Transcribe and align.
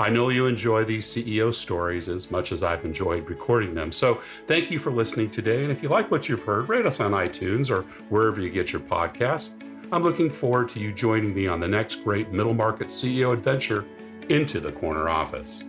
I 0.00 0.10
know 0.10 0.28
you 0.28 0.46
enjoy 0.46 0.84
these 0.84 1.08
CEO 1.08 1.52
stories 1.52 2.08
as 2.08 2.30
much 2.30 2.52
as 2.52 2.62
I've 2.62 2.84
enjoyed 2.84 3.28
recording 3.28 3.74
them. 3.74 3.90
So 3.90 4.22
thank 4.46 4.70
you 4.70 4.78
for 4.78 4.92
listening 4.92 5.28
today. 5.28 5.64
And 5.64 5.72
if 5.72 5.82
you 5.82 5.88
like 5.88 6.08
what 6.08 6.28
you've 6.28 6.42
heard, 6.42 6.68
rate 6.68 6.86
us 6.86 7.00
on 7.00 7.10
iTunes 7.10 7.68
or 7.68 7.82
wherever 8.08 8.40
you 8.40 8.48
get 8.48 8.72
your 8.72 8.80
podcasts. 8.80 9.50
I'm 9.90 10.04
looking 10.04 10.30
forward 10.30 10.68
to 10.70 10.78
you 10.78 10.92
joining 10.92 11.34
me 11.34 11.48
on 11.48 11.58
the 11.58 11.66
next 11.66 12.04
great 12.04 12.30
middle 12.30 12.54
market 12.54 12.88
CEO 12.88 13.32
adventure 13.32 13.84
into 14.28 14.60
the 14.60 14.70
corner 14.70 15.08
office. 15.08 15.64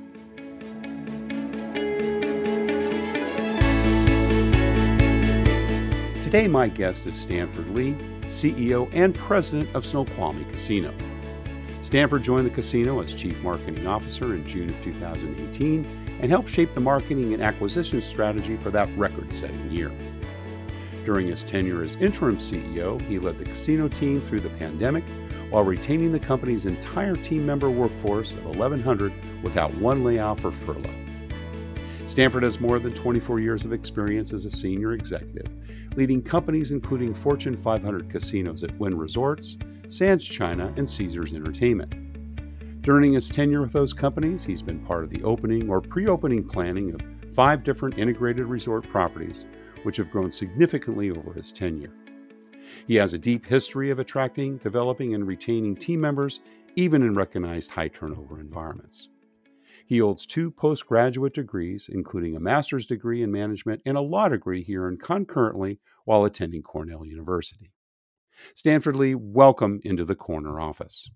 Today, 6.21 6.47
my 6.47 6.67
guest 6.67 7.07
is 7.07 7.19
Stanford 7.19 7.69
Lee, 7.69 7.93
CEO 8.27 8.87
and 8.93 9.15
President 9.15 9.73
of 9.73 9.87
Snoqualmie 9.87 10.45
Casino. 10.51 10.93
Stanford 11.81 12.23
joined 12.23 12.45
the 12.45 12.51
casino 12.51 13.01
as 13.01 13.15
Chief 13.15 13.39
Marketing 13.41 13.87
Officer 13.87 14.33
in 14.33 14.45
June 14.45 14.69
of 14.69 14.83
2018 14.83 16.17
and 16.19 16.29
helped 16.29 16.49
shape 16.49 16.73
the 16.73 16.79
marketing 16.79 17.33
and 17.33 17.41
acquisition 17.41 18.01
strategy 18.01 18.57
for 18.57 18.69
that 18.69 18.89
record 18.97 19.31
setting 19.31 19.71
year. 19.71 19.91
During 21.05 21.27
his 21.27 21.43
tenure 21.43 21.83
as 21.83 21.95
interim 21.95 22.37
CEO, 22.37 23.01
he 23.07 23.17
led 23.17 23.37
the 23.37 23.45
casino 23.45 23.87
team 23.87 24.21
through 24.21 24.41
the 24.41 24.49
pandemic 24.51 25.03
while 25.49 25.63
retaining 25.63 26.11
the 26.11 26.19
company's 26.19 26.65
entire 26.65 27.15
team 27.15 27.45
member 27.45 27.69
workforce 27.69 28.33
of 28.33 28.45
1,100 28.45 29.13
without 29.41 29.73
one 29.75 30.03
layoff 30.03 30.43
or 30.43 30.51
furlough. 30.51 30.93
Stanford 32.05 32.43
has 32.43 32.59
more 32.59 32.79
than 32.79 32.93
24 32.93 33.39
years 33.39 33.65
of 33.65 33.71
experience 33.71 34.33
as 34.33 34.43
a 34.43 34.51
senior 34.51 34.93
executive, 34.93 35.47
leading 35.95 36.21
companies 36.21 36.71
including 36.71 37.13
Fortune 37.13 37.55
500 37.55 38.09
casinos 38.09 38.63
at 38.63 38.77
Wynn 38.77 38.97
Resorts, 38.97 39.57
Sands 39.89 40.23
China, 40.23 40.71
and 40.77 40.87
Caesars 40.87 41.33
Entertainment. 41.33 41.95
During 42.83 43.13
his 43.13 43.27
tenure 43.27 43.61
with 43.61 43.73
those 43.73 43.91
companies, 43.91 44.43
he's 44.43 44.61
been 44.61 44.85
part 44.85 45.03
of 45.03 45.09
the 45.09 45.23
opening 45.23 45.67
or 45.67 45.81
pre 45.81 46.07
opening 46.07 46.47
planning 46.47 46.93
of 46.93 47.01
five 47.33 47.63
different 47.63 47.97
integrated 47.97 48.45
resort 48.45 48.83
properties 48.83 49.45
which 49.83 49.97
have 49.97 50.11
grown 50.11 50.31
significantly 50.31 51.09
over 51.09 51.33
his 51.33 51.51
tenure. 51.51 51.93
He 52.85 52.95
has 52.95 53.15
a 53.15 53.17
deep 53.17 53.45
history 53.45 53.89
of 53.89 53.97
attracting, 53.97 54.57
developing, 54.57 55.15
and 55.15 55.25
retaining 55.25 55.75
team 55.75 56.01
members, 56.01 56.41
even 56.75 57.01
in 57.01 57.15
recognized 57.15 57.71
high 57.71 57.87
turnover 57.87 58.39
environments. 58.39 59.09
He 59.87 59.97
holds 59.97 60.27
two 60.27 60.51
postgraduate 60.51 61.33
degrees, 61.33 61.89
including 61.91 62.35
a 62.35 62.39
master's 62.39 62.85
degree 62.85 63.23
in 63.23 63.31
management 63.31 63.81
and 63.87 63.97
a 63.97 64.01
law 64.01 64.27
degree 64.27 64.61
he 64.61 64.77
earned 64.77 65.01
concurrently 65.01 65.79
while 66.05 66.25
attending 66.25 66.61
Cornell 66.61 67.07
University. 67.07 67.71
Stanford 68.55 68.95
Lee, 68.95 69.15
welcome 69.15 69.79
into 69.83 70.05
the 70.05 70.15
corner 70.15 70.59
office. 70.59 71.09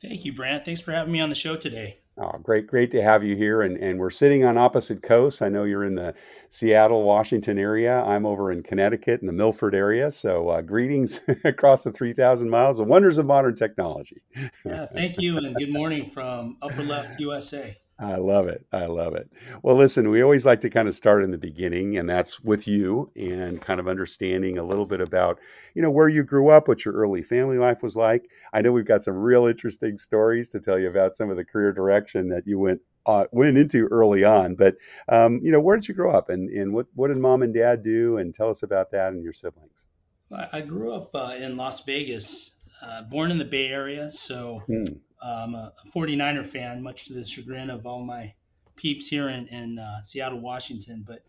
Thank 0.00 0.24
you, 0.24 0.32
Brant. 0.32 0.64
Thanks 0.64 0.80
for 0.80 0.92
having 0.92 1.12
me 1.12 1.20
on 1.20 1.28
the 1.28 1.34
show 1.34 1.56
today. 1.56 1.98
Oh, 2.20 2.38
great, 2.42 2.66
great 2.66 2.90
to 2.92 3.02
have 3.02 3.22
you 3.22 3.36
here. 3.36 3.62
And, 3.62 3.76
and 3.76 3.98
we're 3.98 4.10
sitting 4.10 4.44
on 4.44 4.58
opposite 4.58 5.02
coasts. 5.02 5.40
I 5.40 5.48
know 5.48 5.62
you're 5.62 5.84
in 5.84 5.94
the 5.94 6.14
Seattle, 6.48 7.04
Washington 7.04 7.58
area. 7.58 8.02
I'm 8.02 8.26
over 8.26 8.50
in 8.50 8.64
Connecticut 8.64 9.20
in 9.20 9.26
the 9.28 9.32
Milford 9.32 9.74
area. 9.74 10.10
So, 10.10 10.48
uh, 10.48 10.62
greetings 10.62 11.20
across 11.44 11.84
the 11.84 11.92
3,000 11.92 12.50
miles, 12.50 12.78
the 12.78 12.84
wonders 12.84 13.18
of 13.18 13.26
modern 13.26 13.54
technology. 13.54 14.22
yeah, 14.64 14.86
thank 14.86 15.20
you. 15.20 15.36
And 15.36 15.54
good 15.54 15.72
morning 15.72 16.10
from 16.10 16.56
Upper 16.60 16.82
Left, 16.82 17.20
USA. 17.20 17.76
I 18.00 18.14
love 18.14 18.46
it. 18.46 18.64
I 18.72 18.86
love 18.86 19.16
it. 19.16 19.32
Well, 19.62 19.74
listen, 19.74 20.08
we 20.08 20.22
always 20.22 20.46
like 20.46 20.60
to 20.60 20.70
kind 20.70 20.86
of 20.86 20.94
start 20.94 21.24
in 21.24 21.32
the 21.32 21.38
beginning, 21.38 21.98
and 21.98 22.08
that's 22.08 22.38
with 22.40 22.68
you 22.68 23.10
and 23.16 23.60
kind 23.60 23.80
of 23.80 23.88
understanding 23.88 24.56
a 24.56 24.62
little 24.62 24.86
bit 24.86 25.00
about, 25.00 25.40
you 25.74 25.82
know, 25.82 25.90
where 25.90 26.08
you 26.08 26.22
grew 26.22 26.48
up, 26.48 26.68
what 26.68 26.84
your 26.84 26.94
early 26.94 27.22
family 27.22 27.58
life 27.58 27.82
was 27.82 27.96
like. 27.96 28.30
I 28.52 28.62
know 28.62 28.70
we've 28.70 28.86
got 28.86 29.02
some 29.02 29.16
real 29.16 29.46
interesting 29.46 29.98
stories 29.98 30.48
to 30.50 30.60
tell 30.60 30.78
you 30.78 30.88
about 30.88 31.16
some 31.16 31.28
of 31.28 31.36
the 31.36 31.44
career 31.44 31.72
direction 31.72 32.28
that 32.28 32.46
you 32.46 32.58
went 32.60 32.82
uh, 33.04 33.24
went 33.32 33.58
into 33.58 33.88
early 33.88 34.22
on. 34.22 34.54
But, 34.54 34.76
um, 35.08 35.40
you 35.42 35.50
know, 35.50 35.60
where 35.60 35.76
did 35.76 35.88
you 35.88 35.94
grow 35.94 36.12
up, 36.12 36.28
and 36.28 36.48
and 36.50 36.72
what 36.72 36.86
what 36.94 37.08
did 37.08 37.16
mom 37.16 37.42
and 37.42 37.52
dad 37.52 37.82
do, 37.82 38.18
and 38.18 38.32
tell 38.32 38.50
us 38.50 38.62
about 38.62 38.92
that 38.92 39.12
and 39.12 39.24
your 39.24 39.32
siblings. 39.32 39.86
I 40.30 40.60
grew 40.60 40.92
up 40.92 41.10
uh, 41.14 41.34
in 41.36 41.56
Las 41.56 41.82
Vegas, 41.84 42.52
uh, 42.80 43.02
born 43.02 43.32
in 43.32 43.38
the 43.38 43.44
Bay 43.44 43.68
Area, 43.68 44.12
so. 44.12 44.62
Hmm 44.66 44.84
I'm 45.22 45.54
a 45.54 45.72
49er 45.94 46.46
fan, 46.46 46.82
much 46.82 47.06
to 47.06 47.12
the 47.12 47.24
chagrin 47.24 47.70
of 47.70 47.86
all 47.86 48.04
my 48.04 48.34
peeps 48.76 49.08
here 49.08 49.28
in, 49.28 49.48
in 49.48 49.78
uh, 49.78 50.00
Seattle, 50.02 50.40
Washington. 50.40 51.04
But 51.06 51.24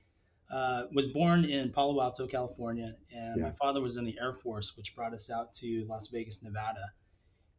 uh, 0.52 0.84
was 0.94 1.08
born 1.08 1.46
in 1.46 1.72
Palo 1.72 2.02
Alto, 2.02 2.28
California, 2.28 2.96
and 3.16 3.38
yeah. 3.38 3.44
my 3.44 3.52
father 3.52 3.82
was 3.82 3.98
in 3.98 4.06
the 4.06 4.18
Air 4.20 4.34
Force, 4.34 4.76
which 4.76 4.96
brought 4.96 5.14
us 5.14 5.30
out 5.30 5.54
to 5.56 5.86
Las 5.88 6.08
Vegas, 6.08 6.42
Nevada, 6.44 6.92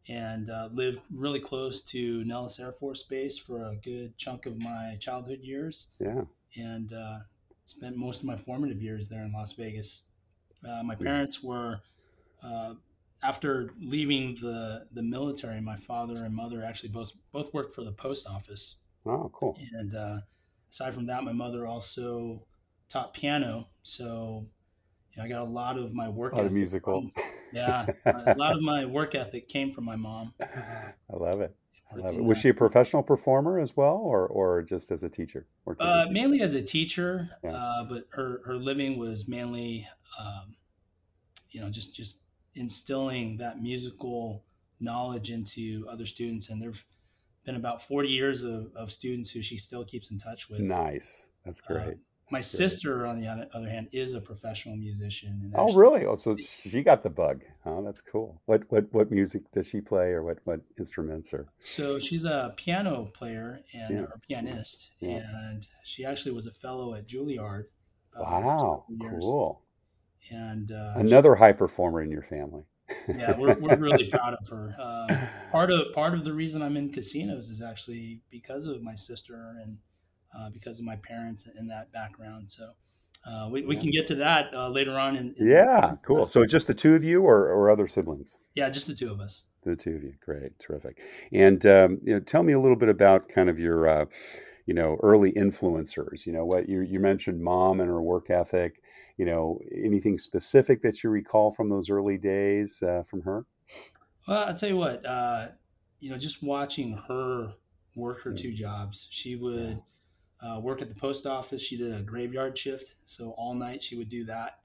and 0.08 0.50
uh, 0.50 0.68
lived 0.72 1.00
really 1.14 1.40
close 1.40 1.82
to 1.84 2.24
Nellis 2.24 2.58
Air 2.58 2.72
Force 2.72 3.04
Base 3.04 3.38
for 3.38 3.70
a 3.70 3.76
good 3.76 4.16
chunk 4.18 4.46
of 4.46 4.60
my 4.60 4.96
childhood 4.98 5.40
years. 5.40 5.88
Yeah, 6.00 6.22
and 6.56 6.92
uh, 6.92 7.18
spent 7.64 7.96
most 7.96 8.20
of 8.20 8.24
my 8.24 8.36
formative 8.36 8.82
years 8.82 9.08
there 9.08 9.22
in 9.22 9.32
Las 9.32 9.52
Vegas. 9.52 10.02
Uh, 10.68 10.82
my 10.82 10.94
parents 10.94 11.42
were 11.42 11.80
uh, 12.42 12.74
after 13.22 13.70
leaving 13.80 14.36
the 14.40 14.86
the 14.92 15.02
military, 15.02 15.60
my 15.60 15.76
father 15.76 16.24
and 16.24 16.34
mother 16.34 16.64
actually 16.64 16.90
both 16.90 17.12
both 17.32 17.52
worked 17.52 17.74
for 17.74 17.84
the 17.84 17.92
post 17.92 18.26
office. 18.26 18.76
Oh, 19.06 19.30
cool! 19.32 19.58
And 19.72 19.94
uh, 19.94 20.18
aside 20.70 20.94
from 20.94 21.06
that, 21.06 21.24
my 21.24 21.32
mother 21.32 21.66
also 21.66 22.44
taught 22.88 23.14
piano, 23.14 23.68
so 23.82 24.46
you 25.12 25.18
know, 25.18 25.24
I 25.24 25.28
got 25.28 25.42
a 25.42 25.50
lot 25.50 25.78
of 25.78 25.92
my 25.92 26.08
work. 26.08 26.32
A 26.32 26.36
lot 26.36 26.46
of 26.46 26.52
musical. 26.52 27.02
From, 27.02 27.12
yeah, 27.52 27.86
a 28.06 28.34
lot 28.36 28.54
of 28.54 28.62
my 28.62 28.84
work 28.84 29.14
ethic 29.14 29.48
came 29.48 29.72
from 29.72 29.84
my 29.84 29.96
mom. 29.96 30.32
I 30.40 30.92
love 31.10 31.40
it. 31.40 31.54
I 31.92 31.96
love 31.96 32.14
it. 32.14 32.22
Was 32.22 32.38
she 32.38 32.50
a 32.50 32.54
professional 32.54 33.02
performer 33.02 33.58
as 33.58 33.76
well, 33.76 33.96
or 33.96 34.26
or 34.26 34.62
just 34.62 34.90
as 34.92 35.02
a 35.02 35.08
teacher? 35.08 35.46
Or 35.66 35.76
uh, 35.80 36.06
mainly 36.10 36.40
as 36.40 36.54
a 36.54 36.62
teacher, 36.62 37.28
yeah. 37.42 37.50
uh, 37.50 37.84
but 37.84 38.04
her 38.10 38.42
her 38.46 38.54
living 38.54 38.98
was 38.98 39.28
mainly, 39.28 39.86
um, 40.18 40.54
you 41.50 41.60
know, 41.60 41.68
just 41.68 41.94
just 41.94 42.18
instilling 42.54 43.36
that 43.38 43.62
musical 43.62 44.44
knowledge 44.80 45.30
into 45.30 45.86
other 45.88 46.06
students. 46.06 46.48
And 46.48 46.60
there've 46.60 46.84
been 47.44 47.56
about 47.56 47.86
40 47.86 48.08
years 48.08 48.42
of, 48.42 48.70
of 48.74 48.90
students 48.90 49.30
who 49.30 49.42
she 49.42 49.58
still 49.58 49.84
keeps 49.84 50.10
in 50.10 50.18
touch 50.18 50.48
with. 50.48 50.60
Nice. 50.60 51.26
That's 51.44 51.62
uh, 51.68 51.74
great. 51.74 51.88
Uh, 51.88 51.98
my 52.32 52.38
That's 52.38 52.48
sister, 52.48 52.98
great. 52.98 53.10
on 53.10 53.20
the 53.20 53.48
other 53.52 53.68
hand, 53.68 53.88
is 53.90 54.14
a 54.14 54.20
professional 54.20 54.76
musician. 54.76 55.52
oh, 55.56 55.74
really? 55.74 56.06
Oh, 56.06 56.14
so 56.14 56.36
she 56.36 56.82
got 56.82 57.02
the 57.02 57.10
bug. 57.10 57.42
Oh, 57.66 57.82
that's 57.84 58.00
cool. 58.00 58.40
What 58.46 58.62
what 58.68 58.86
what 58.92 59.10
music 59.10 59.42
does 59.52 59.66
she 59.66 59.80
play, 59.80 60.10
or 60.10 60.22
what 60.22 60.38
what 60.44 60.60
instruments 60.78 61.34
are? 61.34 61.48
So 61.58 61.98
she's 61.98 62.24
a 62.24 62.54
piano 62.56 63.10
player 63.14 63.62
and 63.74 63.94
yeah. 63.94 64.02
or 64.02 64.14
pianist, 64.28 64.92
yeah. 65.00 65.24
and 65.48 65.66
she 65.82 66.04
actually 66.04 66.30
was 66.30 66.46
a 66.46 66.52
fellow 66.52 66.94
at 66.94 67.08
Juilliard. 67.08 67.64
Wow, 68.16 68.84
cool 69.10 69.60
and 70.30 70.72
uh, 70.72 70.92
another 70.96 71.34
high 71.34 71.52
performer 71.52 72.02
in 72.02 72.10
your 72.10 72.22
family. 72.22 72.64
yeah, 73.08 73.36
we're, 73.38 73.54
we're 73.54 73.76
really 73.76 74.04
proud 74.10 74.34
of 74.34 74.48
her. 74.48 74.74
Uh, 74.78 75.26
part 75.50 75.70
of 75.70 75.92
part 75.94 76.14
of 76.14 76.24
the 76.24 76.32
reason 76.32 76.62
I'm 76.62 76.76
in 76.76 76.90
casinos 76.90 77.48
is 77.48 77.62
actually 77.62 78.20
because 78.30 78.66
of 78.66 78.82
my 78.82 78.94
sister 78.94 79.56
and 79.62 79.78
uh, 80.36 80.50
because 80.50 80.78
of 80.78 80.84
my 80.84 80.96
parents 80.96 81.48
and 81.56 81.70
that 81.70 81.92
background. 81.92 82.50
So 82.50 82.70
uh, 83.26 83.48
we, 83.50 83.64
we 83.64 83.76
can 83.76 83.90
get 83.90 84.06
to 84.08 84.14
that 84.16 84.52
uh, 84.54 84.68
later 84.68 84.98
on. 84.98 85.16
In, 85.16 85.34
in 85.38 85.46
yeah, 85.46 85.96
cool. 86.04 86.24
So 86.24 86.44
just 86.46 86.66
the 86.66 86.74
two 86.74 86.94
of 86.94 87.04
you, 87.04 87.22
or, 87.22 87.48
or 87.48 87.70
other 87.70 87.86
siblings? 87.86 88.36
Yeah, 88.54 88.70
just 88.70 88.86
the 88.86 88.94
two 88.94 89.10
of 89.10 89.20
us. 89.20 89.44
The 89.64 89.76
two 89.76 89.94
of 89.94 90.02
you, 90.02 90.14
great, 90.24 90.58
terrific. 90.58 90.98
And 91.32 91.64
um, 91.66 91.98
you 92.02 92.14
know, 92.14 92.20
tell 92.20 92.42
me 92.42 92.54
a 92.54 92.60
little 92.60 92.76
bit 92.76 92.88
about 92.88 93.28
kind 93.28 93.50
of 93.50 93.58
your 93.58 93.86
uh, 93.86 94.06
you 94.70 94.74
know, 94.74 94.98
early 95.02 95.32
influencers? 95.32 96.26
You 96.26 96.32
know, 96.32 96.44
what 96.44 96.68
you 96.68 96.80
you 96.82 97.00
mentioned 97.00 97.42
mom 97.42 97.80
and 97.80 97.88
her 97.88 98.00
work 98.00 98.30
ethic. 98.30 98.79
You 99.20 99.26
know, 99.26 99.60
anything 99.84 100.16
specific 100.16 100.80
that 100.82 101.02
you 101.02 101.10
recall 101.10 101.52
from 101.52 101.68
those 101.68 101.90
early 101.90 102.16
days 102.16 102.82
uh, 102.82 103.02
from 103.10 103.20
her? 103.22 103.44
Well, 104.26 104.44
I'll 104.44 104.54
tell 104.54 104.70
you 104.70 104.76
what. 104.76 105.04
Uh, 105.04 105.48
you 105.98 106.10
know, 106.10 106.16
just 106.16 106.42
watching 106.42 106.98
her 107.06 107.52
work 107.94 108.22
her 108.22 108.32
two 108.32 108.52
jobs. 108.54 109.08
She 109.10 109.36
would 109.36 109.82
uh, 110.40 110.60
work 110.60 110.80
at 110.80 110.88
the 110.88 110.94
post 110.94 111.26
office. 111.26 111.60
She 111.60 111.76
did 111.76 111.92
a 111.92 112.00
graveyard 112.00 112.56
shift, 112.56 112.94
so 113.04 113.34
all 113.36 113.52
night 113.54 113.82
she 113.82 113.96
would 113.96 114.08
do 114.08 114.24
that 114.24 114.60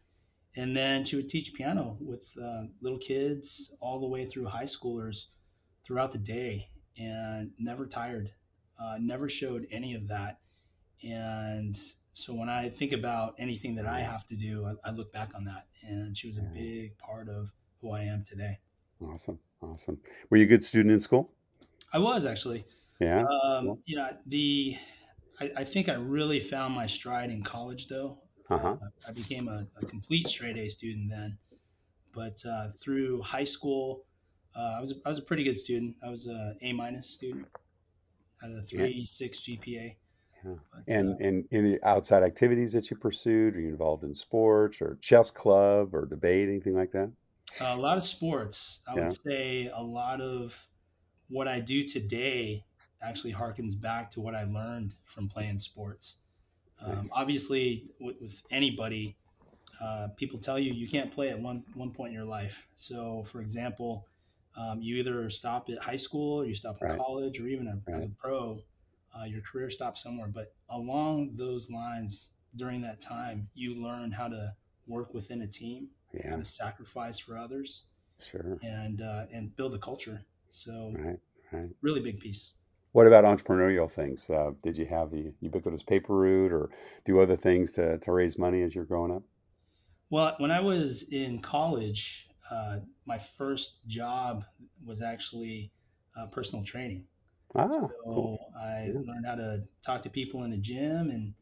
and 0.56 0.76
then 0.76 1.04
she 1.04 1.16
would 1.16 1.30
teach 1.30 1.54
piano 1.54 1.98
with 2.00 2.32
uh, 2.42 2.64
little 2.82 3.00
kids 3.00 3.76
all 3.80 4.00
the 4.00 4.08
way 4.08 4.26
through 4.26 4.46
high 4.46 4.64
schoolers 4.64 5.26
throughout 5.84 6.12
the 6.12 6.18
day 6.18 6.70
and 6.98 7.52
never 7.60 7.86
tired 7.86 8.32
uh, 8.80 8.98
never 9.00 9.28
showed 9.30 9.68
any 9.72 9.96
of 9.96 10.08
that 10.08 10.40
and 11.04 11.78
so 12.16 12.34
when 12.34 12.50
i 12.50 12.68
think 12.68 12.92
about 12.92 13.36
anything 13.38 13.76
that 13.76 13.86
i 13.86 14.02
have 14.02 14.28
to 14.28 14.36
do 14.36 14.66
I, 14.66 14.90
I, 14.90 14.92
look 14.92 15.14
back 15.14 15.32
on 15.36 15.46
that 15.46 15.68
and 15.84 16.18
she 16.18 16.28
was 16.28 16.38
a 16.38 16.42
big 16.42 16.98
part 16.98 17.30
of 17.30 17.52
who 17.82 17.92
i 17.92 18.02
am 18.02 18.24
today 18.24 18.58
awesome 19.00 19.38
awesome 19.62 20.00
were 20.30 20.38
you 20.38 20.46
a 20.46 20.48
good 20.48 20.64
student 20.64 20.92
in 20.92 21.00
school 21.00 21.32
i 21.94 22.00
was 22.00 22.26
actually 22.26 22.66
yeah 23.00 23.20
um, 23.20 23.66
cool. 23.66 23.80
you 23.86 23.98
know 23.98 24.10
the 24.26 24.78
I, 25.40 25.52
I 25.58 25.64
think 25.64 25.90
i 25.90 25.94
really 25.94 26.40
found 26.40 26.74
my 26.74 26.88
stride 26.88 27.30
in 27.30 27.44
college 27.44 27.88
though 27.88 28.18
uh-huh. 28.50 28.76
I 29.08 29.12
became 29.12 29.48
a, 29.48 29.62
a, 29.82 29.86
complete 29.86 30.28
straight 30.28 30.58
A 30.58 30.70
student 30.70 31.10
then. 31.10 31.38
But 32.14 32.42
uh, 32.46 32.70
through 32.82 33.22
high 33.22 33.44
school, 33.44 34.06
uh, 34.56 34.76
I 34.78 34.80
was 34.80 34.92
a, 34.92 34.96
I 35.06 35.10
was 35.10 35.18
a 35.18 35.24
pretty 35.24 35.44
good 35.44 35.58
student. 35.58 35.96
I 36.04 36.10
was 36.10 36.28
a 36.28 36.56
A 36.62 36.72
minus 36.72 37.10
student. 37.10 37.48
Had 38.42 38.52
a 38.52 38.62
three 38.62 38.94
yeah. 38.98 39.06
six 39.06 39.42
GPA. 39.42 39.96
Yeah. 40.46 40.54
And 40.88 41.20
and 41.20 41.46
any 41.52 41.82
outside 41.84 42.24
activities 42.24 42.74
that 42.74 42.92
you 42.92 42.98
pursued? 42.98 43.56
Are 43.56 43.60
you 43.60 43.70
involved 43.70 44.04
in 44.04 44.14
sports 44.14 44.82
or 44.82 44.98
chess 45.02 45.32
club 45.32 45.96
or 45.96 46.06
debate, 46.06 46.50
anything 46.50 46.76
like 46.76 46.92
that? 46.92 47.12
A 47.62 47.76
lot 47.76 47.98
of 47.98 48.04
sports. 48.04 48.82
I 48.88 48.96
yeah. 48.96 49.04
would 49.04 49.22
say 49.24 49.72
a 49.74 49.82
lot 49.82 50.22
of 50.22 50.58
what 51.30 51.48
I 51.48 51.60
do 51.60 51.84
today 51.88 52.64
actually 53.02 53.34
harkens 53.34 53.80
back 53.80 54.12
to 54.12 54.22
what 54.22 54.36
I 54.36 54.44
learned 54.44 54.96
from 55.06 55.28
playing 55.28 55.60
sports. 55.60 56.18
Um, 56.80 56.96
nice. 56.96 57.10
Obviously, 57.14 57.86
with, 58.00 58.16
with 58.22 58.44
anybody, 58.52 59.16
uh, 59.82 60.10
people 60.18 60.40
tell 60.40 60.60
you 60.60 60.74
you 60.74 60.88
can't 60.88 61.12
play 61.12 61.30
at 61.30 61.40
one 61.40 61.64
one 61.74 61.92
point 61.92 62.10
in 62.10 62.14
your 62.14 62.26
life. 62.26 62.56
So, 62.76 63.26
for 63.32 63.42
example, 63.42 64.06
um, 64.58 64.82
you 64.82 64.98
either 64.98 65.30
stop 65.30 65.70
at 65.70 65.82
high 65.82 65.96
school, 65.96 66.42
or 66.42 66.46
you 66.46 66.56
stop 66.56 66.78
at 66.82 66.90
right. 66.90 67.00
college, 67.00 67.40
or 67.40 67.48
even 67.48 67.68
a, 67.68 67.80
right. 67.88 67.98
as 67.98 68.06
a 68.06 68.10
pro, 68.10 68.60
uh, 69.20 69.26
your 69.26 69.42
career 69.42 69.70
stops 69.70 70.04
somewhere. 70.04 70.28
But 70.28 70.54
along 70.70 71.32
those 71.36 71.70
lines, 71.70 72.32
during 72.56 72.82
that 72.82 73.02
time, 73.02 73.48
you 73.54 73.76
learn 73.76 74.12
how 74.12 74.28
to 74.28 74.54
work 74.88 75.14
within 75.14 75.42
a 75.42 75.48
team, 75.48 75.88
yeah. 76.14 76.32
how 76.32 76.38
to 76.38 76.46
sacrifice 76.46 77.20
for 77.20 77.38
others, 77.38 77.84
sure, 78.22 78.60
and 78.64 79.02
uh, 79.02 79.26
and 79.32 79.56
build 79.56 79.74
a 79.76 79.80
culture. 79.80 80.24
So, 80.50 80.94
right, 80.98 81.20
right. 81.52 81.70
really 81.82 82.02
big 82.02 82.20
piece. 82.20 82.54
What 82.94 83.08
about 83.08 83.26
entrepreneurial 83.26 83.92
things? 83.92 84.30
Uh, 84.30 84.52
did 84.64 84.78
you 84.78 84.86
have 84.86 85.12
the 85.12 85.34
ubiquitous 85.42 85.84
paper 85.84 86.16
route 86.16 86.54
or 86.54 86.70
do 87.04 87.20
other 87.20 87.36
things 87.36 87.74
to, 87.74 87.98
to 87.98 88.12
raise 88.14 88.38
money 88.38 88.62
as 88.62 88.74
you're 88.74 88.86
growing 88.86 89.12
up? 89.12 89.24
Well, 90.10 90.36
when 90.38 90.50
I 90.50 90.62
was 90.62 91.10
in 91.10 91.42
college, 91.42 92.30
uh, 92.50 92.78
my 93.06 93.18
first 93.18 93.86
job 93.88 94.46
was 94.86 95.02
actually 95.02 95.74
uh, 96.18 96.28
personal 96.28 96.64
training. 96.64 97.04
Ah, 97.54 97.70
so 97.70 97.92
cool. 98.06 98.45
I 98.60 98.92
learned 98.94 99.26
how 99.26 99.36
to 99.36 99.64
talk 99.86 100.04
to 100.04 100.10
people 100.10 100.44
in 100.44 100.52
the 100.52 100.58
gym 100.58 101.10
and 101.10 101.34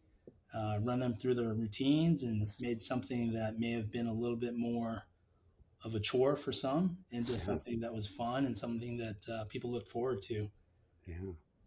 uh, 0.54 0.80
run 0.82 1.00
them 1.00 1.16
through 1.16 1.36
their 1.36 1.54
routines 1.54 2.24
and 2.24 2.50
made 2.60 2.82
something 2.82 3.34
that 3.34 3.60
may 3.60 3.72
have 3.72 3.92
been 3.92 4.08
a 4.08 4.14
little 4.14 4.36
bit 4.36 4.56
more 4.56 5.04
of 5.84 5.96
a 5.96 6.00
chore 6.00 6.36
for 6.36 6.52
some 6.52 6.98
into 7.12 7.32
something 7.32 7.80
that 7.80 7.94
was 7.94 8.08
fun 8.08 8.46
and 8.46 8.58
something 8.58 8.98
that 8.98 9.34
uh, 9.34 9.44
people 9.46 9.72
looked 9.72 9.90
forward 9.90 10.22
to. 10.24 10.50
Yeah. 11.08 11.16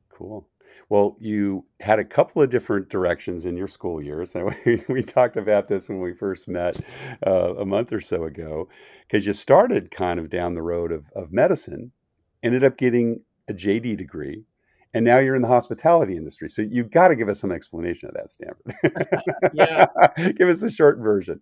Cool. 0.09 0.49
Well, 0.89 1.17
you 1.21 1.67
had 1.81 1.99
a 1.99 2.05
couple 2.05 2.41
of 2.41 2.49
different 2.49 2.89
directions 2.89 3.45
in 3.45 3.57
your 3.57 3.69
school 3.69 4.01
years. 4.01 4.35
We, 4.65 4.83
we 4.89 5.03
talked 5.03 5.37
about 5.37 5.69
this 5.69 5.89
when 5.89 6.01
we 6.01 6.15
first 6.15 6.49
met 6.49 6.81
uh, 7.27 7.55
a 7.57 7.67
month 7.67 7.93
or 7.93 8.01
so 8.01 8.25
ago, 8.25 8.69
because 9.03 9.27
you 9.27 9.33
started 9.33 9.91
kind 9.91 10.19
of 10.19 10.31
down 10.31 10.55
the 10.55 10.63
road 10.63 10.93
of, 10.93 11.05
of 11.15 11.33
medicine, 11.33 11.93
ended 12.43 12.65
up 12.65 12.79
getting 12.79 13.21
a 13.49 13.53
JD 13.53 13.97
degree, 13.99 14.45
and 14.97 15.05
now 15.05 15.19
you're 15.19 15.37
in 15.37 15.43
the 15.43 15.49
hospitality 15.49 16.17
industry. 16.17 16.49
So 16.49 16.63
you've 16.63 16.91
got 16.91 17.09
to 17.09 17.17
give 17.17 17.29
us 17.29 17.39
some 17.39 17.53
explanation 17.53 18.09
of 18.09 18.15
that, 18.15 18.31
Stanford. 18.31 19.53
yeah. 19.53 19.89
give 20.39 20.49
us 20.49 20.63
a 20.63 20.71
short 20.71 20.97
version. 21.01 21.39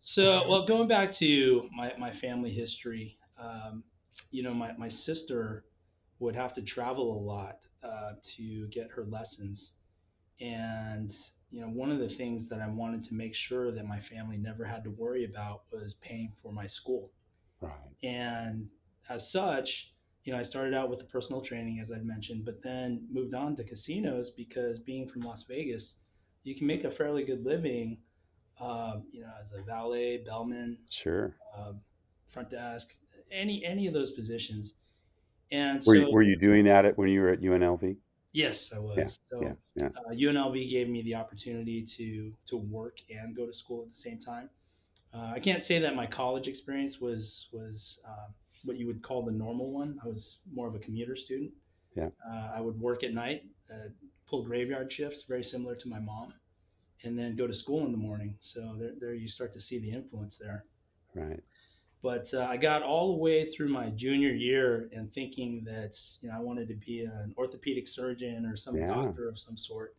so, 0.00 0.48
well, 0.48 0.64
going 0.64 0.88
back 0.88 1.12
to 1.12 1.68
my, 1.76 1.92
my 1.98 2.10
family 2.10 2.50
history, 2.50 3.18
um, 3.38 3.84
you 4.30 4.42
know, 4.42 4.54
my, 4.54 4.72
my 4.78 4.88
sister 4.88 5.66
would 6.20 6.34
have 6.34 6.54
to 6.54 6.62
travel 6.62 7.18
a 7.18 7.20
lot 7.20 7.58
uh, 7.84 8.12
to 8.22 8.66
get 8.68 8.88
her 8.90 9.04
lessons. 9.04 9.74
And, 10.40 11.14
you 11.50 11.60
know, 11.60 11.68
one 11.68 11.92
of 11.92 11.98
the 11.98 12.08
things 12.08 12.48
that 12.48 12.62
I 12.62 12.66
wanted 12.66 13.04
to 13.04 13.14
make 13.14 13.34
sure 13.34 13.72
that 13.72 13.84
my 13.84 14.00
family 14.00 14.38
never 14.38 14.64
had 14.64 14.82
to 14.84 14.90
worry 14.90 15.26
about 15.26 15.64
was 15.70 15.92
paying 15.92 16.32
for 16.42 16.50
my 16.50 16.66
school. 16.66 17.12
Right. 17.60 17.74
And 18.02 18.68
as 19.10 19.30
such, 19.30 19.92
you 20.26 20.32
know, 20.32 20.38
I 20.40 20.42
started 20.42 20.74
out 20.74 20.90
with 20.90 20.98
the 20.98 21.04
personal 21.04 21.40
training, 21.40 21.78
as 21.80 21.92
I'd 21.92 22.04
mentioned, 22.04 22.44
but 22.44 22.60
then 22.60 23.06
moved 23.12 23.32
on 23.32 23.54
to 23.56 23.64
casinos 23.64 24.28
because 24.30 24.80
being 24.80 25.06
from 25.06 25.22
Las 25.22 25.44
Vegas, 25.44 25.98
you 26.42 26.56
can 26.56 26.66
make 26.66 26.82
a 26.82 26.90
fairly 26.90 27.22
good 27.22 27.44
living, 27.44 27.98
uh, 28.60 28.96
you 29.12 29.20
know, 29.20 29.30
as 29.40 29.52
a 29.52 29.62
valet, 29.62 30.18
bellman, 30.18 30.78
sure, 30.90 31.36
uh, 31.56 31.72
front 32.28 32.50
desk, 32.50 32.92
any 33.30 33.64
any 33.64 33.86
of 33.86 33.94
those 33.94 34.10
positions. 34.10 34.74
And 35.52 35.76
were, 35.86 35.94
so, 35.94 36.00
you, 36.00 36.12
were 36.12 36.22
you 36.22 36.36
doing 36.36 36.64
that 36.64 36.84
at, 36.84 36.98
when 36.98 37.08
you 37.08 37.20
were 37.20 37.28
at 37.28 37.40
UNLV? 37.40 37.96
Yes, 38.32 38.72
I 38.74 38.80
was. 38.80 38.96
Yeah, 38.98 39.04
so 39.38 39.42
yeah, 39.44 39.52
yeah. 39.76 39.88
Uh, 39.96 40.12
UNLV 40.12 40.68
gave 40.68 40.88
me 40.88 41.02
the 41.02 41.14
opportunity 41.14 41.84
to 41.84 42.32
to 42.46 42.56
work 42.56 42.98
and 43.08 43.36
go 43.36 43.46
to 43.46 43.52
school 43.52 43.82
at 43.82 43.88
the 43.90 43.94
same 43.96 44.18
time. 44.18 44.50
Uh, 45.14 45.34
I 45.36 45.38
can't 45.38 45.62
say 45.62 45.78
that 45.78 45.94
my 45.94 46.06
college 46.06 46.48
experience 46.48 47.00
was 47.00 47.48
was 47.52 48.00
uh, 48.04 48.26
what 48.66 48.76
you 48.76 48.86
would 48.86 49.02
call 49.02 49.24
the 49.24 49.32
normal 49.32 49.70
one. 49.70 49.98
I 50.04 50.08
was 50.08 50.38
more 50.52 50.68
of 50.68 50.74
a 50.74 50.78
commuter 50.78 51.16
student. 51.16 51.52
Yeah. 51.96 52.08
Uh, 52.28 52.50
I 52.54 52.60
would 52.60 52.78
work 52.78 53.04
at 53.04 53.14
night, 53.14 53.44
uh, 53.72 53.88
pull 54.28 54.42
graveyard 54.42 54.92
shifts, 54.92 55.22
very 55.22 55.44
similar 55.44 55.74
to 55.76 55.88
my 55.88 55.98
mom, 55.98 56.34
and 57.04 57.18
then 57.18 57.36
go 57.36 57.46
to 57.46 57.54
school 57.54 57.86
in 57.86 57.92
the 57.92 57.98
morning. 57.98 58.34
So 58.38 58.76
there, 58.78 58.92
there 59.00 59.14
you 59.14 59.28
start 59.28 59.52
to 59.54 59.60
see 59.60 59.78
the 59.78 59.90
influence 59.90 60.36
there. 60.36 60.64
Right. 61.14 61.40
But 62.02 62.32
uh, 62.34 62.46
I 62.48 62.56
got 62.56 62.82
all 62.82 63.12
the 63.12 63.18
way 63.18 63.50
through 63.50 63.68
my 63.68 63.88
junior 63.90 64.30
year 64.30 64.90
and 64.92 65.12
thinking 65.12 65.64
that 65.64 65.98
you 66.20 66.28
know 66.28 66.36
I 66.36 66.40
wanted 66.40 66.68
to 66.68 66.74
be 66.74 67.04
an 67.04 67.34
orthopedic 67.38 67.88
surgeon 67.88 68.44
or 68.46 68.56
some 68.56 68.76
yeah. 68.76 68.88
doctor 68.88 69.28
of 69.28 69.38
some 69.38 69.56
sort. 69.56 69.96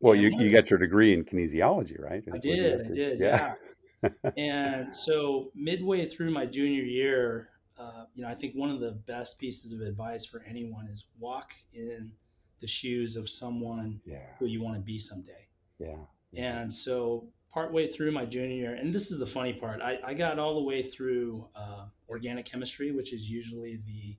Well, 0.00 0.14
and 0.14 0.22
you, 0.22 0.32
you 0.38 0.50
got 0.50 0.70
your 0.70 0.78
degree 0.78 1.12
in 1.12 1.24
kinesiology, 1.24 2.00
right? 2.00 2.24
I 2.32 2.38
did, 2.38 2.80
I 2.80 2.94
did, 2.94 3.20
yeah. 3.20 3.54
yeah. 4.02 4.30
and 4.36 4.94
so 4.94 5.50
midway 5.54 6.06
through 6.06 6.30
my 6.30 6.46
junior 6.46 6.82
year, 6.82 7.50
uh, 7.80 8.04
you 8.14 8.22
know, 8.22 8.28
I 8.28 8.34
think 8.34 8.54
one 8.54 8.70
of 8.70 8.80
the 8.80 8.92
best 8.92 9.38
pieces 9.38 9.72
of 9.72 9.80
advice 9.80 10.24
for 10.24 10.44
anyone 10.48 10.86
is 10.86 11.06
walk 11.18 11.52
in 11.72 12.12
the 12.60 12.66
shoes 12.66 13.16
of 13.16 13.28
someone 13.28 14.00
yeah. 14.04 14.18
who 14.38 14.46
you 14.46 14.62
want 14.62 14.76
to 14.76 14.80
be 14.80 14.98
someday. 14.98 15.46
Yeah. 15.78 15.96
And 16.36 16.72
so 16.72 17.24
partway 17.52 17.88
through 17.88 18.12
my 18.12 18.26
junior 18.26 18.54
year, 18.54 18.74
and 18.74 18.94
this 18.94 19.10
is 19.10 19.18
the 19.18 19.26
funny 19.26 19.54
part, 19.54 19.80
I, 19.80 19.98
I 20.04 20.14
got 20.14 20.38
all 20.38 20.54
the 20.54 20.62
way 20.62 20.82
through 20.82 21.46
uh, 21.56 21.86
organic 22.08 22.44
chemistry, 22.44 22.92
which 22.92 23.12
is 23.12 23.28
usually 23.28 23.80
the 23.86 24.16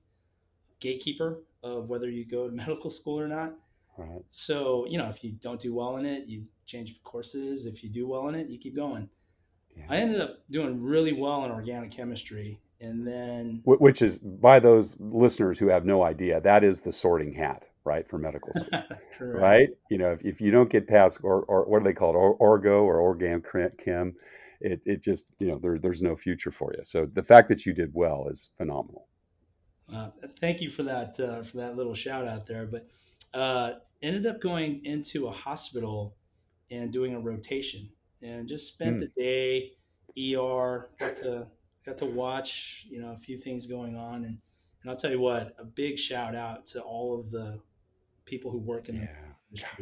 gatekeeper 0.80 1.38
of 1.62 1.88
whether 1.88 2.10
you 2.10 2.24
go 2.24 2.48
to 2.48 2.52
medical 2.54 2.90
school 2.90 3.20
or 3.20 3.28
not. 3.28 3.54
Right. 3.96 4.24
So, 4.30 4.86
you 4.88 4.98
know, 4.98 5.08
if 5.08 5.22
you 5.22 5.32
don't 5.32 5.60
do 5.60 5.72
well 5.74 5.98
in 5.98 6.06
it, 6.06 6.26
you 6.26 6.44
change 6.66 6.98
courses. 7.04 7.66
If 7.66 7.84
you 7.84 7.90
do 7.90 8.08
well 8.08 8.28
in 8.28 8.34
it, 8.34 8.48
you 8.48 8.58
keep 8.58 8.74
going. 8.74 9.08
Yeah. 9.76 9.84
I 9.88 9.96
ended 9.96 10.20
up 10.20 10.38
doing 10.50 10.82
really 10.82 11.12
well 11.12 11.44
in 11.44 11.50
organic 11.50 11.90
chemistry. 11.90 12.60
And 12.80 13.06
then, 13.06 13.62
which 13.64 14.02
is 14.02 14.18
by 14.18 14.58
those 14.58 14.96
listeners 14.98 15.56
who 15.56 15.68
have 15.68 15.84
no 15.84 16.02
idea, 16.02 16.40
that 16.40 16.64
is 16.64 16.80
the 16.80 16.92
sorting 16.92 17.32
hat 17.32 17.64
right, 17.84 18.08
for 18.08 18.18
medical 18.18 18.52
school, 18.54 18.82
right? 19.20 19.70
You 19.90 19.98
know, 19.98 20.12
if, 20.12 20.24
if 20.24 20.40
you 20.40 20.50
don't 20.50 20.70
get 20.70 20.88
past 20.88 21.20
or, 21.22 21.42
or 21.44 21.64
what 21.64 21.80
do 21.80 21.84
they 21.84 21.92
call 21.92 22.10
it, 22.10 22.16
or, 22.16 22.38
orgo 22.38 22.82
or 22.82 22.98
organ 22.98 23.42
chem, 23.78 24.14
it, 24.60 24.80
it 24.84 25.02
just 25.02 25.26
you 25.38 25.48
know 25.48 25.58
there, 25.58 25.78
there's 25.78 26.02
no 26.02 26.16
future 26.16 26.50
for 26.50 26.72
you. 26.76 26.84
So 26.84 27.06
the 27.06 27.22
fact 27.22 27.48
that 27.48 27.66
you 27.66 27.72
did 27.72 27.90
well 27.92 28.28
is 28.30 28.50
phenomenal. 28.56 29.08
Uh, 29.92 30.10
thank 30.40 30.60
you 30.60 30.70
for 30.70 30.84
that 30.84 31.18
uh, 31.18 31.42
for 31.42 31.58
that 31.58 31.76
little 31.76 31.94
shout 31.94 32.28
out 32.28 32.46
there. 32.46 32.66
But 32.66 32.86
uh, 33.38 33.74
ended 34.02 34.26
up 34.26 34.40
going 34.40 34.84
into 34.84 35.26
a 35.26 35.32
hospital 35.32 36.14
and 36.70 36.92
doing 36.92 37.14
a 37.14 37.20
rotation, 37.20 37.88
and 38.22 38.48
just 38.48 38.72
spent 38.72 38.96
mm. 38.96 39.00
the 39.00 39.20
day 39.20 39.72
ER. 40.36 40.90
Got 40.98 41.16
to 41.16 41.48
got 41.84 41.98
to 41.98 42.06
watch 42.06 42.86
you 42.88 43.00
know 43.00 43.12
a 43.12 43.18
few 43.18 43.38
things 43.38 43.66
going 43.66 43.96
on, 43.96 44.24
and 44.24 44.38
and 44.82 44.90
I'll 44.90 44.96
tell 44.96 45.10
you 45.10 45.20
what, 45.20 45.54
a 45.58 45.64
big 45.64 45.98
shout 45.98 46.34
out 46.34 46.66
to 46.66 46.80
all 46.80 47.18
of 47.18 47.30
the 47.30 47.60
people 48.24 48.50
who 48.50 48.58
work 48.58 48.88
in 48.88 48.96
yeah. 48.96 49.08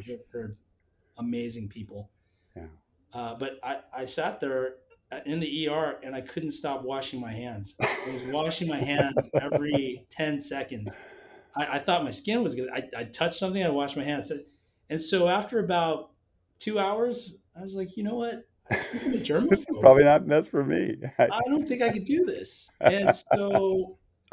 They're, 0.07 0.17
they're 0.33 0.57
amazing 1.19 1.69
people. 1.69 2.11
Yeah. 2.57 2.65
Uh, 3.13 3.35
but 3.37 3.59
I, 3.63 3.79
I 3.95 4.05
sat 4.05 4.41
there 4.41 4.77
in 5.27 5.41
the 5.41 5.69
ER 5.69 5.99
and 6.03 6.15
I 6.15 6.21
couldn't 6.21 6.53
stop 6.53 6.83
washing 6.83 7.21
my 7.21 7.33
hands. 7.33 7.77
I 7.81 8.13
was 8.13 8.23
washing 8.25 8.69
my 8.69 8.79
hands 8.79 9.29
every 9.41 10.07
10 10.11 10.41
seconds. 10.41 10.93
I, 11.55 11.77
I 11.77 11.79
thought 11.79 12.05
my 12.05 12.11
skin 12.11 12.43
was 12.43 12.55
good. 12.55 12.69
I, 12.73 12.83
I 12.97 13.05
touched 13.05 13.37
something, 13.37 13.63
I 13.63 13.71
washed 13.71 13.97
my 13.97 14.05
hands. 14.05 14.33
And 14.89 15.01
so 15.01 15.29
after 15.29 15.59
about 15.59 16.11
two 16.59 16.79
hours, 16.79 17.35
I 17.57 17.61
was 17.61 17.75
like, 17.75 17.97
you 17.97 18.03
know 18.03 18.15
what? 18.15 18.45
I'm 18.71 19.15
a 19.15 19.19
German. 19.21 19.49
this 19.49 19.69
is 19.69 19.77
probably 19.81 20.05
not 20.05 20.27
best 20.27 20.51
for 20.51 20.65
me. 20.65 20.97
I 21.19 21.41
don't 21.47 21.67
think 21.67 21.83
I 21.83 21.91
could 21.91 22.05
do 22.05 22.25
this. 22.25 22.71
And 22.81 23.15
so 23.15 23.99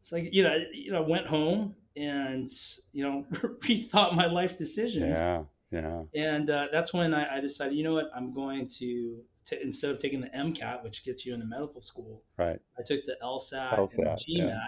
it's 0.00 0.12
like, 0.12 0.32
you 0.32 0.42
know, 0.44 0.56
you 0.72 0.92
know, 0.92 1.02
went 1.02 1.26
home 1.26 1.74
and, 1.96 2.50
you 2.92 3.04
know, 3.04 3.26
rethought 3.32 4.14
my 4.14 4.26
life 4.26 4.58
decisions. 4.58 5.18
Yeah. 5.18 5.42
Yeah. 5.70 6.02
And 6.14 6.50
uh, 6.50 6.68
that's 6.70 6.92
when 6.92 7.14
I, 7.14 7.38
I 7.38 7.40
decided, 7.40 7.74
you 7.76 7.82
know 7.82 7.94
what, 7.94 8.10
I'm 8.14 8.30
going 8.30 8.68
to 8.78 9.22
to, 9.46 9.60
instead 9.60 9.90
of 9.90 9.98
taking 9.98 10.20
the 10.20 10.28
MCAT, 10.28 10.84
which 10.84 11.04
gets 11.04 11.26
you 11.26 11.34
into 11.34 11.46
medical 11.46 11.80
school, 11.80 12.22
right? 12.36 12.60
I 12.78 12.82
took 12.82 13.04
the 13.06 13.16
LSAT, 13.22 13.70
LSAT 13.70 13.98
and 13.98 14.06
the 14.06 14.10
GMAT. 14.10 14.48
Yeah. 14.48 14.66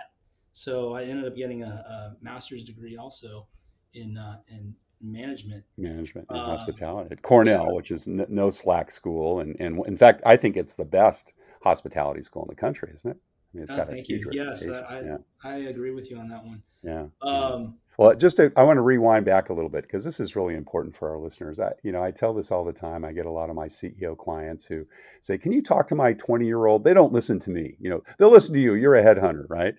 So 0.52 0.94
I 0.94 1.04
ended 1.04 1.26
up 1.26 1.36
getting 1.36 1.62
a, 1.62 1.66
a 1.66 2.16
master's 2.22 2.64
degree 2.64 2.96
also 2.96 3.46
in 3.92 4.16
uh, 4.16 4.38
in 4.48 4.74
management, 5.04 5.64
management 5.76 6.26
and 6.30 6.38
uh, 6.38 6.44
hospitality 6.44 7.08
at 7.12 7.22
Cornell, 7.22 7.66
yeah. 7.66 7.72
which 7.72 7.90
is 7.90 8.08
n- 8.08 8.26
no 8.28 8.50
slack 8.50 8.90
school, 8.90 9.40
and 9.40 9.56
and 9.60 9.84
in 9.86 9.96
fact, 9.96 10.22
I 10.24 10.36
think 10.36 10.56
it's 10.56 10.74
the 10.74 10.84
best 10.84 11.34
hospitality 11.62 12.22
school 12.22 12.42
in 12.42 12.48
the 12.48 12.60
country, 12.60 12.92
isn't 12.94 13.10
it? 13.10 13.16
I 13.16 13.56
mean, 13.56 13.62
it's 13.64 13.72
oh, 13.72 13.76
got 13.76 13.92
a 13.92 13.96
huge 13.96 14.24
you. 14.24 14.30
Yes, 14.32 14.66
I, 14.66 15.00
yeah. 15.00 15.16
I 15.42 15.56
agree 15.56 15.92
with 15.92 16.10
you 16.10 16.18
on 16.18 16.28
that 16.28 16.44
one. 16.44 16.62
Yeah. 16.82 17.06
Um, 17.22 17.76
well, 17.96 18.14
just 18.14 18.38
to, 18.38 18.52
I 18.56 18.64
want 18.64 18.78
to 18.78 18.82
rewind 18.82 19.24
back 19.24 19.50
a 19.50 19.52
little 19.52 19.70
bit 19.70 19.82
because 19.82 20.04
this 20.04 20.18
is 20.18 20.34
really 20.34 20.54
important 20.54 20.96
for 20.96 21.10
our 21.10 21.18
listeners. 21.18 21.60
I, 21.60 21.72
you 21.84 21.92
know, 21.92 22.02
I 22.02 22.10
tell 22.10 22.34
this 22.34 22.50
all 22.50 22.64
the 22.64 22.72
time. 22.72 23.04
I 23.04 23.12
get 23.12 23.26
a 23.26 23.30
lot 23.30 23.50
of 23.50 23.56
my 23.56 23.68
CEO 23.68 24.18
clients 24.18 24.64
who 24.64 24.84
say, 25.20 25.38
"Can 25.38 25.52
you 25.52 25.62
talk 25.62 25.86
to 25.88 25.94
my 25.94 26.12
20 26.14 26.44
year 26.44 26.66
old?" 26.66 26.82
They 26.82 26.94
don't 26.94 27.12
listen 27.12 27.38
to 27.40 27.50
me. 27.50 27.76
You 27.78 27.90
know, 27.90 28.02
they'll 28.18 28.32
listen 28.32 28.54
to 28.54 28.60
you. 28.60 28.74
You're 28.74 28.96
a 28.96 29.04
headhunter, 29.04 29.46
right? 29.48 29.74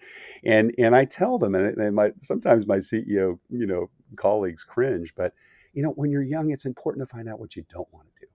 And 0.45 0.73
and 0.77 0.95
I 0.95 1.03
tell 1.03 1.37
them, 1.37 1.55
and, 1.55 1.77
and 1.77 1.95
my 1.95 2.13
sometimes 2.21 2.65
my 2.65 2.77
CEO, 2.77 3.37
you 3.49 3.67
know, 3.67 3.89
colleagues 4.15 4.63
cringe, 4.63 5.13
but 5.15 5.33
you 5.73 5.83
know, 5.83 5.91
when 5.91 6.09
you're 6.09 6.23
young, 6.23 6.51
it's 6.51 6.65
important 6.65 7.07
to 7.07 7.13
find 7.13 7.27
out 7.27 7.39
what 7.39 7.55
you 7.55 7.65
don't 7.69 7.91
want 7.93 8.07
to 8.07 8.25
do, 8.25 8.31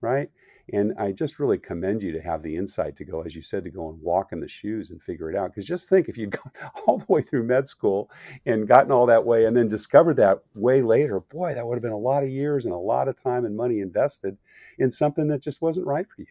right? 0.00 0.30
And 0.72 0.92
I 0.98 1.12
just 1.12 1.38
really 1.38 1.58
commend 1.58 2.02
you 2.02 2.12
to 2.12 2.20
have 2.20 2.42
the 2.42 2.56
insight 2.56 2.96
to 2.96 3.04
go, 3.04 3.22
as 3.22 3.34
you 3.34 3.42
said, 3.42 3.64
to 3.64 3.70
go 3.70 3.88
and 3.88 4.00
walk 4.00 4.32
in 4.32 4.40
the 4.40 4.48
shoes 4.48 4.90
and 4.90 5.02
figure 5.02 5.28
it 5.28 5.36
out. 5.36 5.50
Because 5.50 5.66
just 5.66 5.88
think 5.88 6.08
if 6.08 6.16
you'd 6.16 6.30
gone 6.42 6.52
all 6.86 6.98
the 6.98 7.12
way 7.12 7.22
through 7.22 7.44
med 7.44 7.66
school 7.66 8.10
and 8.46 8.68
gotten 8.68 8.92
all 8.92 9.06
that 9.06 9.24
way 9.24 9.46
and 9.46 9.56
then 9.56 9.68
discovered 9.68 10.14
that 10.14 10.40
way 10.54 10.82
later, 10.82 11.20
boy, 11.20 11.54
that 11.54 11.66
would 11.66 11.74
have 11.74 11.82
been 11.82 11.92
a 11.92 11.96
lot 11.96 12.22
of 12.22 12.28
years 12.28 12.64
and 12.64 12.74
a 12.74 12.78
lot 12.78 13.08
of 13.08 13.20
time 13.20 13.44
and 13.44 13.56
money 13.56 13.80
invested 13.80 14.36
in 14.78 14.90
something 14.90 15.26
that 15.28 15.42
just 15.42 15.62
wasn't 15.62 15.86
right 15.86 16.06
for 16.08 16.22
you. 16.22 16.26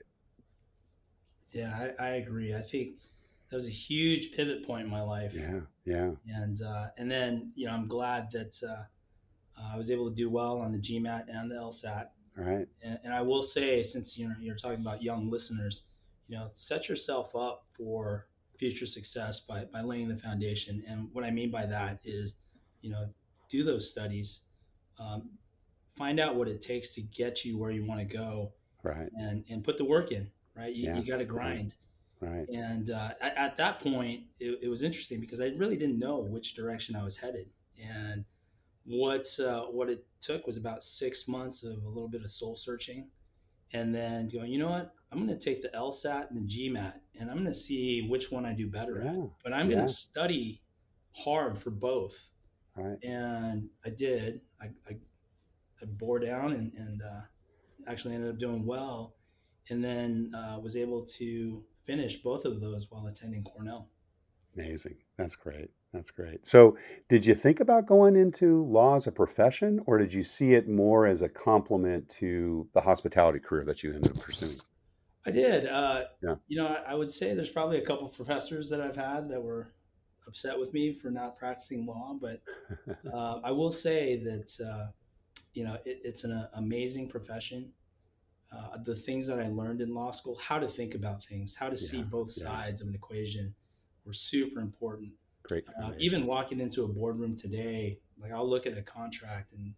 Yeah, 1.51 1.89
I, 1.99 2.03
I 2.03 2.09
agree. 2.11 2.55
I 2.55 2.61
think 2.61 2.95
that 3.51 3.55
was 3.55 3.67
a 3.67 3.69
huge 3.69 4.31
pivot 4.31 4.65
point 4.65 4.85
in 4.85 4.89
my 4.89 5.03
life. 5.03 5.33
Yeah, 5.35 5.59
yeah. 5.85 6.11
And 6.25 6.59
uh, 6.61 6.87
and 6.97 7.11
then 7.11 7.51
you 7.55 7.67
know 7.67 7.73
I'm 7.73 7.87
glad 7.87 8.31
that 8.31 8.55
uh, 8.67 8.83
I 9.73 9.77
was 9.77 9.91
able 9.91 10.09
to 10.09 10.15
do 10.15 10.29
well 10.29 10.59
on 10.59 10.71
the 10.71 10.79
GMAT 10.79 11.25
and 11.27 11.51
the 11.51 11.55
LSAT 11.55 12.07
Right. 12.35 12.67
And, 12.81 12.99
and 13.03 13.13
I 13.13 13.21
will 13.21 13.43
say, 13.43 13.83
since 13.83 14.17
you 14.17 14.27
know 14.27 14.35
you're 14.39 14.55
talking 14.55 14.79
about 14.79 15.03
young 15.03 15.29
listeners, 15.29 15.83
you 16.27 16.37
know, 16.37 16.47
set 16.53 16.87
yourself 16.87 17.35
up 17.35 17.65
for 17.73 18.27
future 18.57 18.85
success 18.85 19.41
by 19.41 19.65
by 19.65 19.81
laying 19.81 20.07
the 20.07 20.17
foundation. 20.17 20.83
And 20.87 21.09
what 21.13 21.25
I 21.25 21.31
mean 21.31 21.51
by 21.51 21.65
that 21.65 21.99
is, 22.03 22.35
you 22.81 22.89
know, 22.89 23.07
do 23.49 23.63
those 23.63 23.89
studies, 23.89 24.41
um, 24.99 25.29
find 25.97 26.19
out 26.19 26.35
what 26.35 26.47
it 26.47 26.61
takes 26.61 26.93
to 26.95 27.01
get 27.01 27.43
you 27.43 27.57
where 27.57 27.71
you 27.71 27.85
want 27.85 27.99
to 27.99 28.05
go, 28.05 28.53
right? 28.83 29.09
And 29.17 29.43
and 29.49 29.63
put 29.63 29.77
the 29.77 29.85
work 29.85 30.11
in, 30.11 30.29
right? 30.55 30.73
You, 30.73 30.85
yeah. 30.85 30.97
you 30.97 31.05
got 31.05 31.17
to 31.17 31.25
grind. 31.25 31.59
Right. 31.59 31.73
And 32.53 32.89
uh, 32.91 33.11
at, 33.19 33.37
at, 33.37 33.57
that 33.57 33.79
point, 33.79 34.21
it, 34.39 34.59
it 34.63 34.67
was 34.67 34.83
interesting 34.83 35.19
because 35.19 35.41
I 35.41 35.47
really 35.57 35.77
didn't 35.77 35.99
know 35.99 36.19
which 36.19 36.55
direction 36.55 36.95
I 36.95 37.03
was 37.03 37.17
headed. 37.17 37.47
And 37.81 38.25
what 38.85 39.27
uh, 39.39 39.63
what 39.63 39.89
it 39.89 40.05
took 40.19 40.45
was 40.45 40.57
about 40.57 40.83
six 40.83 41.27
months 41.27 41.63
of 41.63 41.83
a 41.83 41.87
little 41.87 42.09
bit 42.09 42.21
of 42.21 42.29
soul 42.29 42.55
searching, 42.55 43.07
and 43.73 43.93
then 43.93 44.29
going, 44.29 44.51
you 44.51 44.59
know 44.59 44.69
what, 44.69 44.93
I'm 45.11 45.25
going 45.25 45.37
to 45.37 45.43
take 45.43 45.61
the 45.61 45.69
LSAT 45.69 46.29
and 46.29 46.37
the 46.37 46.47
GMAT, 46.47 46.93
and 47.19 47.29
I'm 47.29 47.37
going 47.37 47.47
to 47.47 47.53
see 47.53 48.07
which 48.07 48.31
one 48.31 48.45
I 48.45 48.53
do 48.53 48.67
better 48.67 49.01
yeah. 49.03 49.11
at. 49.11 49.29
But 49.43 49.53
I'm 49.53 49.69
yeah. 49.69 49.77
going 49.77 49.87
to 49.87 49.93
study 49.93 50.61
hard 51.13 51.57
for 51.57 51.69
both. 51.69 52.15
Right. 52.75 52.97
And 53.03 53.69
I 53.85 53.89
did. 53.89 54.41
I, 54.61 54.67
I, 54.89 54.93
I 55.81 55.85
bore 55.85 56.19
down 56.19 56.53
and, 56.53 56.71
and 56.73 57.01
uh, 57.01 57.21
actually 57.87 58.15
ended 58.15 58.29
up 58.29 58.39
doing 58.39 58.65
well, 58.65 59.15
and 59.69 59.83
then 59.83 60.31
uh, 60.35 60.59
was 60.59 60.77
able 60.77 61.05
to 61.17 61.63
finish 61.85 62.17
both 62.17 62.45
of 62.45 62.61
those 62.61 62.87
while 62.89 63.07
attending 63.07 63.43
Cornell. 63.43 63.89
Amazing. 64.55 64.97
That's 65.17 65.35
great. 65.35 65.69
That's 65.93 66.11
great. 66.11 66.45
So, 66.45 66.77
did 67.09 67.25
you 67.25 67.35
think 67.35 67.59
about 67.59 67.85
going 67.85 68.15
into 68.15 68.65
law 68.65 68.95
as 68.95 69.07
a 69.07 69.11
profession, 69.11 69.81
or 69.85 69.97
did 69.97 70.13
you 70.13 70.23
see 70.23 70.53
it 70.53 70.67
more 70.67 71.05
as 71.05 71.21
a 71.21 71.29
complement 71.29 72.09
to 72.19 72.67
the 72.73 72.81
hospitality 72.81 73.39
career 73.39 73.65
that 73.65 73.83
you 73.83 73.93
ended 73.93 74.11
up 74.11 74.23
pursuing? 74.23 74.55
I 75.25 75.31
did. 75.31 75.67
Uh, 75.67 76.03
yeah. 76.23 76.35
You 76.47 76.57
know, 76.57 76.67
I, 76.67 76.91
I, 76.91 76.95
would 76.95 77.11
say 77.11 77.33
there's 77.33 77.49
probably 77.49 77.77
a 77.77 77.85
couple 77.85 78.07
professors 78.07 78.69
that 78.69 78.81
I've 78.81 78.95
had 78.95 79.29
that 79.29 79.41
were 79.41 79.73
upset 80.27 80.57
with 80.57 80.73
me 80.73 80.93
for 80.93 81.11
not 81.11 81.37
practicing 81.37 81.85
law, 81.85 82.17
but 82.19 82.41
uh, 83.13 83.39
I 83.43 83.51
will 83.51 83.71
say 83.71 84.23
that 84.23 84.65
uh, 84.65 84.87
you 85.53 85.63
know 85.65 85.75
it, 85.85 86.01
it's 86.03 86.23
an 86.23 86.31
uh, 86.31 86.47
amazing 86.53 87.09
profession. 87.09 87.71
Uh, 88.51 88.77
the 88.83 88.95
things 88.95 89.27
that 89.27 89.39
I 89.39 89.47
learned 89.47 89.79
in 89.79 89.93
law 89.93 90.11
school, 90.11 90.35
how 90.35 90.59
to 90.59 90.67
think 90.67 90.93
about 90.93 91.23
things, 91.23 91.55
how 91.55 91.69
to 91.69 91.75
yeah, 91.75 91.87
see 91.89 92.01
both 92.03 92.33
yeah. 92.37 92.45
sides 92.45 92.81
of 92.81 92.87
an 92.87 92.95
equation, 92.95 93.53
were 94.05 94.13
super 94.13 94.59
important. 94.59 95.11
Great. 95.43 95.65
Uh, 95.81 95.91
even 95.97 96.25
walking 96.25 96.59
into 96.59 96.83
a 96.83 96.87
boardroom 96.87 97.35
today, 97.35 97.99
like 98.21 98.31
I'll 98.31 98.49
look 98.49 98.67
at 98.67 98.77
a 98.77 98.81
contract 98.81 99.53
and 99.53 99.73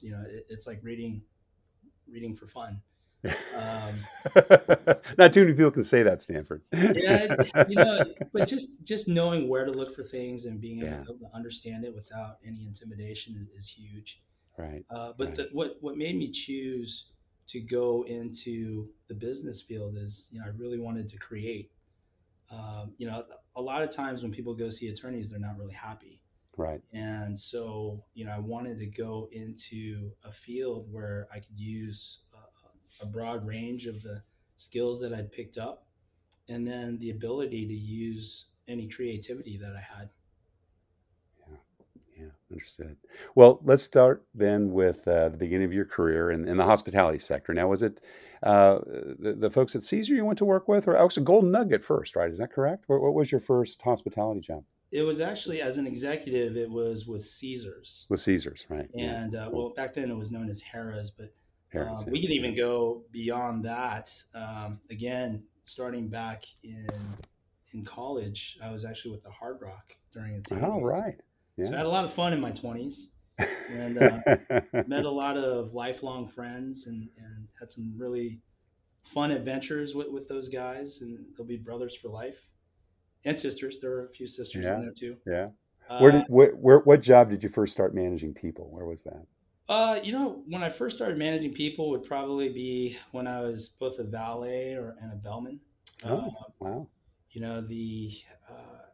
you 0.00 0.10
know 0.10 0.24
it, 0.26 0.46
it's 0.48 0.66
like 0.66 0.80
reading 0.82 1.22
reading 2.08 2.34
for 2.34 2.48
fun. 2.48 2.80
Um, 3.24 3.94
Not 5.18 5.32
too 5.32 5.42
many 5.42 5.54
people 5.54 5.70
can 5.70 5.82
say 5.82 6.02
that, 6.02 6.20
Stanford. 6.20 6.62
yeah, 6.72 7.34
you 7.68 7.76
know, 7.76 8.04
but 8.32 8.48
just 8.48 8.82
just 8.84 9.08
knowing 9.08 9.48
where 9.48 9.64
to 9.64 9.72
look 9.72 9.94
for 9.94 10.04
things 10.04 10.46
and 10.46 10.60
being 10.60 10.78
yeah. 10.78 11.02
able 11.02 11.14
to 11.14 11.28
understand 11.34 11.84
it 11.84 11.94
without 11.94 12.38
any 12.46 12.66
intimidation 12.66 13.36
is, 13.40 13.64
is 13.64 13.68
huge. 13.68 14.22
Right. 14.56 14.84
Uh, 14.90 15.12
but 15.16 15.28
right. 15.28 15.36
The, 15.36 15.48
what 15.52 15.76
what 15.80 15.96
made 15.96 16.16
me 16.16 16.30
choose 16.30 17.10
to 17.48 17.60
go 17.60 18.04
into 18.06 18.88
the 19.08 19.14
business 19.14 19.62
field 19.62 19.96
is, 19.96 20.28
you 20.32 20.40
know, 20.40 20.46
I 20.46 20.50
really 20.56 20.78
wanted 20.78 21.08
to 21.08 21.18
create 21.18 21.70
um, 22.50 22.92
you 22.96 23.06
know, 23.06 23.24
a 23.56 23.60
lot 23.60 23.82
of 23.82 23.90
times 23.90 24.22
when 24.22 24.32
people 24.32 24.54
go 24.54 24.68
see 24.68 24.88
attorneys, 24.88 25.30
they're 25.30 25.38
not 25.38 25.58
really 25.58 25.74
happy. 25.74 26.20
Right. 26.56 26.80
And 26.92 27.38
so, 27.38 28.04
you 28.14 28.24
know, 28.24 28.32
I 28.32 28.38
wanted 28.38 28.78
to 28.78 28.86
go 28.86 29.28
into 29.32 30.10
a 30.24 30.32
field 30.32 30.88
where 30.90 31.28
I 31.32 31.38
could 31.38 31.58
use 31.58 32.20
a, 32.34 33.04
a 33.04 33.06
broad 33.06 33.46
range 33.46 33.86
of 33.86 34.02
the 34.02 34.22
skills 34.56 35.00
that 35.00 35.12
I'd 35.12 35.30
picked 35.30 35.58
up 35.58 35.86
and 36.48 36.66
then 36.66 36.98
the 36.98 37.10
ability 37.10 37.66
to 37.66 37.74
use 37.74 38.46
any 38.66 38.88
creativity 38.88 39.56
that 39.58 39.76
I 39.76 39.98
had. 39.98 40.10
Yeah, 42.48 42.54
understood. 42.54 42.96
Well, 43.34 43.60
let's 43.64 43.82
start 43.82 44.24
then 44.34 44.72
with 44.72 45.06
uh, 45.06 45.30
the 45.30 45.36
beginning 45.36 45.66
of 45.66 45.72
your 45.72 45.84
career 45.84 46.30
in, 46.30 46.46
in 46.46 46.56
the 46.56 46.64
hospitality 46.64 47.18
sector. 47.18 47.54
Now, 47.54 47.68
was 47.68 47.82
it 47.82 48.00
uh, 48.42 48.80
the, 49.18 49.36
the 49.38 49.50
folks 49.50 49.74
at 49.74 49.82
Caesar 49.82 50.14
you 50.14 50.24
went 50.24 50.38
to 50.38 50.44
work 50.44 50.68
with, 50.68 50.88
or 50.88 50.92
was 50.92 51.02
actually 51.02 51.24
Golden 51.24 51.50
Nugget 51.50 51.84
first, 51.84 52.16
right? 52.16 52.30
Is 52.30 52.38
that 52.38 52.52
correct? 52.52 52.84
What, 52.86 53.00
what 53.00 53.14
was 53.14 53.30
your 53.30 53.40
first 53.40 53.82
hospitality 53.82 54.40
job? 54.40 54.64
It 54.90 55.02
was 55.02 55.20
actually 55.20 55.60
as 55.60 55.76
an 55.76 55.86
executive. 55.86 56.56
It 56.56 56.70
was 56.70 57.06
with 57.06 57.26
Caesars. 57.26 58.06
With 58.08 58.20
Caesars, 58.20 58.64
right? 58.70 58.88
And 58.94 59.34
yeah. 59.34 59.46
uh, 59.46 59.50
well, 59.50 59.70
back 59.76 59.94
then 59.94 60.10
it 60.10 60.16
was 60.16 60.30
known 60.30 60.48
as 60.48 60.62
Harrah's, 60.62 61.10
but 61.10 61.34
Harrah's, 61.74 62.04
um, 62.04 62.12
we 62.12 62.22
can 62.22 62.30
even 62.30 62.56
go 62.56 63.02
beyond 63.12 63.64
that. 63.66 64.10
Um, 64.34 64.80
again, 64.90 65.42
starting 65.64 66.08
back 66.08 66.44
in 66.62 66.88
in 67.72 67.84
college, 67.84 68.58
I 68.62 68.70
was 68.70 68.86
actually 68.86 69.10
with 69.10 69.22
the 69.22 69.30
Hard 69.30 69.60
Rock 69.60 69.94
during 70.12 70.34
its. 70.34 70.50
Oh, 70.52 70.80
right. 70.80 71.20
Yeah. 71.58 71.66
So 71.66 71.74
I 71.74 71.76
had 71.78 71.86
a 71.86 71.90
lot 71.90 72.04
of 72.04 72.12
fun 72.14 72.32
in 72.32 72.40
my 72.40 72.52
20s 72.52 73.08
and 73.70 73.98
uh, 73.98 74.60
met 74.86 75.04
a 75.04 75.10
lot 75.10 75.36
of 75.36 75.74
lifelong 75.74 76.28
friends 76.28 76.86
and, 76.86 77.08
and 77.18 77.48
had 77.58 77.70
some 77.70 77.92
really 77.96 78.40
fun 79.04 79.32
adventures 79.32 79.94
with, 79.94 80.08
with 80.10 80.28
those 80.28 80.48
guys. 80.48 81.00
And 81.00 81.18
they'll 81.36 81.46
be 81.46 81.56
brothers 81.56 81.96
for 81.96 82.08
life 82.08 82.38
and 83.24 83.38
sisters. 83.38 83.80
There 83.80 83.90
were 83.90 84.06
a 84.06 84.10
few 84.10 84.28
sisters 84.28 84.64
yeah. 84.64 84.76
in 84.76 84.82
there 84.82 84.92
too. 84.92 85.16
Yeah. 85.26 85.46
Uh, 85.90 85.98
where 85.98 86.12
did 86.12 86.24
where, 86.28 86.50
where, 86.52 86.78
what 86.80 87.00
job 87.00 87.30
did 87.30 87.42
you 87.42 87.48
first 87.48 87.72
start 87.72 87.94
managing 87.94 88.34
people? 88.34 88.68
Where 88.70 88.84
was 88.84 89.02
that? 89.04 89.26
Uh, 89.68 90.00
you 90.02 90.12
know, 90.12 90.42
when 90.46 90.62
I 90.62 90.70
first 90.70 90.96
started 90.96 91.18
managing 91.18 91.52
people 91.52 91.90
would 91.90 92.04
probably 92.04 92.48
be 92.50 92.96
when 93.12 93.26
I 93.26 93.40
was 93.40 93.68
both 93.68 93.98
a 93.98 94.04
valet 94.04 94.74
or 94.74 94.96
and 95.02 95.12
a 95.12 95.16
bellman. 95.16 95.60
Oh, 96.04 96.18
uh, 96.18 96.50
wow. 96.60 96.86
You 97.32 97.40
know 97.40 97.60
the, 97.60 98.12
uh, 98.48 98.84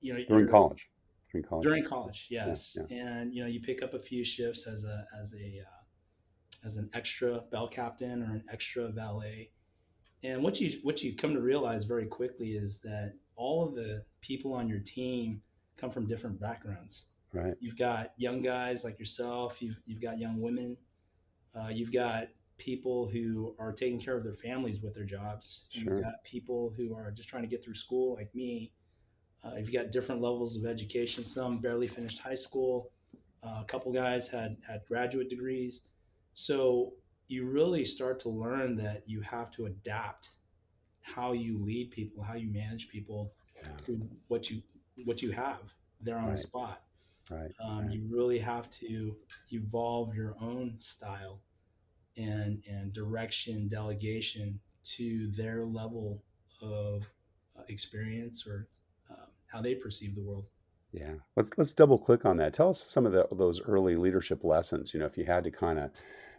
you 0.00 0.14
know, 0.14 0.20
during 0.28 0.48
college. 0.48 0.88
During 1.30 1.44
college. 1.44 1.64
During 1.64 1.84
college, 1.84 2.26
yes. 2.30 2.76
Yeah, 2.76 2.86
yeah. 2.88 3.06
And 3.06 3.34
you 3.34 3.42
know, 3.42 3.48
you 3.48 3.60
pick 3.60 3.82
up 3.82 3.94
a 3.94 3.98
few 3.98 4.24
shifts 4.24 4.66
as 4.66 4.84
a 4.84 5.06
as 5.18 5.34
a 5.34 5.60
uh, 5.60 6.66
as 6.66 6.76
an 6.76 6.90
extra 6.94 7.42
bell 7.50 7.68
captain 7.68 8.22
or 8.22 8.34
an 8.34 8.44
extra 8.52 8.88
valet. 8.88 9.50
And 10.24 10.42
what 10.42 10.60
you 10.60 10.78
what 10.82 11.02
you 11.02 11.14
come 11.14 11.34
to 11.34 11.40
realize 11.40 11.84
very 11.84 12.06
quickly 12.06 12.52
is 12.52 12.78
that 12.80 13.14
all 13.36 13.66
of 13.66 13.74
the 13.74 14.04
people 14.20 14.52
on 14.52 14.68
your 14.68 14.80
team 14.80 15.40
come 15.76 15.90
from 15.90 16.06
different 16.06 16.40
backgrounds. 16.40 17.06
Right. 17.32 17.54
You've 17.60 17.76
got 17.76 18.12
young 18.16 18.42
guys 18.42 18.84
like 18.84 18.98
yourself. 18.98 19.62
You've 19.62 19.76
you've 19.86 20.02
got 20.02 20.18
young 20.18 20.40
women. 20.40 20.76
Uh, 21.54 21.68
you've 21.68 21.92
got 21.92 22.28
people 22.56 23.08
who 23.08 23.54
are 23.58 23.72
taking 23.72 24.00
care 24.00 24.16
of 24.16 24.24
their 24.24 24.34
families 24.34 24.82
with 24.82 24.94
their 24.94 25.04
jobs. 25.04 25.66
Sure. 25.70 25.94
You've 25.94 26.02
got 26.02 26.24
people 26.24 26.72
who 26.76 26.94
are 26.94 27.10
just 27.10 27.28
trying 27.28 27.42
to 27.42 27.48
get 27.48 27.62
through 27.62 27.74
school, 27.74 28.14
like 28.14 28.34
me. 28.34 28.72
Uh, 29.44 29.56
you've 29.56 29.72
got 29.72 29.92
different 29.92 30.20
levels 30.20 30.56
of 30.56 30.66
education. 30.66 31.22
Some 31.22 31.58
barely 31.58 31.88
finished 31.88 32.18
high 32.18 32.34
school. 32.34 32.90
Uh, 33.42 33.60
a 33.60 33.64
couple 33.64 33.92
guys 33.92 34.28
had 34.28 34.56
had 34.66 34.82
graduate 34.88 35.28
degrees. 35.28 35.82
So 36.34 36.92
you 37.28 37.46
really 37.46 37.84
start 37.84 38.18
to 38.20 38.28
learn 38.28 38.76
that 38.76 39.02
you 39.06 39.20
have 39.20 39.50
to 39.52 39.66
adapt 39.66 40.30
how 41.02 41.32
you 41.32 41.58
lead 41.64 41.90
people, 41.90 42.22
how 42.22 42.34
you 42.34 42.50
manage 42.52 42.88
people 42.88 43.32
yeah. 43.56 43.68
to 43.86 44.08
what 44.28 44.50
you 44.50 44.62
what 45.04 45.22
you 45.22 45.30
have 45.30 45.60
there 46.00 46.18
on 46.18 46.26
right. 46.26 46.36
the 46.36 46.38
spot. 46.38 46.82
Right. 47.30 47.50
Um, 47.62 47.86
right. 47.86 47.92
You 47.92 48.02
really 48.10 48.38
have 48.38 48.70
to 48.70 49.14
evolve 49.52 50.14
your 50.14 50.34
own 50.40 50.74
style 50.78 51.40
and 52.16 52.62
and 52.68 52.92
direction, 52.92 53.68
delegation 53.68 54.58
to 54.96 55.30
their 55.32 55.64
level 55.64 56.22
of 56.62 57.08
uh, 57.58 57.62
experience 57.68 58.46
or 58.46 58.66
how 59.48 59.60
they 59.60 59.74
perceive 59.74 60.14
the 60.14 60.22
world. 60.22 60.46
Yeah, 60.92 61.14
let's 61.36 61.50
let's 61.58 61.72
double 61.72 61.98
click 61.98 62.24
on 62.24 62.38
that. 62.38 62.54
Tell 62.54 62.70
us 62.70 62.82
some 62.82 63.04
of 63.04 63.12
the, 63.12 63.26
those 63.32 63.60
early 63.60 63.96
leadership 63.96 64.42
lessons. 64.42 64.94
You 64.94 65.00
know, 65.00 65.06
if 65.06 65.18
you 65.18 65.24
had 65.24 65.44
to 65.44 65.50
kind 65.50 65.78
of 65.78 65.90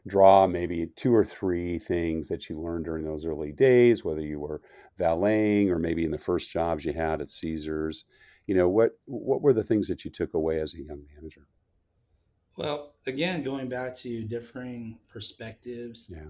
draw 0.07 0.47
maybe 0.47 0.87
two 0.95 1.13
or 1.13 1.25
three 1.25 1.77
things 1.77 2.29
that 2.29 2.49
you 2.49 2.59
learned 2.59 2.85
during 2.85 3.03
those 3.03 3.25
early 3.25 3.51
days, 3.51 4.03
whether 4.03 4.21
you 4.21 4.39
were 4.39 4.61
valeting 4.97 5.69
or 5.69 5.77
maybe 5.77 6.03
in 6.03 6.11
the 6.11 6.17
first 6.17 6.51
jobs 6.51 6.85
you 6.85 6.93
had 6.93 7.21
at 7.21 7.29
Caesars. 7.29 8.05
You 8.47 8.55
know, 8.55 8.69
what 8.69 8.91
what 9.05 9.41
were 9.41 9.53
the 9.53 9.63
things 9.63 9.87
that 9.87 10.03
you 10.03 10.09
took 10.09 10.33
away 10.33 10.59
as 10.59 10.73
a 10.73 10.81
young 10.81 11.03
manager? 11.15 11.47
Well, 12.57 12.95
again, 13.07 13.43
going 13.43 13.69
back 13.69 13.95
to 13.97 14.23
differing 14.23 14.97
perspectives 15.07 16.11
yeah. 16.13 16.25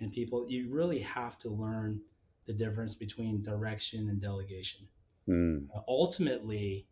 and 0.00 0.12
people, 0.12 0.44
you 0.48 0.68
really 0.68 0.98
have 0.98 1.38
to 1.38 1.48
learn 1.48 2.00
the 2.46 2.52
difference 2.52 2.94
between 2.94 3.42
direction 3.42 4.08
and 4.08 4.20
delegation. 4.20 4.86
Mm. 5.30 5.68
Ultimately, 5.86 6.86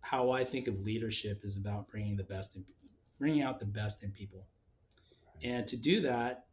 how 0.00 0.30
I 0.30 0.44
think 0.44 0.66
of 0.68 0.80
leadership 0.80 1.44
is 1.44 1.56
about 1.56 1.88
bringing 1.88 2.16
the 2.16 2.24
best 2.24 2.56
in, 2.56 2.64
bringing 3.18 3.42
out 3.42 3.60
the 3.60 3.66
best 3.66 4.02
in 4.02 4.10
people. 4.10 4.46
And 5.42 5.66
to 5.66 5.76
do 5.76 6.00
that 6.02 6.46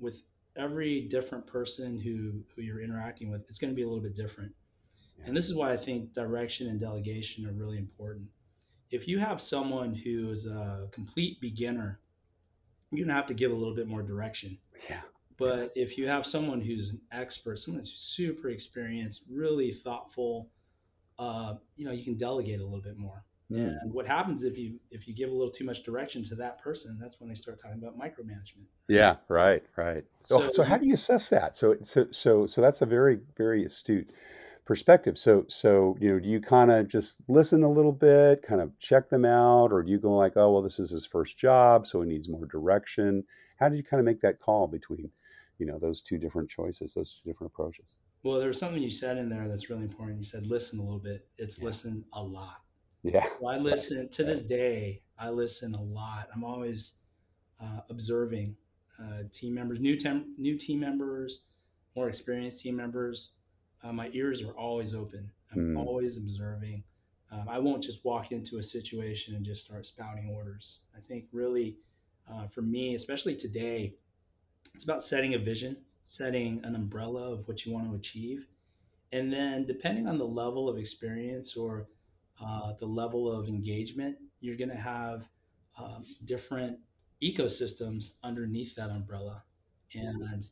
with 0.00 0.22
every 0.56 1.02
different 1.02 1.46
person 1.46 1.98
who, 1.98 2.42
who 2.54 2.62
you're 2.62 2.80
interacting 2.80 3.30
with, 3.30 3.42
it's 3.48 3.58
going 3.58 3.72
to 3.72 3.76
be 3.76 3.82
a 3.82 3.86
little 3.86 4.02
bit 4.02 4.14
different. 4.14 4.52
And 5.24 5.36
this 5.36 5.48
is 5.48 5.54
why 5.54 5.72
I 5.72 5.76
think 5.76 6.14
direction 6.14 6.68
and 6.68 6.80
delegation 6.80 7.46
are 7.46 7.52
really 7.52 7.78
important. 7.78 8.28
If 8.90 9.06
you 9.06 9.18
have 9.18 9.40
someone 9.40 9.94
who 9.94 10.30
is 10.30 10.46
a 10.46 10.88
complete 10.90 11.40
beginner, 11.40 12.00
you're 12.90 13.06
going 13.06 13.08
to 13.08 13.14
have 13.14 13.28
to 13.28 13.34
give 13.34 13.52
a 13.52 13.54
little 13.54 13.74
bit 13.74 13.88
more 13.88 14.02
direction. 14.02 14.58
Yeah. 14.88 15.00
But 15.38 15.72
if 15.74 15.96
you 15.96 16.08
have 16.08 16.26
someone 16.26 16.60
who's 16.60 16.90
an 16.90 17.00
expert, 17.10 17.58
someone 17.58 17.80
who's 17.80 17.92
super 17.92 18.50
experienced, 18.50 19.22
really 19.30 19.72
thoughtful, 19.72 20.48
uh, 21.22 21.54
you 21.76 21.84
know, 21.84 21.92
you 21.92 22.04
can 22.04 22.16
delegate 22.16 22.60
a 22.60 22.64
little 22.64 22.80
bit 22.80 22.98
more. 22.98 23.24
Mm. 23.50 23.76
And 23.82 23.92
what 23.92 24.06
happens 24.06 24.44
if 24.44 24.56
you 24.56 24.78
if 24.90 25.06
you 25.06 25.14
give 25.14 25.30
a 25.30 25.32
little 25.32 25.52
too 25.52 25.64
much 25.64 25.84
direction 25.84 26.24
to 26.24 26.34
that 26.36 26.60
person, 26.60 26.98
that's 27.00 27.20
when 27.20 27.28
they 27.28 27.34
start 27.34 27.60
talking 27.60 27.78
about 27.78 27.98
micromanagement. 27.98 28.64
Yeah, 28.88 29.16
right, 29.28 29.62
right. 29.76 30.04
So, 30.24 30.40
so, 30.40 30.48
so 30.48 30.62
how 30.62 30.78
do 30.78 30.86
you 30.86 30.94
assess 30.94 31.28
that? 31.28 31.54
So 31.54 31.76
so 31.82 32.06
so 32.10 32.46
so 32.46 32.60
that's 32.60 32.82
a 32.82 32.86
very 32.86 33.20
very 33.36 33.64
astute 33.64 34.10
perspective. 34.64 35.18
So 35.18 35.44
so 35.48 35.96
you 36.00 36.12
know, 36.12 36.18
do 36.18 36.28
you 36.28 36.40
kind 36.40 36.70
of 36.70 36.88
just 36.88 37.18
listen 37.28 37.62
a 37.62 37.70
little 37.70 37.92
bit, 37.92 38.42
kind 38.42 38.60
of 38.60 38.76
check 38.78 39.10
them 39.10 39.24
out, 39.24 39.70
or 39.70 39.82
do 39.82 39.90
you 39.90 39.98
go 39.98 40.14
like, 40.16 40.36
oh 40.36 40.50
well, 40.52 40.62
this 40.62 40.78
is 40.78 40.90
his 40.90 41.06
first 41.06 41.38
job, 41.38 41.86
so 41.86 42.00
he 42.00 42.08
needs 42.08 42.28
more 42.28 42.46
direction? 42.46 43.24
How 43.58 43.68
did 43.68 43.76
you 43.76 43.84
kind 43.84 44.00
of 44.00 44.06
make 44.06 44.22
that 44.22 44.40
call 44.40 44.66
between, 44.66 45.10
you 45.58 45.66
know, 45.66 45.78
those 45.78 46.00
two 46.00 46.18
different 46.18 46.48
choices, 46.48 46.94
those 46.94 47.20
two 47.22 47.30
different 47.30 47.52
approaches? 47.52 47.96
Well, 48.22 48.38
there 48.38 48.48
was 48.48 48.58
something 48.58 48.82
you 48.82 48.90
said 48.90 49.16
in 49.16 49.28
there 49.28 49.48
that's 49.48 49.68
really 49.68 49.82
important. 49.82 50.18
You 50.18 50.24
said 50.24 50.46
listen 50.46 50.78
a 50.78 50.82
little 50.82 51.00
bit. 51.00 51.26
It's 51.38 51.58
yeah. 51.58 51.64
listen 51.64 52.04
a 52.12 52.22
lot. 52.22 52.60
Yeah. 53.02 53.26
So 53.40 53.46
I 53.46 53.58
listen 53.58 54.08
to 54.10 54.24
this 54.24 54.42
day. 54.42 55.02
I 55.18 55.30
listen 55.30 55.74
a 55.74 55.82
lot. 55.82 56.28
I'm 56.34 56.44
always 56.44 56.94
uh, 57.60 57.80
observing 57.90 58.56
uh, 59.00 59.24
team 59.32 59.54
members, 59.54 59.80
new 59.80 59.96
tem- 59.96 60.34
new 60.38 60.56
team 60.56 60.80
members, 60.80 61.42
more 61.96 62.08
experienced 62.08 62.60
team 62.60 62.76
members. 62.76 63.32
Uh, 63.82 63.92
my 63.92 64.08
ears 64.12 64.42
are 64.42 64.52
always 64.52 64.94
open. 64.94 65.28
I'm 65.52 65.74
mm. 65.74 65.78
always 65.78 66.16
observing. 66.16 66.84
Um, 67.32 67.48
I 67.48 67.58
won't 67.58 67.82
just 67.82 68.04
walk 68.04 68.30
into 68.30 68.58
a 68.58 68.62
situation 68.62 69.34
and 69.34 69.44
just 69.44 69.64
start 69.64 69.86
spouting 69.86 70.28
orders. 70.28 70.80
I 70.96 71.00
think 71.00 71.24
really, 71.32 71.78
uh, 72.30 72.46
for 72.48 72.62
me, 72.62 72.94
especially 72.94 73.34
today, 73.34 73.94
it's 74.74 74.84
about 74.84 75.02
setting 75.02 75.34
a 75.34 75.38
vision 75.38 75.76
setting 76.04 76.60
an 76.64 76.74
umbrella 76.74 77.32
of 77.32 77.46
what 77.48 77.64
you 77.64 77.72
want 77.72 77.88
to 77.88 77.96
achieve. 77.96 78.46
And 79.12 79.32
then, 79.32 79.66
depending 79.66 80.08
on 80.08 80.18
the 80.18 80.26
level 80.26 80.68
of 80.68 80.78
experience 80.78 81.56
or 81.56 81.86
uh, 82.40 82.72
the 82.78 82.86
level 82.86 83.30
of 83.30 83.48
engagement, 83.48 84.16
you're 84.40 84.56
going 84.56 84.70
to 84.70 84.76
have 84.76 85.24
um, 85.78 86.04
different 86.24 86.78
ecosystems 87.22 88.12
underneath 88.24 88.74
that 88.76 88.90
umbrella. 88.90 89.42
And 89.94 90.48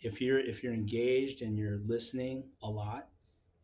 if 0.00 0.20
you're 0.20 0.40
if 0.40 0.62
you're 0.62 0.74
engaged 0.74 1.42
and 1.42 1.56
you're 1.56 1.80
listening 1.86 2.44
a 2.62 2.68
lot 2.68 3.08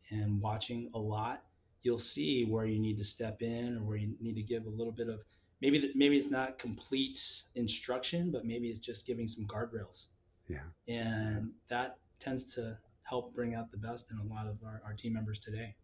and 0.09 0.41
watching 0.41 0.89
a 0.93 0.99
lot, 0.99 1.43
you'll 1.83 1.99
see 1.99 2.45
where 2.45 2.65
you 2.65 2.79
need 2.79 2.97
to 2.97 3.03
step 3.03 3.41
in 3.41 3.77
or 3.77 3.83
where 3.83 3.97
you 3.97 4.15
need 4.21 4.35
to 4.35 4.41
give 4.41 4.65
a 4.65 4.69
little 4.69 4.93
bit 4.93 5.09
of 5.09 5.19
maybe 5.61 5.91
maybe 5.95 6.17
it's 6.17 6.31
not 6.31 6.57
complete 6.57 7.19
instruction, 7.55 8.31
but 8.31 8.45
maybe 8.45 8.69
it's 8.69 8.79
just 8.85 9.05
giving 9.05 9.27
some 9.27 9.45
guardrails 9.45 10.07
yeah. 10.47 10.63
And 10.87 11.51
that 11.69 11.97
tends 12.19 12.53
to 12.55 12.77
help 13.03 13.33
bring 13.33 13.55
out 13.55 13.71
the 13.71 13.77
best 13.77 14.11
in 14.11 14.17
a 14.17 14.33
lot 14.33 14.47
of 14.47 14.57
our, 14.63 14.81
our 14.85 14.93
team 14.93 15.13
members 15.13 15.39
today. 15.39 15.75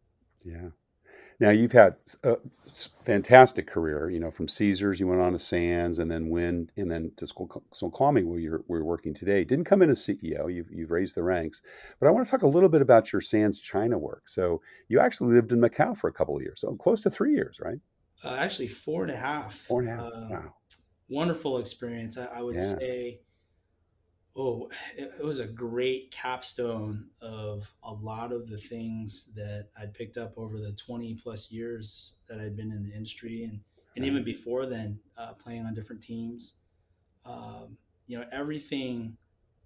Yeah. 0.43 0.69
Now 1.39 1.49
you've 1.49 1.71
had 1.71 1.95
a 2.23 2.37
fantastic 3.05 3.67
career, 3.67 4.09
you 4.09 4.19
know, 4.19 4.31
from 4.31 4.47
Caesars, 4.47 4.99
you 4.99 5.07
went 5.07 5.21
on 5.21 5.33
to 5.33 5.39
Sands 5.39 5.99
and 5.99 6.09
then 6.09 6.29
Wynn 6.29 6.69
and 6.77 6.89
then 6.89 7.11
to 7.17 7.27
Snoqualmie 7.27 8.23
where 8.23 8.39
you're, 8.39 8.63
where 8.67 8.79
you're 8.79 8.85
working 8.85 9.13
today. 9.13 9.43
Didn't 9.43 9.65
come 9.65 9.81
in 9.81 9.89
as 9.89 9.99
CEO, 9.99 10.53
you've, 10.53 10.71
you've 10.71 10.91
raised 10.91 11.15
the 11.15 11.23
ranks. 11.23 11.61
But 11.99 12.07
I 12.07 12.11
want 12.11 12.25
to 12.25 12.31
talk 12.31 12.43
a 12.43 12.47
little 12.47 12.69
bit 12.69 12.81
about 12.81 13.11
your 13.11 13.21
Sands 13.21 13.59
China 13.59 13.97
work. 13.97 14.27
So 14.27 14.61
you 14.87 14.99
actually 14.99 15.33
lived 15.33 15.51
in 15.51 15.59
Macau 15.59 15.97
for 15.97 16.07
a 16.07 16.13
couple 16.13 16.35
of 16.35 16.43
years, 16.43 16.61
so 16.61 16.75
close 16.75 17.01
to 17.03 17.09
three 17.09 17.33
years, 17.33 17.59
right? 17.59 17.79
Uh, 18.23 18.35
actually, 18.35 18.67
four 18.67 19.03
and 19.03 19.11
a 19.11 19.17
half. 19.17 19.55
Four 19.55 19.81
and 19.81 19.89
a 19.89 19.95
half. 19.95 20.01
Uh, 20.01 20.27
wow. 20.29 20.53
Wonderful 21.09 21.57
experience. 21.57 22.17
I, 22.17 22.25
I 22.25 22.41
would 22.41 22.55
yeah. 22.55 22.77
say 22.77 23.19
oh, 24.35 24.69
it, 24.97 25.13
it, 25.19 25.23
was 25.23 25.39
a 25.39 25.45
great 25.45 26.11
capstone 26.11 27.05
of 27.21 27.71
a 27.83 27.91
lot 27.91 28.31
of 28.31 28.49
the 28.49 28.57
things 28.57 29.29
that 29.35 29.67
I'd 29.79 29.93
picked 29.93 30.17
up 30.17 30.33
over 30.37 30.59
the 30.59 30.71
20 30.71 31.13
plus 31.15 31.51
years 31.51 32.13
that 32.27 32.39
I'd 32.39 32.55
been 32.55 32.71
in 32.71 32.83
the 32.83 32.93
industry 32.93 33.43
and, 33.43 33.59
and 33.95 34.05
even 34.05 34.23
before 34.23 34.65
then, 34.65 34.99
uh, 35.17 35.33
playing 35.33 35.65
on 35.65 35.75
different 35.75 36.01
teams. 36.01 36.55
Um, 37.25 37.77
you 38.07 38.17
know, 38.17 38.25
everything 38.31 39.15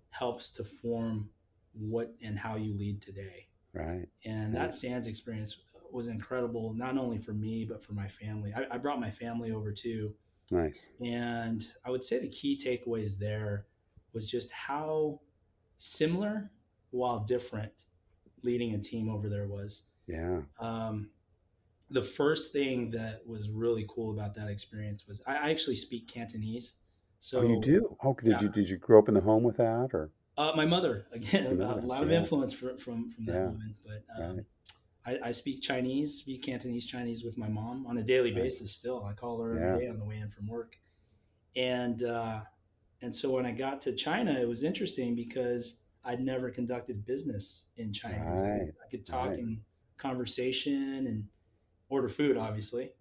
helps 0.10 0.52
to 0.52 0.66
form 0.66 1.30
what 1.74 2.14
and 2.22 2.38
how 2.38 2.58
you 2.58 2.78
lead 2.78 3.02
today. 3.02 3.48
Right. 3.74 4.08
And 4.26 4.54
that 4.54 4.74
Sands 4.74 5.08
experience 5.08 5.58
was 5.92 6.08
incredible, 6.08 6.74
not 6.74 6.98
only 6.98 7.20
for 7.20 7.32
me, 7.32 7.64
but 7.64 7.84
for 7.84 7.94
my 7.94 8.08
family. 8.10 8.54
I, 8.54 8.66
I 8.76 8.78
brought 8.78 9.00
my 9.00 9.12
family 9.12 9.52
over 9.52 9.72
too. 9.72 10.14
Nice. 10.52 10.88
And 11.04 11.66
I 11.86 11.90
would 11.90 12.04
say 12.04 12.20
the 12.20 12.28
key 12.28 12.60
takeaways 12.62 13.18
there 13.18 13.66
was 14.18 14.28
just 14.28 14.50
how 14.52 15.20
similar 15.78 16.50
while 16.90 17.20
different 17.20 17.72
leading 18.42 18.74
a 18.74 18.80
team 18.80 19.10
over 19.10 19.30
there 19.30 19.46
was. 19.46 19.84
Yeah. 20.08 20.40
Um, 20.60 21.12
the 21.92 22.02
first 22.02 22.52
thing 22.52 22.90
that 22.92 23.22
was 23.28 23.48
really 23.48 23.86
cool 23.88 24.12
about 24.12 24.34
that 24.34 24.50
experience 24.50 25.08
was 25.08 25.22
I 25.28 25.52
actually 25.52 25.76
speak 25.76 26.08
Cantonese. 26.08 26.74
So 27.20 27.42
oh, 27.42 27.48
you 27.48 27.62
do? 27.62 27.96
Oh, 28.04 28.16
did 28.16 28.32
yeah. 28.32 28.42
you 28.42 28.50
did 28.50 28.68
you 28.68 28.78
grow 28.78 28.98
up 28.98 29.08
in 29.08 29.14
the 29.14 29.22
home 29.22 29.44
with 29.44 29.58
that 29.58 29.92
or? 29.94 30.10
Uh, 30.36 30.54
my 30.56 30.66
mother 30.66 31.06
again, 31.12 31.62
a 31.62 31.76
lot 31.76 32.02
of 32.02 32.12
influence 32.12 32.54
from 32.54 32.80
from, 32.80 33.12
from 33.12 33.26
that 33.26 33.34
yeah. 33.36 33.46
woman, 33.46 33.76
but 33.86 34.04
um, 34.20 34.36
right. 34.38 34.46
I, 35.06 35.30
I, 35.30 35.32
speak 35.32 35.62
Chinese, 35.62 36.16
speak 36.16 36.44
Cantonese 36.44 36.88
Chinese 36.88 37.24
with 37.24 37.38
my 37.38 37.48
mom 37.48 37.86
on 37.86 37.98
a 38.00 38.04
daily 38.04 38.32
basis. 38.32 38.72
Still, 38.72 39.06
I 39.06 39.14
call 39.14 39.42
her 39.42 39.52
every 39.58 39.86
day 39.86 39.90
on 39.90 39.98
the 39.98 40.06
way 40.06 40.18
in 40.18 40.30
from 40.30 40.48
work, 40.48 40.76
and 41.56 42.02
uh, 42.04 42.42
and 43.02 43.16
so 43.16 43.32
when 43.32 43.46
I 43.46 43.52
got 43.52 43.82
to 43.82 43.94
China, 43.94 44.32
it 44.32 44.48
was 44.48 44.64
interesting 44.64 45.16
because 45.16 45.76
I'd 46.04 46.20
never 46.20 46.50
conducted 46.50 47.06
business 47.06 47.66
in 47.76 47.94
China. 47.94 48.32
Right. 48.32 48.40
I, 48.40 48.60
could, 48.60 48.74
I, 48.86 48.90
could, 48.90 49.06
talk 49.06 49.30
right. 49.30 49.40
in 49.40 49.62
conversation 49.98 51.08
and 51.08 51.28
order 51.90 52.10
food, 52.10 52.38
obviously. 52.38 52.92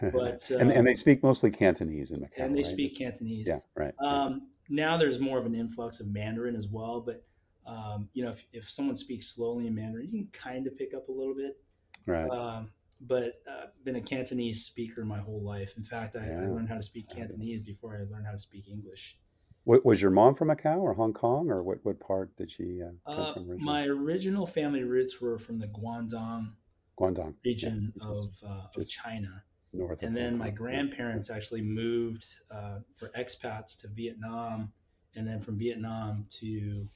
But 0.00 0.50
and, 0.58 0.72
and 0.72 0.86
they 0.86 0.94
speak 0.94 1.22
mostly 1.22 1.50
Cantonese 1.50 2.10
in 2.10 2.20
Macau. 2.20 2.30
And 2.38 2.56
they 2.56 2.62
right? 2.62 2.66
speak 2.66 2.98
Cantonese. 2.98 3.48
Yeah, 3.48 3.60
right. 3.76 3.94
Um, 4.00 4.48
now 4.68 4.96
there's 4.96 5.18
more 5.18 5.38
of 5.38 5.46
an 5.46 5.54
influx 5.54 6.00
of 6.00 6.08
Mandarin 6.08 6.56
as 6.56 6.68
well, 6.68 7.00
but 7.00 7.22
um, 7.66 8.08
you 8.12 8.24
know, 8.24 8.32
if, 8.32 8.44
if 8.52 8.70
someone 8.70 8.94
speaks 8.94 9.26
slowly 9.26 9.66
in 9.66 9.74
Mandarin, 9.74 10.06
you 10.06 10.10
can 10.10 10.28
kind 10.32 10.66
of 10.66 10.76
pick 10.76 10.94
up 10.94 11.08
a 11.08 11.12
little 11.12 11.34
bit. 11.34 11.58
Right. 12.06 12.28
Um, 12.28 12.70
but 13.00 13.42
uh, 13.48 13.66
been 13.84 13.96
a 13.96 14.00
Cantonese 14.00 14.64
speaker 14.64 15.04
my 15.04 15.18
whole 15.18 15.42
life. 15.42 15.74
In 15.76 15.84
fact, 15.84 16.16
I, 16.16 16.26
Yeah. 16.26 16.42
I 16.42 16.46
learned 16.46 16.68
how 16.68 16.76
to 16.76 16.82
speak 16.82 17.08
Cantonese 17.08 17.62
before 17.62 17.96
I 17.96 18.10
learned 18.10 18.26
how 18.26 18.32
to 18.32 18.38
speak 18.38 18.68
English. 18.68 19.18
What, 19.64 19.84
was 19.84 20.00
your 20.00 20.10
mom 20.10 20.34
from 20.34 20.48
Macau 20.48 20.78
or 20.80 20.92
Hong 20.92 21.14
Kong 21.14 21.50
or 21.50 21.62
what, 21.62 21.78
what 21.84 21.98
part 21.98 22.36
did 22.36 22.50
she 22.50 22.82
uh, 22.82 22.88
come 23.12 23.24
Uh, 23.24 23.32
from 23.32 23.42
originally? 23.50 23.64
my 23.64 23.86
original 23.86 24.46
family 24.46 24.82
roots 24.84 25.20
were 25.20 25.38
from 25.38 25.58
the 25.58 25.68
Guangdong 25.68 26.52
Guangdong. 26.98 27.34
region 27.44 27.92
Yeah, 27.96 28.08
of, 28.08 28.28
uh, 28.46 28.66
of 28.76 28.88
China. 28.88 29.42
north 29.72 30.02
And 30.02 30.14
then 30.16 30.32
Hong 30.32 30.38
my 30.38 30.48
Kong. 30.50 30.54
grandparents 30.56 31.30
actually 31.30 31.62
moved 31.62 32.26
uh, 32.50 32.80
for 32.96 33.08
expats 33.08 33.78
to 33.80 33.88
Vietnam, 33.88 34.72
and 35.16 35.26
then 35.26 35.40
from 35.40 35.58
Vietnam 35.58 36.26
to 36.40 36.86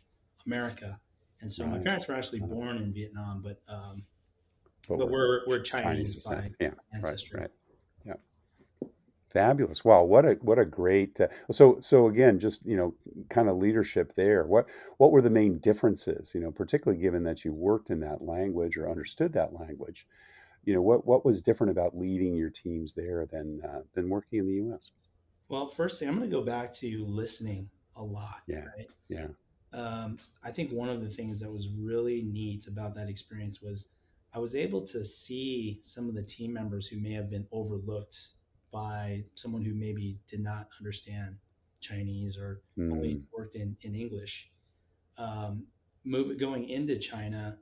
America. 0.46 1.00
And 1.40 1.50
so 1.52 1.66
my 1.66 1.78
parents 1.78 2.06
were 2.06 2.14
actually 2.14 2.40
born 2.40 2.76
in 2.76 2.92
Vietnam, 2.92 3.42
but 3.42 3.60
um, 3.68 4.02
But 4.88 4.98
but 4.98 5.10
we're- 5.10 5.42
we're 5.46 5.58
we're 5.58 5.62
Chinese, 5.62 6.24
by 6.24 6.50
Yeah, 6.60 6.70
ancestry. 6.94 7.40
right, 7.40 7.42
right. 7.42 7.50
Fabulous. 9.30 9.84
Wow, 9.84 10.04
what 10.04 10.24
a 10.24 10.32
what 10.40 10.58
a 10.58 10.64
great 10.64 11.20
uh, 11.20 11.28
so 11.52 11.78
so 11.80 12.08
again 12.08 12.38
just, 12.38 12.64
you 12.64 12.76
know, 12.76 12.94
kind 13.28 13.50
of 13.50 13.58
leadership 13.58 14.14
there. 14.14 14.46
What 14.46 14.66
what 14.96 15.12
were 15.12 15.20
the 15.20 15.28
main 15.28 15.58
differences, 15.58 16.32
you 16.34 16.40
know, 16.40 16.50
particularly 16.50 17.02
given 17.02 17.24
that 17.24 17.44
you 17.44 17.52
worked 17.52 17.90
in 17.90 18.00
that 18.00 18.22
language 18.22 18.78
or 18.78 18.90
understood 18.90 19.34
that 19.34 19.52
language? 19.52 20.06
You 20.64 20.74
know, 20.74 20.80
what 20.80 21.06
what 21.06 21.26
was 21.26 21.42
different 21.42 21.72
about 21.72 21.96
leading 21.96 22.36
your 22.36 22.48
teams 22.48 22.94
there 22.94 23.26
than 23.26 23.60
uh, 23.62 23.82
than 23.94 24.08
working 24.08 24.38
in 24.38 24.46
the 24.46 24.72
US? 24.72 24.92
Well, 25.50 25.68
first 25.68 25.98
thing 25.98 26.08
I'm 26.08 26.16
going 26.16 26.28
to 26.28 26.34
go 26.34 26.42
back 26.42 26.72
to 26.74 27.04
listening 27.06 27.68
a 27.96 28.02
lot. 28.02 28.42
Yeah. 28.46 28.64
Right. 28.76 28.90
Yeah. 29.10 29.26
Um, 29.74 30.16
I 30.42 30.50
think 30.50 30.72
one 30.72 30.88
of 30.88 31.02
the 31.02 31.10
things 31.10 31.38
that 31.40 31.52
was 31.52 31.68
really 31.68 32.22
neat 32.22 32.66
about 32.66 32.94
that 32.94 33.10
experience 33.10 33.60
was 33.60 33.90
I 34.32 34.38
was 34.38 34.56
able 34.56 34.82
to 34.86 35.04
see 35.04 35.80
some 35.82 36.08
of 36.08 36.14
the 36.14 36.22
team 36.22 36.52
members 36.52 36.86
who 36.86 36.98
may 36.98 37.12
have 37.12 37.28
been 37.28 37.46
overlooked 37.52 38.28
by 38.70 39.24
someone 39.34 39.64
who 39.64 39.74
maybe 39.74 40.18
did 40.26 40.40
not 40.40 40.68
understand 40.78 41.36
Chinese 41.80 42.36
or 42.38 42.62
only 42.90 43.14
Mm, 43.14 43.22
worked 43.32 43.56
in, 43.56 43.76
in 43.82 43.94
English. 43.94 44.50
Um, 45.16 45.66
move, 46.04 46.38
going 46.38 46.68
into 46.68 46.98
China, 46.98 47.58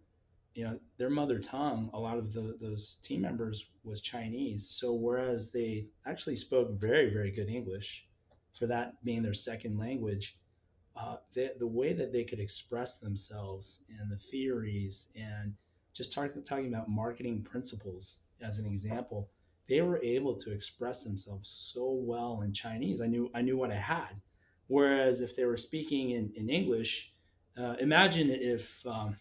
you 0.54 0.64
know, 0.64 0.78
their 0.98 1.10
mother 1.10 1.38
tongue, 1.38 1.90
a 1.92 1.98
lot 1.98 2.18
of 2.18 2.32
the, 2.32 2.56
those 2.60 2.96
team 3.02 3.22
members 3.22 3.66
was 3.84 4.00
Chinese. 4.00 4.68
So 4.68 4.94
whereas 4.94 5.52
they 5.52 5.86
actually 6.06 6.36
spoke 6.36 6.70
very, 6.80 7.10
very 7.12 7.30
good 7.30 7.48
English, 7.48 8.06
for 8.58 8.66
that 8.66 9.02
being 9.04 9.22
their 9.22 9.34
second 9.34 9.78
language, 9.78 10.38
uh, 10.96 11.16
the, 11.34 11.52
the 11.58 11.66
way 11.66 11.92
that 11.92 12.12
they 12.12 12.24
could 12.24 12.40
express 12.40 12.98
themselves 12.98 13.82
and 14.00 14.10
the 14.10 14.16
theories 14.16 15.08
and 15.14 15.54
just 15.92 16.12
talk, 16.12 16.30
talking 16.46 16.68
about 16.72 16.88
marketing 16.88 17.42
principles 17.42 18.16
as 18.40 18.58
an 18.58 18.66
example, 18.66 19.28
they 19.68 19.80
were 19.80 20.02
able 20.02 20.36
to 20.36 20.52
express 20.52 21.04
themselves 21.04 21.48
so 21.48 21.90
well 21.92 22.42
in 22.42 22.52
Chinese. 22.52 23.00
I 23.00 23.06
knew 23.06 23.30
I 23.34 23.42
knew 23.42 23.56
what 23.56 23.70
I 23.72 23.76
had. 23.76 24.20
Whereas 24.68 25.20
if 25.20 25.36
they 25.36 25.44
were 25.44 25.56
speaking 25.56 26.10
in, 26.10 26.32
in 26.36 26.48
English, 26.50 27.12
uh, 27.56 27.76
imagine 27.80 28.30
if 28.30 28.84
um, 28.86 29.16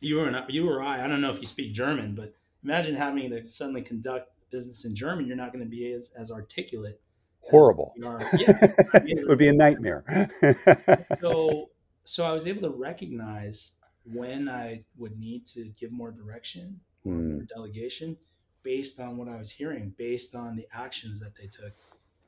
you 0.00 0.16
were 0.16 0.28
an, 0.28 0.44
you 0.48 0.68
or 0.68 0.82
I. 0.82 1.04
I 1.04 1.08
don't 1.08 1.20
know 1.20 1.30
if 1.30 1.40
you 1.40 1.46
speak 1.46 1.72
German, 1.74 2.14
but 2.14 2.34
imagine 2.64 2.94
having 2.94 3.30
to 3.30 3.44
suddenly 3.44 3.82
conduct 3.82 4.30
business 4.50 4.84
in 4.84 4.94
German. 4.94 5.26
You're 5.26 5.36
not 5.36 5.52
going 5.52 5.64
to 5.64 5.70
be 5.70 5.92
as, 5.92 6.10
as 6.16 6.30
articulate. 6.30 7.00
horrible. 7.40 7.94
we 7.96 8.04
are. 8.04 8.20
Yeah, 8.32 8.50
it 9.04 9.24
would 9.28 9.38
be 9.38 9.48
a 9.48 9.52
nightmare. 9.52 10.04
so 11.20 11.70
so 12.04 12.24
I 12.24 12.32
was 12.32 12.46
able 12.46 12.62
to 12.62 12.70
recognize 12.70 13.72
when 14.04 14.48
I 14.48 14.84
would 14.98 15.18
need 15.18 15.46
to 15.46 15.64
give 15.78 15.90
more 15.92 16.10
direction 16.10 16.80
or 17.04 17.12
Hmm. 17.12 17.40
delegation 17.54 18.16
based 18.64 18.98
on 18.98 19.16
what 19.16 19.28
I 19.28 19.36
was 19.36 19.50
hearing, 19.50 19.94
based 19.96 20.34
on 20.34 20.56
the 20.56 20.66
actions 20.72 21.20
that 21.20 21.36
they 21.36 21.46
took. 21.46 21.72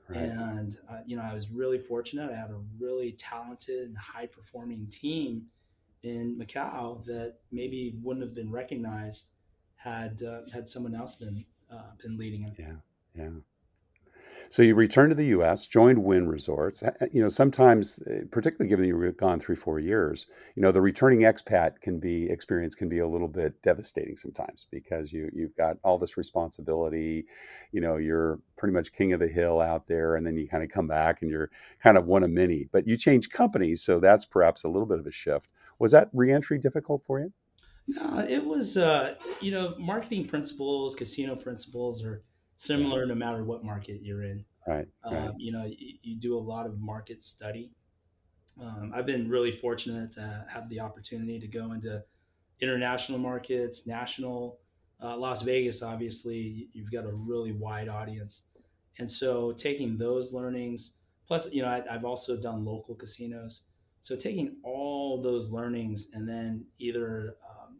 Right. 0.08 0.18
And 0.18 0.78
uh, 0.88 0.98
you 1.04 1.16
know, 1.16 1.22
I 1.22 1.34
was 1.34 1.50
really 1.50 1.78
fortunate. 1.78 2.30
I 2.30 2.36
had 2.36 2.50
a 2.50 2.60
really 2.78 3.12
talented 3.12 3.88
and 3.88 3.98
high 3.98 4.26
performing 4.26 4.86
team 4.86 5.46
in 6.04 6.38
Macau 6.38 7.04
that 7.06 7.38
maybe 7.50 7.96
wouldn't 8.02 8.24
have 8.24 8.34
been 8.34 8.50
recognized 8.50 9.30
had 9.76 10.22
uh, 10.22 10.42
had 10.52 10.68
someone 10.68 10.94
else 10.94 11.16
been 11.16 11.44
uh, 11.72 11.90
been 12.00 12.16
leading 12.16 12.44
it. 12.44 12.52
Yeah, 12.58 12.72
yeah. 13.16 13.30
So 14.48 14.62
you 14.62 14.74
returned 14.74 15.10
to 15.10 15.16
the 15.16 15.26
U.S., 15.26 15.66
joined 15.66 16.02
Wynn 16.02 16.28
Resorts. 16.28 16.82
You 17.12 17.22
know, 17.22 17.28
sometimes, 17.28 18.00
uh, 18.02 18.20
particularly 18.30 18.68
given 18.68 18.86
you've 18.86 19.16
gone 19.16 19.40
three, 19.40 19.56
four 19.56 19.80
years, 19.80 20.26
you 20.54 20.62
know, 20.62 20.72
the 20.72 20.80
returning 20.80 21.20
expat 21.20 21.80
can 21.80 21.98
be 21.98 22.30
experience 22.30 22.74
can 22.74 22.88
be 22.88 23.00
a 23.00 23.08
little 23.08 23.28
bit 23.28 23.60
devastating 23.62 24.16
sometimes 24.16 24.66
because 24.70 25.12
you 25.12 25.30
you've 25.34 25.56
got 25.56 25.78
all 25.82 25.98
this 25.98 26.16
responsibility. 26.16 27.26
You 27.72 27.80
know, 27.80 27.96
you're 27.96 28.38
pretty 28.56 28.72
much 28.72 28.92
king 28.92 29.12
of 29.12 29.20
the 29.20 29.28
hill 29.28 29.60
out 29.60 29.88
there, 29.88 30.16
and 30.16 30.26
then 30.26 30.36
you 30.36 30.48
kind 30.48 30.62
of 30.62 30.70
come 30.70 30.86
back 30.86 31.22
and 31.22 31.30
you're 31.30 31.50
kind 31.82 31.98
of 31.98 32.06
one 32.06 32.22
of 32.22 32.30
many. 32.30 32.68
But 32.70 32.86
you 32.86 32.96
change 32.96 33.30
companies, 33.30 33.82
so 33.82 33.98
that's 34.00 34.24
perhaps 34.24 34.64
a 34.64 34.68
little 34.68 34.86
bit 34.86 34.98
of 34.98 35.06
a 35.06 35.12
shift. 35.12 35.48
Was 35.78 35.92
that 35.92 36.08
reentry 36.12 36.58
difficult 36.58 37.02
for 37.06 37.20
you? 37.20 37.32
No, 37.88 38.18
it 38.28 38.44
was 38.44 38.76
uh, 38.76 39.14
you 39.40 39.50
know 39.50 39.74
marketing 39.78 40.26
principles, 40.26 40.94
casino 40.94 41.36
principles 41.36 42.04
are 42.04 42.22
similar 42.56 43.06
no 43.06 43.14
matter 43.14 43.44
what 43.44 43.64
market 43.64 44.00
you're 44.02 44.24
in. 44.24 44.44
Right, 44.66 44.86
right. 45.04 45.28
Um, 45.28 45.34
you 45.38 45.52
know, 45.52 45.64
you, 45.64 45.94
you 46.02 46.16
do 46.16 46.36
a 46.36 46.40
lot 46.40 46.66
of 46.66 46.78
market 46.80 47.22
study. 47.22 47.70
Um, 48.60 48.92
I've 48.94 49.06
been 49.06 49.28
really 49.28 49.52
fortunate 49.52 50.12
to 50.12 50.44
have 50.48 50.68
the 50.68 50.80
opportunity 50.80 51.38
to 51.38 51.46
go 51.46 51.72
into 51.72 52.02
international 52.60 53.18
markets, 53.18 53.86
national, 53.86 54.58
uh, 55.02 55.16
Las 55.16 55.42
Vegas. 55.42 55.82
Obviously, 55.82 56.68
you've 56.72 56.90
got 56.90 57.04
a 57.04 57.12
really 57.12 57.52
wide 57.52 57.88
audience, 57.88 58.48
and 58.98 59.10
so 59.10 59.52
taking 59.52 59.98
those 59.98 60.32
learnings, 60.32 60.94
plus, 61.26 61.52
you 61.52 61.62
know, 61.62 61.68
I, 61.68 61.82
I've 61.90 62.04
also 62.04 62.36
done 62.36 62.64
local 62.64 62.94
casinos. 62.94 63.62
So 64.00 64.14
taking 64.14 64.56
all 64.62 65.20
those 65.20 65.50
learnings 65.50 66.08
and 66.14 66.28
then 66.28 66.64
either 66.78 67.34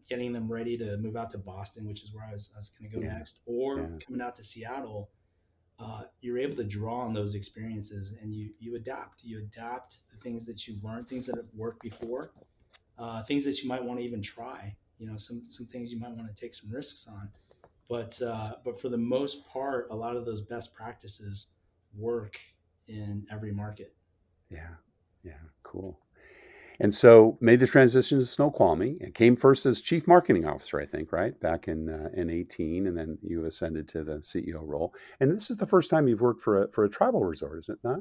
getting 0.07 0.33
them 0.33 0.51
ready 0.51 0.77
to 0.77 0.97
move 0.97 1.15
out 1.15 1.29
to 1.31 1.37
Boston, 1.37 1.87
which 1.87 2.03
is 2.03 2.13
where 2.13 2.25
I 2.25 2.33
was, 2.33 2.51
I 2.55 2.57
was 2.57 2.69
going 2.77 2.89
to 2.91 2.97
go 2.97 3.03
Yeah. 3.03 3.15
next, 3.15 3.41
or 3.45 3.77
Yeah. 3.77 3.99
coming 4.05 4.21
out 4.21 4.35
to 4.37 4.43
Seattle 4.43 5.09
uh, 5.79 6.03
you're 6.21 6.39
able 6.39 6.55
to 6.55 6.63
draw 6.63 7.01
on 7.01 7.13
those 7.13 7.35
experiences 7.35 8.13
and 8.21 8.33
you 8.33 8.51
you 8.59 8.75
adapt. 8.75 9.23
You 9.23 9.39
adapt 9.39 9.99
the 10.11 10.17
things 10.17 10.45
that 10.47 10.67
you've 10.67 10.83
learned, 10.83 11.07
things 11.07 11.25
that 11.27 11.35
have 11.35 11.49
worked 11.55 11.81
before, 11.83 12.33
uh, 12.97 13.23
things 13.23 13.45
that 13.45 13.61
you 13.61 13.69
might 13.69 13.83
want 13.83 13.99
to 13.99 14.05
even 14.05 14.21
try. 14.21 14.75
You 14.97 15.07
know, 15.07 15.17
some 15.17 15.43
some 15.49 15.67
things 15.67 15.91
you 15.91 15.99
might 15.99 16.11
want 16.11 16.33
to 16.33 16.39
take 16.39 16.55
some 16.55 16.71
risks 16.71 17.07
on. 17.07 17.29
But 17.89 18.19
uh, 18.21 18.55
but 18.65 18.81
for 18.81 18.89
the 18.89 18.97
most 18.97 19.47
part, 19.47 19.87
a 19.91 19.95
lot 19.95 20.15
of 20.15 20.25
those 20.25 20.41
best 20.41 20.73
practices 20.73 21.47
work 21.95 22.39
in 22.87 23.27
every 23.31 23.51
market. 23.51 23.95
Yeah, 24.49 24.75
yeah, 25.23 25.39
cool. 25.63 25.99
And 26.79 26.93
so 26.93 27.37
made 27.41 27.59
the 27.59 27.67
transition 27.67 28.19
to 28.19 28.25
Snoqualmie 28.25 28.97
and 29.01 29.13
came 29.13 29.35
first 29.35 29.65
as 29.65 29.81
chief 29.81 30.07
marketing 30.07 30.45
officer, 30.45 30.79
I 30.79 30.85
think, 30.85 31.11
right 31.11 31.39
back 31.39 31.67
in 31.67 31.89
uh, 31.89 32.09
in 32.13 32.29
eighteen, 32.29 32.87
and 32.87 32.97
then 32.97 33.17
you 33.21 33.45
ascended 33.45 33.87
to 33.89 34.03
the 34.03 34.17
CEO 34.19 34.61
role. 34.63 34.93
And 35.19 35.31
this 35.31 35.49
is 35.49 35.57
the 35.57 35.65
first 35.65 35.89
time 35.89 36.07
you've 36.07 36.21
worked 36.21 36.41
for 36.41 36.63
a 36.63 36.71
for 36.71 36.83
a 36.85 36.89
tribal 36.89 37.23
resort, 37.23 37.59
is 37.59 37.69
it 37.69 37.79
not? 37.83 37.99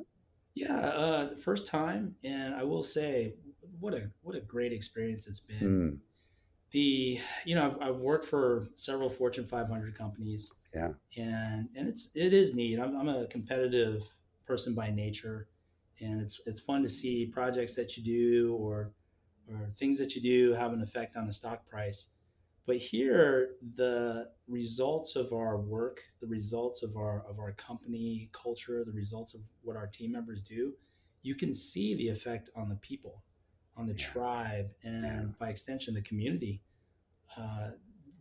Yeah, 0.55 0.77
uh, 0.77 1.37
first 1.37 1.67
time, 1.67 2.15
and 2.25 2.55
I 2.55 2.63
will 2.63 2.83
say, 2.83 3.35
what 3.81 3.95
a 3.95 4.11
what 4.23 4.37
a 4.37 4.41
great 4.41 4.73
experience 4.73 5.27
it's 5.27 5.41
been. 5.41 5.59
Mm, 5.61 5.99
the 6.73 7.21
you 7.45 7.55
know 7.55 7.77
I've, 7.81 7.89
I've 7.89 8.01
worked 8.01 8.27
for 8.27 8.67
several 8.75 9.09
Fortune 9.09 9.47
500 9.47 9.97
companies. 9.97 10.53
Yeah. 10.75 10.91
And 11.17 11.69
and 11.75 11.89
it's 11.89 12.11
it 12.15 12.33
is 12.33 12.55
neat. 12.55 12.79
I'm 12.79 12.97
I'm 12.97 13.09
a 13.09 13.27
competitive 13.29 14.03
person 14.47 14.75
by 14.75 14.91
nature, 14.91 15.49
and 16.01 16.21
it's 16.21 16.41
it's 16.47 16.61
fun 16.61 16.83
to 16.83 16.89
see 16.89 17.27
projects 17.27 17.75
that 17.77 17.97
you 17.97 18.03
do 18.05 18.55
or 18.57 18.93
or 19.49 19.71
things 19.79 19.99
that 19.99 20.15
you 20.17 20.23
do 20.23 20.53
have 20.55 20.73
an 20.73 20.83
effect 20.83 21.17
on 21.17 21.27
the 21.27 21.33
stock 21.33 21.67
price. 21.69 22.09
But 22.67 22.79
here, 22.79 23.51
the 23.77 24.29
results 24.49 25.15
of 25.15 25.33
our 25.33 25.57
work, 25.57 26.01
the 26.21 26.27
results 26.27 26.83
of 26.83 26.97
our 26.97 27.25
of 27.29 27.39
our 27.39 27.53
company 27.53 28.29
culture, 28.33 28.85
the 28.85 28.93
results 28.93 29.35
of 29.35 29.41
what 29.63 29.77
our 29.77 29.87
team 29.87 30.13
members 30.13 30.43
do, 30.43 30.75
you 31.23 31.35
can 31.37 31.55
see 31.55 31.95
the 31.95 32.09
effect 32.09 32.51
on 32.57 32.69
the 32.69 32.75
people, 32.77 33.23
on 33.77 33.87
the 33.87 33.93
Yeah. 33.95 34.07
tribe, 34.07 34.71
and 34.83 35.05
Yeah. 35.29 35.35
by 35.39 35.51
extension, 35.51 35.95
the 35.95 36.03
community. 36.03 36.63
Uh, 37.37 37.73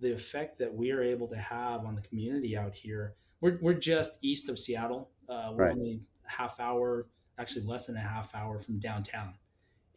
the 0.02 0.12
effect 0.14 0.60
that 0.60 0.74
we 0.74 0.92
are 0.92 1.02
able 1.02 1.28
to 1.28 1.38
have 1.38 1.86
on 1.86 1.96
the 1.96 2.02
community 2.02 2.58
out 2.58 2.74
here. 2.76 3.16
We're, 3.40 3.58
we're 3.62 3.76
just 3.80 4.18
east 4.22 4.50
of 4.50 4.60
Seattle. 4.60 5.10
Uh, 5.30 5.54
we're 5.56 5.64
Right. 5.66 5.72
only 5.72 6.02
a 6.26 6.30
half 6.30 6.60
hour, 6.60 7.08
actually 7.38 7.66
less 7.66 7.88
than 7.88 7.98
a 7.98 8.02
half 8.02 8.34
hour 8.36 8.60
from 8.60 8.80
downtown, 8.80 9.34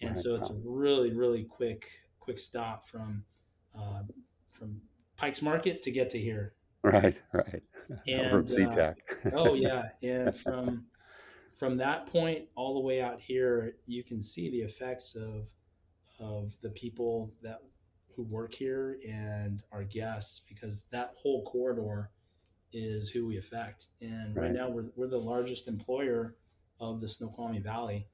and 0.00 0.16
Right. 0.16 0.16
so 0.16 0.34
it's 0.34 0.50
a 0.50 0.60
really 0.64 1.12
really 1.12 1.44
quick 1.44 1.88
quick 2.20 2.38
stop 2.38 2.88
from 2.88 3.24
uh, 3.78 4.02
from 4.50 4.80
Pike's 5.16 5.42
Market 5.42 5.82
to 5.82 5.90
get 5.90 6.10
to 6.10 6.18
here. 6.18 6.54
Right, 6.82 7.20
right. 7.32 7.62
And 8.06 8.30
From 8.30 8.44
uh, 8.44 8.46
SeaTac. 8.46 8.96
oh 9.32 9.54
yeah, 9.54 9.90
and 10.02 10.36
from 10.36 10.86
from 11.58 11.76
that 11.78 12.06
point 12.06 12.48
all 12.54 12.74
the 12.74 12.80
way 12.86 13.00
out 13.02 13.20
here, 13.20 13.74
you 13.86 14.04
can 14.04 14.22
see 14.22 14.50
the 14.50 14.60
effects 14.62 15.14
of 15.16 15.48
of 16.18 16.52
the 16.62 16.70
people 16.70 17.32
that 17.42 17.60
who 18.14 18.22
work 18.24 18.52
here 18.54 18.98
and 19.08 19.62
our 19.72 19.84
guests 19.84 20.42
because 20.48 20.84
that 20.90 21.14
whole 21.16 21.44
corridor 21.44 22.10
is 22.72 23.08
who 23.10 23.26
we 23.26 23.38
affect. 23.38 23.86
And 24.00 24.34
right, 24.36 24.44
Right. 24.44 24.52
now 24.52 24.68
we're 24.68 24.90
we're 24.96 25.08
the 25.08 25.18
largest 25.18 25.68
employer 25.68 26.36
of 26.80 27.00
the 27.00 27.08
Snoqualmie 27.08 27.60
Valley. 27.60 28.06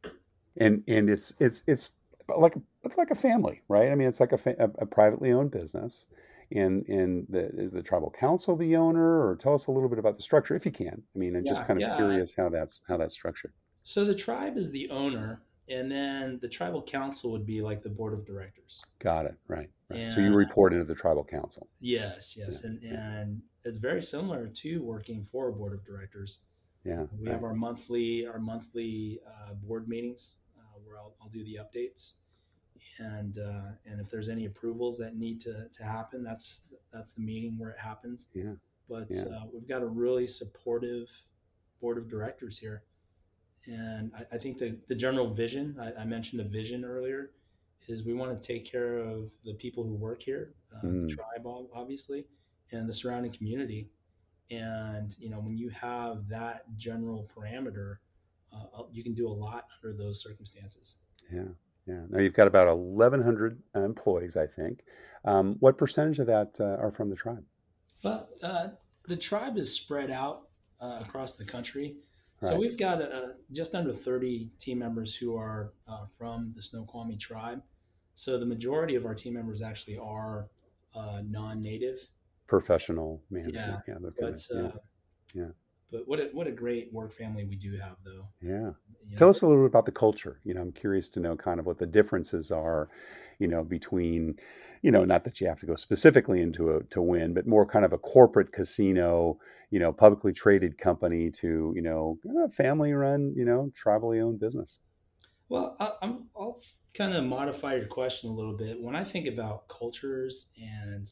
and 0.57 0.83
and 0.88 1.11
it's 1.11 1.35
it's 1.40 1.62
it's 1.66 1.92
like 2.37 2.57
a, 2.57 2.62
it's 2.85 2.96
like 2.96 3.11
a 3.11 3.16
family, 3.16 3.62
right? 3.68 3.90
I 3.90 3.94
mean, 3.94 4.09
it's 4.09 4.20
like 4.20 4.33
a, 4.33 4.38
fa- 4.38 4.57
a, 4.59 4.87
privately 4.87 5.33
owned 5.33 5.50
business, 5.50 6.07
and 6.53 6.87
and 6.88 7.27
the, 7.29 7.48
is 7.57 7.72
the 7.72 7.83
tribal 7.83 8.11
council 8.11 8.57
the 8.57 8.77
owner, 8.77 9.27
or 9.27 9.37
tell 9.37 9.55
us 9.55 9.66
a 9.66 9.70
little 9.70 9.88
bit 9.88 9.98
about 9.98 10.16
the 10.16 10.22
structure 10.22 10.55
if 10.55 10.64
you 10.64 10.72
can. 10.72 11.03
I 11.14 11.18
mean, 11.18 11.37
I'm 11.37 11.44
just 11.44 11.66
kind 11.66 11.83
of 11.83 11.88
yeah. 11.88 11.96
curious 11.96 12.35
how 12.35 12.48
that's 12.48 12.81
how 12.88 12.96
that's 12.96 13.14
structured. 13.14 13.53
So 13.83 14.05
the 14.05 14.14
tribe 14.14 14.57
is 14.57 14.70
the 14.70 14.88
owner, 14.90 15.42
and 15.68 15.90
then 15.90 16.38
the 16.40 16.48
tribal 16.48 16.83
council 16.83 17.31
would 17.33 17.46
be 17.46 17.61
like 17.61 17.83
the 17.83 17.90
board 17.90 18.14
of 18.14 18.27
directors. 18.27 18.83
Got 18.98 19.27
it, 19.27 19.35
right? 19.46 19.68
right. 19.90 20.11
So 20.11 20.20
you 20.20 20.35
report 20.35 20.72
into 20.72 20.85
the 20.85 20.94
tribal 20.94 21.24
council. 21.24 21.68
Yes, 21.81 22.37
yes, 22.37 22.64
and 22.64 22.83
and 22.83 23.42
it's 23.64 23.79
very 23.79 24.03
similar 24.03 24.46
to 24.46 24.83
working 24.83 25.27
for 25.31 25.48
a 25.48 25.53
board 25.53 25.74
of 25.74 25.85
directors. 25.85 26.40
Yeah, 26.85 27.07
We 27.18 27.27
right. 27.27 27.35
have 27.35 27.44
our 27.44 27.55
monthly 27.55 28.27
our 28.27 28.38
monthly 28.38 29.20
uh, 29.27 29.55
board 29.55 29.88
meetings 29.88 30.33
uh, 30.59 30.79
where 30.85 30.99
I'll, 30.99 31.14
I'll 31.20 31.31
do 31.31 31.44
the 31.44 31.57
updates, 31.57 32.14
and 32.99 33.38
uh, 33.38 33.73
and 33.87 34.01
if 34.01 34.11
there's 34.11 34.29
any 34.29 34.47
approvals 34.47 34.99
that 34.99 35.16
need 35.16 35.40
to, 35.42 35.68
to 35.73 35.85
happen, 35.85 36.23
that's 36.23 36.61
that's 36.92 37.12
the 37.14 37.23
meeting 37.23 37.59
where 37.59 37.70
it 37.70 37.79
happens. 37.79 38.29
Yeah, 38.35 38.55
But 38.88 39.11
yeah. 39.11 39.25
uh, 39.25 39.47
we've 39.53 39.66
got 39.68 39.83
a 39.83 39.87
really 39.87 40.27
supportive 40.27 41.09
board 41.81 41.97
of 41.99 42.09
directors 42.09 42.59
here, 42.59 42.83
and 43.66 44.12
I, 44.14 44.35
I 44.37 44.38
think 44.38 44.59
the 44.59 44.77
the 44.88 44.94
general 44.94 45.33
vision 45.33 45.77
I, 45.81 46.03
I 46.03 46.05
mentioned 46.05 46.40
a 46.42 46.44
vision 46.44 46.85
earlier 46.85 47.31
is 47.88 48.05
we 48.05 48.14
want 48.14 48.40
to 48.40 48.47
take 48.47 48.64
care 48.70 48.99
of 48.99 49.31
the 49.44 49.55
people 49.55 49.85
who 49.85 49.94
work 49.94 50.23
here, 50.23 50.55
uh, 50.75 50.81
Mm. 50.85 51.09
the 51.09 51.14
tribe 51.14 51.47
obviously, 51.75 52.27
and 52.73 52.88
the 52.88 52.92
surrounding 52.94 53.33
community. 53.33 53.88
And 54.50 55.14
you 55.18 55.30
know, 55.30 55.40
when 55.40 55.57
you 55.57 55.70
have 55.70 56.28
that 56.28 56.64
general 56.76 57.28
parameter, 57.37 57.96
uh, 58.52 58.83
you 58.92 59.02
can 59.02 59.14
do 59.14 59.28
a 59.28 59.33
lot 59.33 59.66
under 59.83 59.96
those 59.96 60.22
circumstances. 60.22 60.96
yeah, 61.33 61.42
yeah. 61.87 62.02
Now 62.09 62.20
you've 62.20 62.35
got 62.35 62.46
about 62.46 62.76
1,100 62.78 63.61
employees, 63.74 64.37
I 64.37 64.46
think. 64.46 64.85
Um, 65.24 65.57
what 65.61 65.78
percentage 65.78 66.18
of 66.18 66.26
that 66.26 66.57
uh, 66.61 66.76
are 66.83 66.92
from 66.92 67.11
the 67.11 67.16
tribe? 67.16 67.44
Well, 68.02 68.28
uh, 68.42 68.68
the 69.07 69.16
tribe 69.16 69.57
is 69.57 69.72
spread 69.74 70.11
out 70.11 70.48
uh, 70.80 71.00
across 71.02 71.37
the 71.37 71.44
country. 71.44 71.96
So 72.40 72.50
Right. 72.50 72.61
we've 72.61 72.76
got 72.76 73.00
uh, 73.00 73.28
just 73.52 73.74
under 73.74 73.92
30 73.92 74.50
team 74.59 74.78
members 74.78 75.14
who 75.14 75.37
are 75.37 75.72
uh, 75.88 76.04
from 76.18 76.52
the 76.54 76.61
Snoqualmie 76.62 77.16
tribe. 77.16 77.62
So 78.14 78.38
the 78.38 78.46
majority 78.46 78.94
of 78.96 79.07
our 79.07 79.14
team 79.14 79.35
members 79.35 79.62
actually 79.62 79.96
are 79.98 80.48
uh, 80.94 81.22
non-native. 81.26 81.98
Professional 82.46 83.22
management. 83.30 83.83
Yeah, 83.88 83.94
they're 84.00 84.12
But 84.18 84.40
of, 84.50 84.66
uh, 84.66 84.78
yeah. 85.35 85.48
but 85.90 86.07
what 86.07 86.20
a, 86.20 86.28
what 86.33 86.46
a 86.46 86.52
great 86.52 86.92
work 86.92 87.12
family 87.12 87.44
we 87.44 87.57
do 87.57 87.78
have, 87.78 87.96
though. 88.04 88.26
yeah. 88.40 88.72
You 89.09 89.16
Tell 89.16 89.28
know, 89.28 89.30
us 89.30 89.42
a 89.42 89.46
little 89.46 89.62
bit 89.62 89.68
about 89.68 89.87
the 89.87 89.92
culture. 89.92 90.40
You 90.44 90.54
know, 90.54 90.62
I'm 90.62 90.72
curious 90.72 91.09
to 91.11 91.20
know 91.20 91.37
kind 91.37 91.61
of 91.61 91.66
what 91.66 91.78
the 91.78 91.87
differences 91.87 92.50
are, 92.50 92.88
you 93.38 93.48
know, 93.48 93.62
between, 93.62 94.37
you 94.83 94.90
know, 94.90 95.04
not 95.04 95.24
that 95.24 95.40
you 95.40 95.46
have 95.46 95.61
to 95.61 95.66
go 95.66 95.76
specifically 95.76 96.40
into 96.40 96.70
a 96.70 96.83
to 96.85 97.02
Wynn, 97.02 97.35
but 97.35 97.46
more 97.46 97.66
kind 97.66 97.85
of 97.85 97.92
a 97.92 97.98
corporate 97.98 98.52
casino, 98.52 99.38
you 99.70 99.78
know, 99.78 99.92
publicly 99.92 100.33
traded 100.33 100.78
company 100.78 101.30
to, 101.33 101.72
you 101.76 101.83
know, 101.83 102.18
family 102.50 102.92
run, 102.92 103.35
you 103.37 103.44
know, 103.44 103.70
tribally 103.83 104.22
owned 104.22 104.40
business. 104.40 104.78
Well, 105.50 105.76
I, 105.78 105.92
I'm, 106.00 106.28
I'll 106.35 106.61
kind 106.94 107.14
of 107.14 107.24
modify 107.24 107.74
your 107.74 107.87
question 107.87 108.30
a 108.30 108.33
little 108.33 108.57
bit. 108.57 108.80
When 108.80 108.96
I 108.96 109.04
think 109.04 109.26
about 109.26 109.68
cultures 109.68 110.48
and 110.59 111.11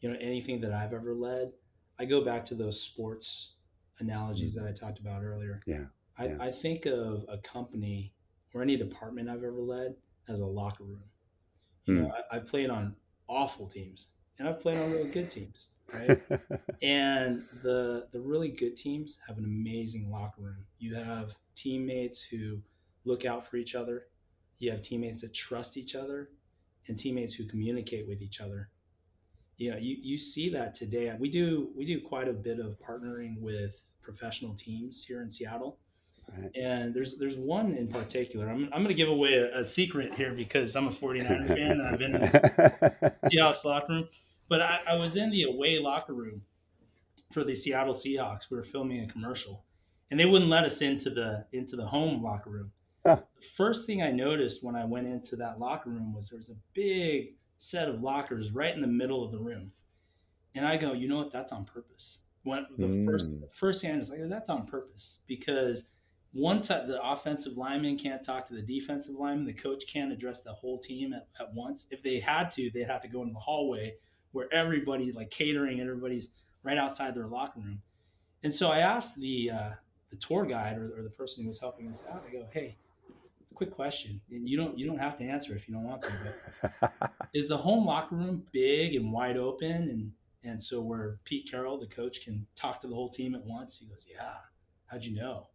you 0.00 0.10
know 0.10 0.18
anything 0.20 0.60
that 0.62 0.72
I've 0.72 0.92
ever 0.92 1.14
led, 1.14 1.52
I 1.98 2.04
go 2.06 2.24
back 2.24 2.46
to 2.46 2.54
those 2.54 2.80
sports 2.82 3.54
analogies 4.00 4.54
that 4.54 4.66
I 4.66 4.72
talked 4.72 4.98
about 5.00 5.22
earlier. 5.22 5.64
Yeah, 5.66 5.86
I, 6.18 6.24
yeah. 6.26 6.36
I 6.40 6.50
think 6.52 6.86
of 6.86 7.24
a 7.28 7.38
company 7.38 8.14
or 8.54 8.62
any 8.62 8.76
department 8.76 9.28
I've 9.28 9.44
ever 9.44 9.60
led 9.62 9.96
as 10.28 10.40
a 10.40 10.46
locker 10.46 10.84
room. 10.84 11.04
You 11.86 11.94
Hmm. 11.94 12.02
know, 12.02 12.12
I, 12.32 12.36
I've 12.36 12.46
played 12.46 12.70
on 12.70 12.96
awful 13.28 13.68
teams 13.68 14.08
and 14.38 14.48
I've 14.48 14.60
played 14.60 14.76
on 14.78 14.90
really 14.90 15.10
good 15.10 15.30
teams, 15.30 15.68
right? 15.92 16.18
And 16.82 17.46
the 17.62 18.08
the 18.12 18.20
really 18.20 18.50
good 18.50 18.76
teams 18.76 19.18
have 19.26 19.38
an 19.38 19.44
amazing 19.44 20.10
locker 20.10 20.42
room. 20.42 20.66
You 20.78 20.94
have 20.96 21.34
teammates 21.56 22.22
who 22.22 22.62
look 23.04 23.24
out 23.24 23.46
for 23.46 23.56
each 23.56 23.74
other. 23.74 24.06
You 24.58 24.70
have 24.72 24.82
teammates 24.82 25.20
that 25.22 25.34
trust 25.34 25.76
each 25.76 25.94
other, 25.94 26.30
and 26.88 26.98
teammates 26.98 27.34
who 27.34 27.46
communicate 27.46 28.08
with 28.08 28.22
each 28.22 28.40
other. 28.40 28.70
You 29.60 29.72
know, 29.72 29.76
you, 29.76 29.96
you 30.00 30.16
see 30.16 30.48
that 30.54 30.72
today. 30.72 31.14
We 31.18 31.28
do 31.28 31.68
we 31.76 31.84
do 31.84 32.00
quite 32.00 32.28
a 32.28 32.32
bit 32.32 32.60
of 32.60 32.78
partnering 32.80 33.38
with 33.40 33.78
professional 34.00 34.54
teams 34.54 35.04
here 35.06 35.20
in 35.20 35.30
Seattle, 35.30 35.78
Right. 36.34 36.50
and 36.56 36.94
there's 36.94 37.18
there's 37.18 37.36
one 37.36 37.74
in 37.74 37.88
particular. 37.88 38.48
I'm 38.48 38.64
I'm 38.72 38.82
going 38.82 38.88
to 38.88 38.94
give 38.94 39.10
away 39.10 39.34
a, 39.34 39.58
a 39.58 39.64
secret 39.64 40.14
here 40.14 40.32
because 40.32 40.74
I'm 40.76 40.86
a 40.86 40.90
49er 40.90 41.48
fan 41.48 41.72
and 41.72 41.82
I've 41.82 41.98
been 41.98 42.14
in 42.14 42.22
the 42.22 43.12
Seahawks 43.30 43.64
locker 43.66 43.92
room. 43.92 44.08
But 44.48 44.62
I, 44.62 44.80
I 44.88 44.94
was 44.94 45.16
in 45.16 45.30
the 45.30 45.42
away 45.42 45.78
locker 45.78 46.14
room 46.14 46.40
for 47.34 47.44
the 47.44 47.54
Seattle 47.54 47.92
Seahawks. 47.94 48.50
We 48.50 48.56
were 48.56 48.64
filming 48.64 49.04
a 49.04 49.12
commercial, 49.12 49.62
and 50.10 50.18
they 50.18 50.24
wouldn't 50.24 50.50
let 50.50 50.64
us 50.64 50.80
into 50.80 51.10
the 51.10 51.44
into 51.52 51.76
the 51.76 51.86
home 51.86 52.22
locker 52.22 52.48
room. 52.48 52.72
The 53.04 53.22
first 53.58 53.86
thing 53.86 54.00
I 54.02 54.10
noticed 54.10 54.64
when 54.64 54.74
I 54.74 54.86
went 54.86 55.06
into 55.06 55.36
that 55.36 55.58
locker 55.58 55.90
room 55.90 56.14
was 56.14 56.30
there 56.30 56.38
was 56.38 56.48
a 56.48 56.56
big 56.72 57.34
set 57.60 57.88
of 57.88 58.02
lockers 58.02 58.52
right 58.52 58.74
in 58.74 58.80
the 58.80 58.86
middle 58.86 59.24
of 59.24 59.32
the 59.32 59.38
room, 59.38 59.70
and 60.54 60.66
I 60.66 60.76
go, 60.76 60.92
you 60.92 61.08
know 61.08 61.18
what? 61.18 61.32
That's 61.32 61.52
on 61.52 61.64
purpose. 61.64 62.20
When 62.42 62.66
the 62.78 63.04
first 63.04 63.30
Mm. 63.32 63.52
first 63.52 63.82
hand 63.82 64.00
is 64.00 64.10
like, 64.10 64.20
that's 64.28 64.48
on 64.48 64.66
purpose 64.66 65.18
because 65.26 65.86
once 66.32 66.68
the 66.68 66.98
offensive 67.02 67.56
lineman 67.58 67.98
can't 67.98 68.22
talk 68.22 68.46
to 68.46 68.54
the 68.54 68.62
defensive 68.62 69.16
lineman 69.16 69.44
the 69.44 69.52
coach 69.52 69.84
can't 69.92 70.12
address 70.12 70.42
the 70.44 70.52
whole 70.52 70.78
team 70.78 71.12
at, 71.12 71.26
at 71.40 71.52
once 71.54 71.86
if 71.90 72.02
they 72.02 72.20
had 72.20 72.50
to 72.52 72.70
they'd 72.70 72.84
have 72.86 73.02
to 73.02 73.08
go 73.08 73.22
in 73.22 73.32
the 73.32 73.38
hallway 73.38 73.92
where 74.32 74.48
everybody's 74.52 75.14
like 75.14 75.30
catering 75.30 75.80
and 75.80 75.88
everybody's 75.88 76.32
right 76.62 76.78
outside 76.78 77.14
their 77.16 77.26
locker 77.26 77.58
room 77.60 77.82
and 78.44 78.54
so 78.54 78.70
i 78.70 78.78
asked 78.78 79.18
the 79.20 79.50
uh, 79.50 79.70
the 80.10 80.16
tour 80.16 80.46
guide 80.46 80.78
or, 80.78 80.96
or 80.96 81.02
the 81.02 81.10
person 81.10 81.42
who 81.42 81.48
was 81.48 81.58
helping 81.58 81.88
us 81.88 82.04
out 82.08 82.22
i 82.28 82.32
go 82.32 82.46
hey 82.52 82.76
quick 83.60 83.70
question 83.76 84.18
and 84.30 84.48
you 84.48 84.56
don't 84.56 84.78
you 84.78 84.86
don't 84.86 84.98
have 84.98 85.18
to 85.18 85.24
answer 85.24 85.54
if 85.54 85.68
you 85.68 85.74
don't 85.74 85.84
want 85.84 86.00
to 86.00 86.10
but 86.80 87.12
is 87.34 87.46
the 87.48 87.56
home 87.56 87.84
locker 87.84 88.14
room 88.14 88.42
big 88.52 88.94
and 88.94 89.12
wide 89.12 89.36
open? 89.36 89.70
And 89.70 90.10
and 90.42 90.62
so 90.62 90.80
where 90.80 91.18
pete 91.26 91.50
carroll 91.50 91.78
the 91.78 91.86
coach 91.86 92.24
can 92.24 92.46
talk 92.56 92.80
to 92.80 92.86
the 92.86 92.94
whole 92.94 93.10
team 93.10 93.34
at 93.34 93.44
once 93.44 93.76
he 93.76 93.84
goes 93.84 94.06
yeah 94.10 94.36
how'd 94.86 95.04
you 95.04 95.14
know? 95.14 95.48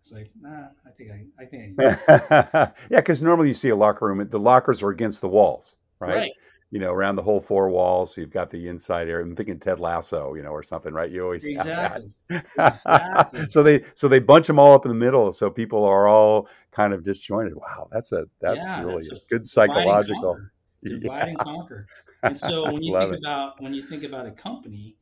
It's 0.00 0.10
like 0.10 0.32
nah 0.40 0.66
i 0.84 0.90
think 0.98 1.12
i 1.12 1.26
i 1.40 1.46
think 1.46 1.80
I, 1.80 2.72
yeah, 2.90 2.98
because 2.98 3.22
normally 3.22 3.46
you 3.46 3.54
see 3.54 3.68
a 3.68 3.76
locker 3.76 4.04
room, 4.08 4.26
the 4.28 4.40
lockers 4.40 4.82
are 4.82 4.90
against 4.90 5.20
the 5.20 5.28
walls, 5.28 5.76
right? 6.00 6.16
right 6.16 6.32
You 6.74 6.80
know, 6.80 6.92
around 6.92 7.16
the 7.16 7.22
whole 7.22 7.40
four 7.40 7.70
walls. 7.70 8.18
You've 8.18 8.30
got 8.32 8.50
the 8.50 8.68
inside 8.68 9.08
area. 9.08 9.24
I'm 9.24 9.36
thinking 9.36 9.60
Ted 9.60 9.80
Lasso, 9.80 10.34
you 10.34 10.42
know, 10.42 10.50
or 10.50 10.62
something, 10.64 10.92
right? 10.92 11.10
You 11.10 11.24
always 11.24 11.50
exactly 11.50 12.12
Exactly. 12.56 13.46
so 13.48 13.62
they 13.62 13.82
so 13.94 14.08
they 14.08 14.18
bunch 14.20 14.46
them 14.46 14.58
all 14.58 14.74
up 14.74 14.84
in 14.86 14.90
the 14.90 14.94
middle, 14.94 15.32
so 15.32 15.50
people 15.50 15.84
are 15.84 16.08
all 16.08 16.48
kind 16.72 16.92
of 16.94 17.04
disjointed. 17.04 17.54
Wow, 17.54 17.88
that's 17.92 18.12
a 18.12 18.26
that's 18.40 18.60
Yeah, 18.60 18.76
really 18.76 19.08
that's 19.08 19.10
a 19.10 19.20
good 19.30 19.46
psychological. 19.46 20.42
conquer. 20.42 20.52
divide 20.86 21.26
Yeah. 21.26 21.28
and 21.28 21.38
conquer 21.38 21.86
and 22.26 22.38
so 22.38 22.70
when 22.70 22.82
you 22.82 22.96
think 22.96 23.12
it. 23.12 23.18
about 23.20 23.60
when 23.62 23.74
you 23.74 23.82
think 23.82 24.04
about 24.04 24.26
a 24.26 24.32
company 24.32 24.96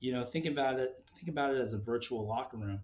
you 0.00 0.12
know 0.12 0.24
think 0.24 0.46
about 0.46 0.78
it 0.80 1.04
think 1.16 1.28
about 1.28 1.54
it 1.54 1.58
as 1.60 1.72
a 1.72 1.78
virtual 1.78 2.26
locker 2.26 2.56
room 2.58 2.80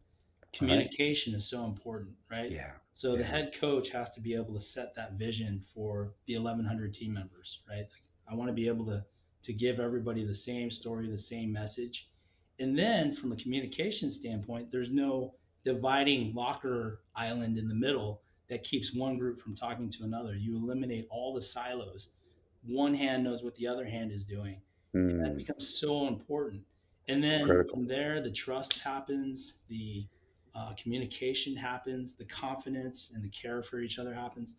communication 0.53 1.35
is 1.35 1.49
so 1.49 1.65
important 1.65 2.15
right 2.31 2.53
Yeah, 2.53 2.73
So 2.95 3.17
the 3.17 3.25
head 3.25 3.53
coach 3.61 3.91
has 3.91 4.11
to 4.13 4.21
be 4.21 4.35
able 4.35 4.55
to 4.55 4.61
set 4.61 4.95
that 4.97 5.15
vision 5.15 5.63
for 5.75 6.13
the 6.27 6.35
1100 6.37 6.95
team 6.95 7.13
members, 7.15 7.61
right? 7.69 7.87
Like, 7.95 8.06
I 8.29 8.35
want 8.35 8.49
to 8.49 8.55
be 8.55 8.69
able 8.69 8.87
to 8.87 9.05
to 9.43 9.53
give 9.53 9.79
everybody 9.79 10.25
the 10.25 10.35
same 10.35 10.71
story, 10.71 11.09
the 11.09 11.19
same 11.19 11.53
message. 11.53 12.11
And 12.59 12.77
then 12.79 13.13
from 13.13 13.33
a 13.33 13.37
communication 13.37 14.11
standpoint, 14.11 14.71
there's 14.73 14.91
no 14.91 15.35
dividing 15.65 16.35
locker 16.35 17.03
island 17.15 17.57
in 17.59 17.69
the 17.69 17.75
middle 17.75 18.23
that 18.49 18.65
keeps 18.65 18.95
one 18.95 19.19
group 19.19 19.41
from 19.41 19.55
talking 19.55 19.89
to 19.91 20.05
another. 20.05 20.35
You 20.35 20.57
eliminate 20.57 21.07
all 21.11 21.33
the 21.35 21.43
silos. 21.43 22.13
One 22.63 22.95
hand 22.95 23.25
knows 23.25 23.43
what 23.43 23.55
the 23.57 23.67
other 23.69 23.85
hand 23.85 24.11
is 24.13 24.25
doing. 24.25 24.61
And 25.09 25.21
that 25.25 25.37
Mm, 25.37 25.37
becomes 25.37 25.79
so 25.79 26.07
important. 26.09 26.65
And 27.09 27.23
then 27.23 27.47
Critical. 27.47 27.67
from 27.71 27.87
there, 27.87 28.21
the 28.23 28.33
trust 28.33 28.81
happens, 28.81 29.61
the 29.69 30.07
uh, 30.55 30.75
communication 30.75 31.55
happens, 31.57 32.17
the 32.17 32.25
confidence 32.25 33.11
and 33.15 33.23
the 33.23 33.31
care 33.31 33.63
for 33.63 33.81
each 33.81 33.99
other 33.99 34.15
happens. 34.15 34.57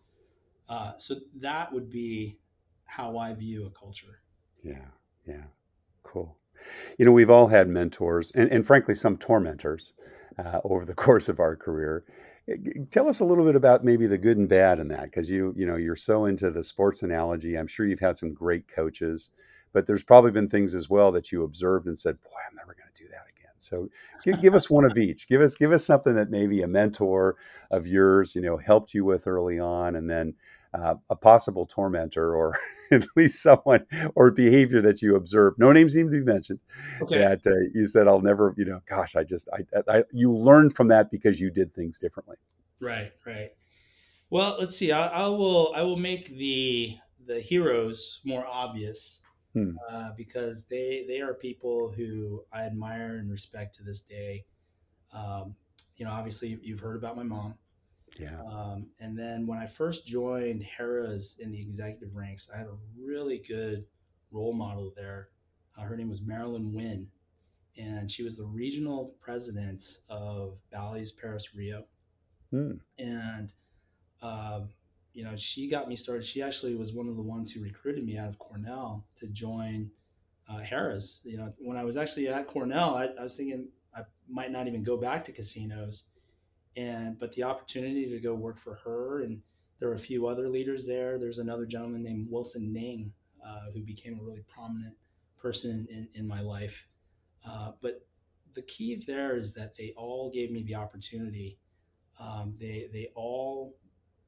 Uh, 0.69 0.93
so 0.97 1.15
that 1.35 1.71
would 1.73 1.89
be 1.89 2.37
how 2.87 3.17
I 3.17 3.33
view 3.33 3.65
a 3.67 3.69
culture. 3.69 4.21
yeah, 4.63 4.87
yeah. 5.27 5.43
Cool. 6.03 6.37
You 6.97 7.05
know, 7.05 7.11
we've 7.11 7.29
all 7.29 7.47
had 7.47 7.67
mentors 7.67 8.31
and, 8.31 8.49
and 8.51 8.65
frankly, 8.65 8.95
some 8.95 9.17
tormentors 9.17 9.93
uh, 10.37 10.61
over 10.63 10.85
the 10.85 10.93
course 11.05 11.29
of 11.29 11.39
our 11.39 11.55
career. 11.55 12.05
Tell 12.91 13.09
us 13.09 13.19
a 13.19 13.25
little 13.25 13.43
bit 13.43 13.57
about 13.57 13.83
maybe 13.83 14.07
the 14.07 14.17
good 14.17 14.37
and 14.37 14.47
bad 14.47 14.79
in 14.79 14.87
that, 14.87 15.03
because 15.03 15.29
you, 15.29 15.53
you 15.57 15.65
know, 15.65 15.75
you're 15.75 15.97
so 15.97 16.25
into 16.25 16.49
the 16.49 16.63
sports 16.63 17.03
analogy. 17.03 17.57
I'm 17.57 17.67
sure 17.67 17.85
you've 17.85 17.99
had 17.99 18.17
some 18.17 18.33
great 18.33 18.69
coaches, 18.69 19.31
but 19.73 19.85
there's 19.85 20.03
probably 20.03 20.31
been 20.31 20.49
things 20.49 20.73
as 20.73 20.89
well 20.89 21.11
that 21.11 21.29
you 21.29 21.43
observed 21.43 21.87
and 21.87 21.99
said, 21.99 22.17
"Boy, 22.23 22.39
I'm 22.49 22.55
never 22.55 22.73
going 22.73 22.89
to 22.93 23.03
do 23.03 23.09
that 23.09 23.25
again." 23.27 23.51
So, 23.57 23.89
give, 24.23 24.41
give 24.41 24.55
us 24.55 24.69
one 24.69 24.85
of 24.85 24.97
each. 24.97 25.27
Give 25.27 25.41
us 25.41 25.55
give 25.55 25.73
us 25.73 25.85
something 25.85 26.15
that 26.15 26.31
maybe 26.31 26.61
a 26.61 26.67
mentor 26.67 27.35
of 27.69 27.85
yours, 27.85 28.33
you 28.33 28.41
know, 28.41 28.55
helped 28.55 28.93
you 28.93 29.03
with 29.03 29.27
early 29.27 29.59
on, 29.59 29.97
and 29.97 30.09
then 30.09 30.33
uh, 30.77 30.95
a 31.09 31.15
possible 31.15 31.65
tormentor 31.65 32.35
or 32.35 32.57
at 32.91 33.05
least 33.15 33.41
someone 33.41 33.85
or 34.15 34.31
behavior 34.31 34.81
that 34.81 35.01
you 35.01 35.15
observed. 35.15 35.59
No 35.59 35.71
names 35.71 35.95
need 35.95 36.03
to 36.03 36.09
be 36.09 36.21
mentioned. 36.21 36.59
Okay. 37.01 37.19
That 37.19 37.45
uh, 37.45 37.69
you 37.73 37.87
said, 37.87 38.07
"I'll 38.07 38.21
never," 38.21 38.53
you 38.57 38.65
know, 38.65 38.81
gosh, 38.87 39.15
I 39.15 39.23
just, 39.23 39.49
I, 39.53 39.81
I, 39.87 40.03
you 40.11 40.33
learned 40.33 40.75
from 40.75 40.89
that 40.89 41.11
because 41.11 41.39
you 41.39 41.49
did 41.49 41.73
things 41.73 41.99
differently. 41.99 42.37
Right, 42.79 43.11
right. 43.25 43.51
Well, 44.29 44.57
let's 44.59 44.75
see. 44.75 44.91
I, 44.91 45.07
I 45.07 45.27
will, 45.27 45.73
I 45.75 45.81
will 45.83 45.97
make 45.97 46.37
the 46.37 46.97
the 47.25 47.39
heroes 47.41 48.21
more 48.23 48.45
obvious 48.47 49.19
hmm. 49.53 49.71
uh, 49.91 50.11
because 50.15 50.65
they 50.65 51.05
they 51.07 51.19
are 51.21 51.33
people 51.33 51.91
who 51.95 52.43
I 52.53 52.63
admire 52.63 53.17
and 53.17 53.29
respect 53.29 53.75
to 53.75 53.83
this 53.83 54.01
day. 54.01 54.45
Um, 55.13 55.55
you 55.97 56.05
know, 56.05 56.11
obviously, 56.11 56.59
you've 56.61 56.79
heard 56.79 56.97
about 56.97 57.15
my 57.15 57.23
mom. 57.23 57.55
Yeah. 58.19 58.41
Um, 58.49 58.87
and 58.99 59.17
then 59.17 59.45
when 59.45 59.59
I 59.59 59.67
first 59.67 60.07
joined 60.07 60.63
Harrah's 60.63 61.37
in 61.39 61.51
the 61.51 61.61
executive 61.61 62.15
ranks, 62.15 62.49
I 62.53 62.57
had 62.57 62.67
a 62.67 62.77
really 62.99 63.39
good 63.39 63.85
role 64.31 64.53
model 64.53 64.93
there. 64.95 65.29
Uh, 65.77 65.81
her 65.81 65.95
name 65.95 66.09
was 66.09 66.21
Marilyn 66.21 66.73
Wynn, 66.73 67.07
and 67.77 68.11
she 68.11 68.23
was 68.23 68.37
the 68.37 68.45
regional 68.45 69.15
president 69.19 69.99
of 70.09 70.57
Bally's 70.71 71.11
Paris 71.11 71.53
Rio. 71.55 71.83
Hmm. 72.51 72.73
And, 72.97 73.53
uh, 74.21 74.61
you 75.13 75.23
know, 75.23 75.35
she 75.35 75.69
got 75.69 75.87
me 75.87 75.95
started. 75.95 76.25
She 76.25 76.41
actually 76.41 76.75
was 76.75 76.93
one 76.93 77.07
of 77.07 77.15
the 77.15 77.21
ones 77.21 77.51
who 77.51 77.61
recruited 77.61 78.03
me 78.05 78.17
out 78.17 78.29
of 78.29 78.39
Cornell 78.39 79.05
to 79.17 79.27
join 79.27 79.91
uh, 80.49 80.59
Harrah's. 80.59 81.21
You 81.23 81.37
know, 81.37 81.53
when 81.59 81.77
I 81.77 81.83
was 81.83 81.97
actually 81.97 82.29
at 82.29 82.47
Cornell, 82.47 82.95
I, 82.95 83.09
I 83.19 83.23
was 83.23 83.35
thinking 83.35 83.67
I 83.95 84.01
might 84.27 84.51
not 84.51 84.67
even 84.67 84.83
go 84.83 84.97
back 84.97 85.25
to 85.25 85.31
casinos 85.31 86.03
and 86.77 87.19
but 87.19 87.33
the 87.33 87.43
opportunity 87.43 88.09
to 88.09 88.19
go 88.19 88.33
work 88.33 88.59
for 88.59 88.75
her 88.75 89.23
and 89.23 89.41
there 89.79 89.89
were 89.89 89.95
a 89.95 89.99
few 89.99 90.27
other 90.27 90.49
leaders 90.49 90.87
there. 90.87 91.17
There's 91.19 91.39
another 91.39 91.65
gentleman 91.65 92.03
named 92.03 92.27
Wilson 92.29 92.71
Ning 92.73 93.11
uh, 93.45 93.71
who 93.73 93.81
became 93.81 94.19
a 94.19 94.23
really 94.23 94.43
prominent 94.47 94.95
person 95.39 95.87
in, 95.91 96.07
in 96.15 96.27
my 96.27 96.41
life. 96.41 96.75
Uh, 97.47 97.71
but 97.81 98.05
the 98.55 98.63
key 98.63 99.03
there 99.05 99.37
is 99.37 99.53
that 99.53 99.75
they 99.75 99.93
all 99.95 100.31
gave 100.31 100.51
me 100.51 100.63
the 100.63 100.75
opportunity. 100.75 101.59
Um, 102.19 102.55
they 102.59 102.89
they 102.91 103.09
all 103.13 103.75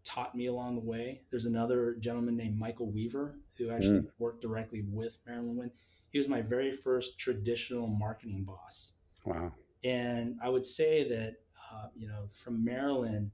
taught 0.03 0.35
me 0.35 0.47
along 0.47 0.75
the 0.75 0.81
way. 0.81 1.21
There's 1.31 1.45
another 1.45 1.95
gentleman 1.99 2.37
named 2.37 2.57
Michael 2.57 2.91
Weaver 2.91 3.39
who 3.57 3.71
actually 3.71 4.01
mm. 4.01 4.09
worked 4.19 4.41
directly 4.41 4.83
with 4.87 5.13
Marilyn 5.25 5.55
Wynn. 5.55 5.71
He 6.11 6.19
was 6.19 6.27
my 6.27 6.41
very 6.41 6.75
first 6.77 7.19
traditional 7.19 7.87
marketing 7.87 8.43
boss. 8.43 8.93
Wow. 9.25 9.51
And 9.83 10.37
I 10.43 10.49
would 10.49 10.65
say 10.65 11.07
that 11.09 11.37
uh, 11.71 11.87
you 11.95 12.07
know, 12.07 12.29
from 12.43 12.63
Marilyn, 12.63 13.31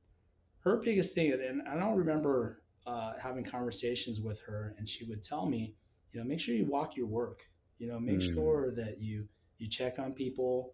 her 0.59 0.77
biggest 0.77 1.15
thing, 1.15 1.31
and 1.33 1.61
I 1.67 1.79
don't 1.79 1.95
remember 1.95 2.61
uh, 2.87 3.13
having 3.21 3.43
conversations 3.43 4.19
with 4.19 4.39
her, 4.41 4.75
and 4.77 4.87
she 4.87 5.05
would 5.05 5.23
tell 5.23 5.45
me, 5.45 5.73
you 6.11 6.19
know, 6.19 6.25
make 6.25 6.39
sure 6.39 6.55
you 6.55 6.65
walk 6.65 6.95
your 6.95 7.07
work. 7.07 7.41
You 7.77 7.87
know, 7.87 7.99
make 7.99 8.19
mm. 8.19 8.33
sure 8.33 8.71
that 8.71 9.01
you 9.01 9.27
you 9.57 9.69
check 9.69 9.99
on 9.99 10.13
people. 10.13 10.73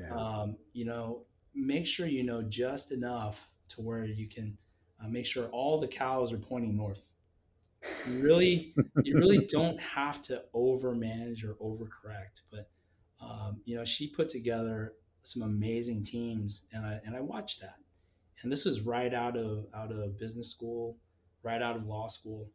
Yeah. 0.00 0.14
Um, 0.14 0.56
you 0.72 0.84
know, 0.84 1.22
make 1.54 1.86
sure 1.86 2.06
you 2.06 2.22
know 2.22 2.42
just 2.42 2.92
enough 2.92 3.38
to 3.70 3.80
where 3.80 4.04
you 4.04 4.28
can 4.28 4.56
uh, 5.02 5.08
make 5.08 5.26
sure 5.26 5.46
all 5.48 5.80
the 5.80 5.88
cows 5.88 6.32
are 6.32 6.38
pointing 6.38 6.76
north. 6.76 7.00
You 8.08 8.22
really, 8.22 8.74
you 9.04 9.16
really 9.16 9.46
don't 9.50 9.80
have 9.80 10.22
to 10.22 10.42
over 10.54 10.94
manage 10.94 11.44
or 11.44 11.54
overcorrect. 11.54 12.42
But 12.50 12.68
um, 13.20 13.60
you 13.64 13.76
know, 13.76 13.84
she 13.84 14.08
put 14.08 14.28
together 14.28 14.94
some 15.22 15.42
amazing 15.42 16.04
teams, 16.04 16.62
and 16.72 16.84
I 16.84 17.00
and 17.04 17.14
I 17.14 17.20
watched 17.20 17.60
that. 17.60 17.76
And 18.42 18.50
this 18.50 18.64
was 18.64 18.80
right 18.80 19.12
out 19.14 19.36
of 19.36 19.66
out 19.74 19.92
of 19.92 20.18
business 20.18 20.50
school, 20.50 20.96
right 21.42 21.62
out 21.62 21.76
of 21.76 21.86
law 21.86 22.08
school, 22.08 22.48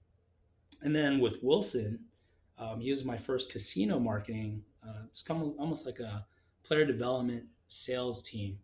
and 0.81 0.95
then 0.95 1.19
with 1.19 1.41
Wilson, 1.41 1.99
um, 2.57 2.79
he 2.79 2.91
was 2.91 3.05
my 3.05 3.17
first 3.17 3.51
casino 3.51 3.99
marketing. 3.99 4.63
Uh, 4.85 5.03
it's 5.05 5.21
come 5.21 5.55
almost 5.57 5.85
like 5.85 5.99
a 5.99 6.25
player 6.63 6.85
development 6.85 7.45
sales 7.67 8.21
team, 8.23 8.59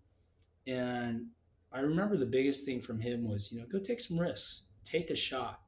and 0.67 1.27
I 1.71 1.79
remember 1.79 2.17
the 2.17 2.25
biggest 2.25 2.65
thing 2.65 2.81
from 2.81 2.99
him 2.99 3.27
was 3.27 3.51
you 3.51 3.59
know 3.59 3.65
go 3.65 3.79
take 3.79 3.99
some 3.99 4.19
risks, 4.19 4.63
take 4.83 5.09
a 5.09 5.15
shot. 5.15 5.61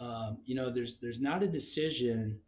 Um, 0.00 0.38
you 0.44 0.54
know, 0.54 0.70
there's 0.70 0.98
there's 0.98 1.20
not 1.20 1.42
a 1.42 1.48
decision 1.48 2.40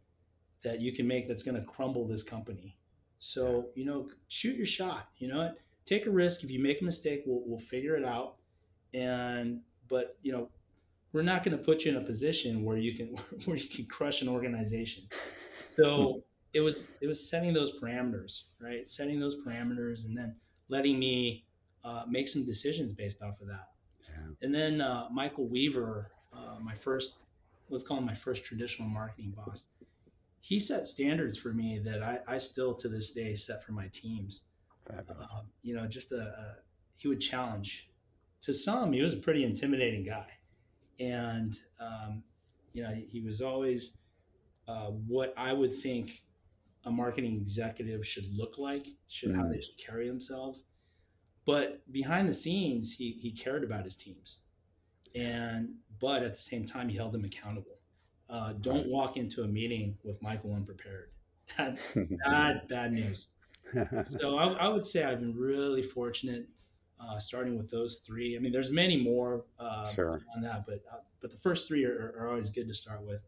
that 0.63 0.79
you 0.81 0.93
can 0.93 1.07
make 1.07 1.27
that's 1.27 1.43
going 1.43 1.55
to 1.55 1.63
crumble 1.63 2.07
this 2.07 2.23
company. 2.23 2.76
So, 3.19 3.67
you 3.75 3.85
know, 3.85 4.09
shoot 4.27 4.55
your 4.55 4.65
shot. 4.65 5.09
You 5.17 5.27
know, 5.29 5.53
take 5.85 6.05
a 6.05 6.09
risk. 6.09 6.43
If 6.43 6.51
you 6.51 6.61
make 6.61 6.81
a 6.81 6.83
mistake, 6.83 7.23
we'll, 7.25 7.41
we'll 7.45 7.59
figure 7.59 7.95
it 7.95 8.05
out. 8.05 8.35
And, 8.93 9.61
but, 9.87 10.17
you 10.21 10.31
know, 10.31 10.49
we're 11.13 11.23
not 11.23 11.43
going 11.43 11.57
to 11.57 11.63
put 11.63 11.85
you 11.85 11.91
in 11.91 11.97
a 11.97 12.05
position 12.05 12.63
where 12.63 12.77
you 12.77 12.95
can, 12.95 13.17
where 13.45 13.57
you 13.57 13.67
can 13.67 13.85
crush 13.85 14.21
an 14.21 14.29
organization. 14.29 15.03
So 15.75 16.23
it 16.53 16.61
was, 16.61 16.87
it 17.01 17.07
was 17.07 17.29
setting 17.29 17.53
those 17.53 17.79
parameters, 17.79 18.43
right? 18.59 18.87
Setting 18.87 19.19
those 19.19 19.35
parameters 19.45 20.05
and 20.05 20.17
then 20.17 20.35
letting 20.69 20.99
me 20.99 21.45
uh, 21.83 22.03
make 22.07 22.27
some 22.27 22.45
decisions 22.45 22.93
based 22.93 23.21
off 23.21 23.39
of 23.41 23.47
that. 23.47 23.69
Yeah. 24.09 24.15
And 24.41 24.53
then 24.53 24.81
uh, 24.81 25.07
Michael 25.11 25.47
Weaver, 25.47 26.11
uh, 26.33 26.59
my 26.61 26.75
first, 26.75 27.13
let's 27.69 27.83
call 27.83 27.97
him 27.97 28.05
my 28.05 28.15
first 28.15 28.43
traditional 28.43 28.87
marketing 28.89 29.33
boss 29.35 29.65
he 30.47 30.59
set 30.61 30.87
standards 30.87 31.37
for 31.37 31.49
me 31.49 31.77
that 31.79 32.01
I, 32.01 32.19
I 32.25 32.37
still 32.37 32.73
to 32.75 32.87
this 32.87 33.11
day 33.11 33.35
set 33.35 33.65
for 33.65 33.73
my 33.73 33.89
teams. 33.89 34.43
Um, 34.89 35.47
you 35.61 35.75
know, 35.75 35.85
just 35.87 36.13
a, 36.13 36.21
a, 36.21 36.55
he 36.95 37.09
would 37.09 37.19
challenge. 37.19 37.89
To 38.43 38.53
some, 38.53 38.93
he 38.93 39.01
was 39.01 39.11
a 39.11 39.17
pretty 39.17 39.43
intimidating 39.43 40.05
guy, 40.05 40.27
and 41.01 41.53
um, 41.81 42.23
you 42.71 42.81
know, 42.81 42.93
he 42.93 43.19
was 43.19 43.41
always 43.41 43.97
uh, 44.69 44.91
what 44.91 45.33
I 45.35 45.51
would 45.51 45.73
think 45.73 46.23
a 46.85 46.91
marketing 46.91 47.35
executive 47.41 48.07
should 48.07 48.33
look 48.33 48.57
like, 48.57 48.87
should 49.09 49.31
mm. 49.31 49.35
how 49.35 49.49
they 49.49 49.59
should 49.59 49.77
carry 49.77 50.07
themselves. 50.07 50.63
But 51.45 51.81
behind 51.91 52.29
the 52.29 52.33
scenes, 52.33 52.93
he 52.93 53.19
he 53.21 53.31
cared 53.31 53.65
about 53.65 53.83
his 53.83 53.97
teams, 53.97 54.37
and 55.13 55.73
but 55.99 56.23
at 56.23 56.35
the 56.35 56.41
same 56.41 56.65
time, 56.65 56.87
he 56.87 56.95
held 56.95 57.11
them 57.11 57.25
accountable 57.25 57.76
uh, 58.29 58.53
don't 58.61 58.87
walk 58.87 59.17
into 59.17 59.43
a 59.43 59.47
meeting 59.47 59.97
with 60.03 60.21
Michael 60.21 60.53
unprepared. 60.53 61.09
Bad, 61.57 61.79
bad, 62.25 62.67
bad 62.67 62.91
news. 62.91 63.27
so 64.19 64.37
I, 64.37 64.47
I, 64.53 64.67
would 64.67 64.85
say 64.85 65.05
I've 65.05 65.21
been 65.21 65.33
really 65.33 65.81
fortunate, 65.81 66.45
uh, 66.99 67.17
starting 67.19 67.57
with 67.57 67.69
those 67.69 67.99
three. 67.99 68.35
I 68.35 68.39
mean, 68.39 68.51
there's 68.51 68.69
many 68.69 69.01
more 69.01 69.45
uh, 69.57 69.89
sure. 69.89 70.21
on 70.35 70.41
that, 70.41 70.65
but 70.65 70.83
uh, 70.91 70.97
but 71.21 71.31
the 71.31 71.37
first 71.37 71.67
three 71.67 71.85
are, 71.85 72.13
are, 72.19 72.29
always 72.29 72.49
good 72.49 72.67
to 72.67 72.73
start 72.73 73.01
with. 73.01 73.21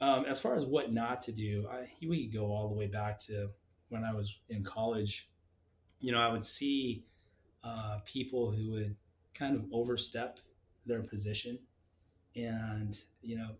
Um, 0.00 0.24
as 0.24 0.40
far 0.40 0.56
as 0.56 0.64
what 0.64 0.92
not 0.92 1.20
to 1.22 1.32
do, 1.32 1.68
I, 1.70 1.88
we 2.06 2.24
could 2.24 2.34
go 2.34 2.46
all 2.46 2.68
the 2.68 2.74
way 2.74 2.86
back 2.86 3.18
to 3.26 3.50
when 3.90 4.04
I 4.04 4.12
was 4.14 4.38
in 4.48 4.64
college. 4.64 5.28
You 6.00 6.12
know, 6.12 6.18
I 6.18 6.32
would 6.32 6.46
see 6.46 7.04
uh, 7.62 7.98
people 8.04 8.50
who 8.50 8.72
would 8.72 8.96
kind 9.34 9.54
of 9.54 9.64
overstep 9.72 10.38
their 10.86 11.02
position, 11.02 11.58
and 12.36 12.98
you 13.22 13.36
know, 13.36 13.50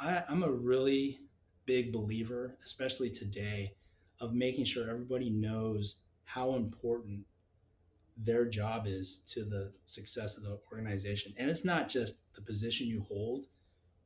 I, 0.00 0.22
I'm 0.28 0.42
a 0.42 0.50
really 0.50 1.20
big 1.64 1.92
believer, 1.92 2.56
especially 2.64 3.10
today, 3.10 3.74
of 4.20 4.34
making 4.34 4.64
sure 4.64 4.88
everybody 4.88 5.30
knows 5.30 5.96
how 6.24 6.54
important 6.54 7.24
their 8.16 8.46
job 8.46 8.86
is 8.86 9.18
to 9.26 9.44
the 9.44 9.72
success 9.86 10.36
of 10.38 10.44
the 10.44 10.58
organization. 10.72 11.34
And 11.36 11.50
it's 11.50 11.64
not 11.64 11.88
just 11.88 12.18
the 12.34 12.40
position 12.40 12.86
you 12.86 13.02
hold. 13.08 13.44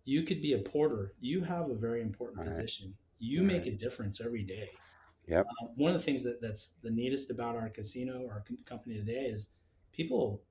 You 0.05 0.23
could 0.23 0.43
be 0.43 0.55
a 0.55 0.59
porter. 0.59 1.13
You 1.21 1.43
have 1.43 1.71
a 1.71 1.75
very 1.75 2.03
important 2.03 2.45
position. 2.45 2.95
You 3.19 3.41
All 3.41 3.47
make 3.47 3.63
right. 3.63 3.73
a 3.73 3.77
difference 3.77 4.21
every 4.21 4.43
day. 4.43 4.71
Yep. 5.29 5.47
Uh, 5.47 5.67
one 5.77 5.95
of 5.95 6.01
the 6.01 6.05
things 6.05 6.25
that, 6.25 6.41
that's 6.41 6.75
the 6.83 6.91
neatest 6.91 7.31
about 7.31 7.55
our 7.55 7.69
casino, 7.69 8.27
our 8.29 8.43
company 8.65 8.97
today, 8.97 9.27
is 9.27 9.51
people 9.93 10.43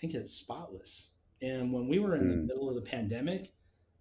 think 0.00 0.14
it's 0.14 0.32
spotless. 0.32 1.10
And 1.40 1.72
when 1.72 1.88
we 1.88 1.98
were 1.98 2.14
in 2.16 2.24
mm. 2.24 2.28
the 2.28 2.34
hmm. 2.36 2.46
middle 2.46 2.68
of 2.68 2.74
the 2.74 2.82
pandemic, 2.82 3.52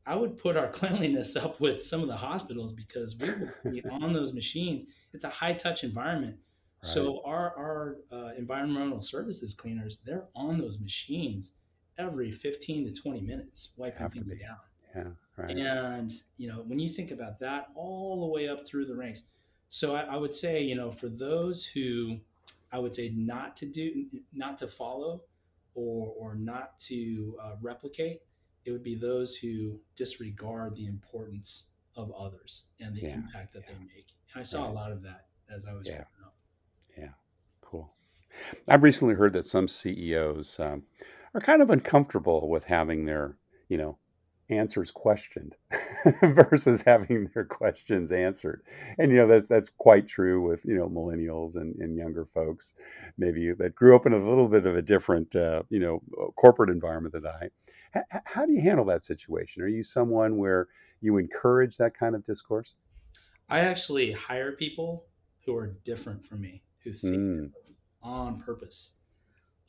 I 0.06 0.16
would 0.16 0.38
put 0.38 0.58
our 0.58 0.68
cleanliness 0.72 1.36
up 1.36 1.60
with 1.60 1.82
some 1.84 2.02
of 2.02 2.08
the 2.08 2.16
hospitals 2.18 2.74
because 2.74 3.18
we 3.18 3.30
would 3.30 3.54
be 3.72 3.84
on 3.92 4.14
those 4.14 4.34
machines. 4.34 4.86
It's 5.14 5.24
a 5.24 5.30
high 5.30 5.54
touch 5.54 5.84
environment. 5.84 6.38
Right. 6.84 6.92
So 6.92 7.22
our 7.26 7.56
our 7.58 7.98
uh, 8.12 8.32
environmental 8.38 9.02
services 9.02 9.54
cleaners, 9.54 10.00
they're 10.06 10.28
on 10.36 10.58
those 10.58 10.80
machines 10.80 11.54
every 11.98 12.32
15 12.32 12.94
to 12.94 13.02
20 13.02 13.22
minutes, 13.22 13.70
wiping 13.78 14.10
things 14.10 14.34
down. 14.34 14.58
Yeah, 14.96 15.12
right. 15.38 15.58
And 15.58 16.12
you 16.38 16.48
know, 16.50 16.64
when 16.68 16.80
you 16.80 16.90
think 16.90 17.12
about 17.12 17.40
that, 17.40 17.68
all 17.76 18.22
the 18.22 18.28
way 18.28 18.50
up 18.50 18.66
through 18.66 18.86
the 18.86 18.96
ranks, 18.96 19.24
So 19.70 19.96
I, 19.96 20.02
I 20.02 20.18
would 20.18 20.34
say, 20.34 20.62
you 20.64 20.76
know, 20.76 20.92
for 20.92 21.10
those 21.10 21.66
who 21.66 22.20
I 22.72 22.80
would 22.80 22.94
say 22.94 23.10
not 23.10 23.56
to 23.58 23.66
do, 23.66 24.06
not 24.34 24.58
to 24.60 24.68
follow, 24.68 25.24
or 25.76 26.14
or 26.18 26.36
not 26.36 26.80
to 26.82 27.38
uh, 27.42 27.56
replicate, 27.62 28.22
it 28.66 28.72
would 28.72 28.84
be 28.84 28.96
those 28.96 29.36
who 29.36 29.80
disregard 29.96 30.76
the 30.76 30.88
importance 30.88 31.66
of 31.96 32.12
others 32.12 32.66
and 32.80 32.96
the 32.96 33.02
yeah, 33.02 33.16
impact 33.16 33.54
that 33.54 33.64
yeah. 33.68 33.74
they 33.74 33.80
make. 33.80 34.08
And 34.34 34.42
I 34.42 34.44
saw 34.44 34.66
yeah. 34.66 34.72
a 34.72 34.74
lot 34.74 34.92
of 34.92 35.02
that 35.04 35.26
as 35.54 35.66
I 35.66 35.74
was 35.74 35.88
yeah. 35.88 35.94
growing 35.94 36.26
up. 36.26 36.36
Yeah, 36.98 37.14
cool. 37.62 37.94
I've 38.68 38.84
recently 38.84 39.16
heard 39.16 39.34
that 39.34 39.46
some 39.46 39.68
CEOs 39.68 40.60
um, 40.60 40.84
are 41.34 41.42
kind 41.42 41.62
of 41.62 41.70
uncomfortable 41.70 42.50
with 42.50 42.64
having 42.64 43.06
their, 43.06 43.36
you 43.68 43.78
know, 43.78 43.98
answers 44.52 44.92
questioned 44.92 45.56
versus 46.22 46.82
having 46.82 47.30
their 47.34 47.46
questions 47.46 48.12
answered. 48.12 48.62
And 48.98 49.12
you 49.12 49.18
know 49.18 49.28
that's 49.28 49.48
that's 49.48 49.70
quite 49.70 50.08
true 50.08 50.42
with 50.42 50.66
you 50.66 50.76
know 50.76 50.90
millennials 50.90 51.56
and, 51.56 51.76
and 51.78 51.98
younger 51.98 52.26
folks, 52.34 52.74
maybe 53.18 53.54
that 53.54 53.76
grew 53.76 53.96
up 53.96 54.06
in 54.06 54.14
a 54.14 54.18
little 54.30 54.48
bit 54.48 54.66
of 54.66 54.76
a 54.76 54.82
different 54.82 55.36
uh, 55.36 55.64
you 55.70 55.80
know 55.80 56.02
corporate 56.36 56.70
environment 56.70 57.14
than 57.14 57.28
I. 57.28 57.50
H- 57.96 58.04
how 58.26 58.46
do 58.46 58.54
you 58.54 58.62
handle 58.62 58.86
that 58.86 59.04
situation? 59.04 59.64
Are 59.64 59.68
you 59.68 59.84
someone 59.84 60.38
where 60.38 60.68
you 61.02 61.18
encourage 61.18 61.78
that 61.78 61.98
kind 61.98 62.16
of 62.16 62.24
discourse? 62.24 62.76
I 63.50 63.62
actually 63.62 64.12
hire 64.12 64.54
people 64.54 65.06
who 65.46 65.56
are 65.56 65.76
different 65.84 66.26
from 66.26 66.42
me, 66.42 66.64
who 66.84 66.94
think 66.94 67.16
mm. 67.16 67.52
on 68.02 68.42
purpose. 68.42 68.94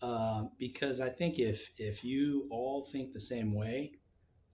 Uh, 0.01 0.45
because 0.59 1.01
I 1.01 1.09
think 1.09 1.39
if 1.39 1.71
if 1.79 2.05
you 2.05 2.47
all 2.51 2.89
think 2.91 3.13
the 3.13 3.21
same 3.21 3.55
way, 3.55 3.93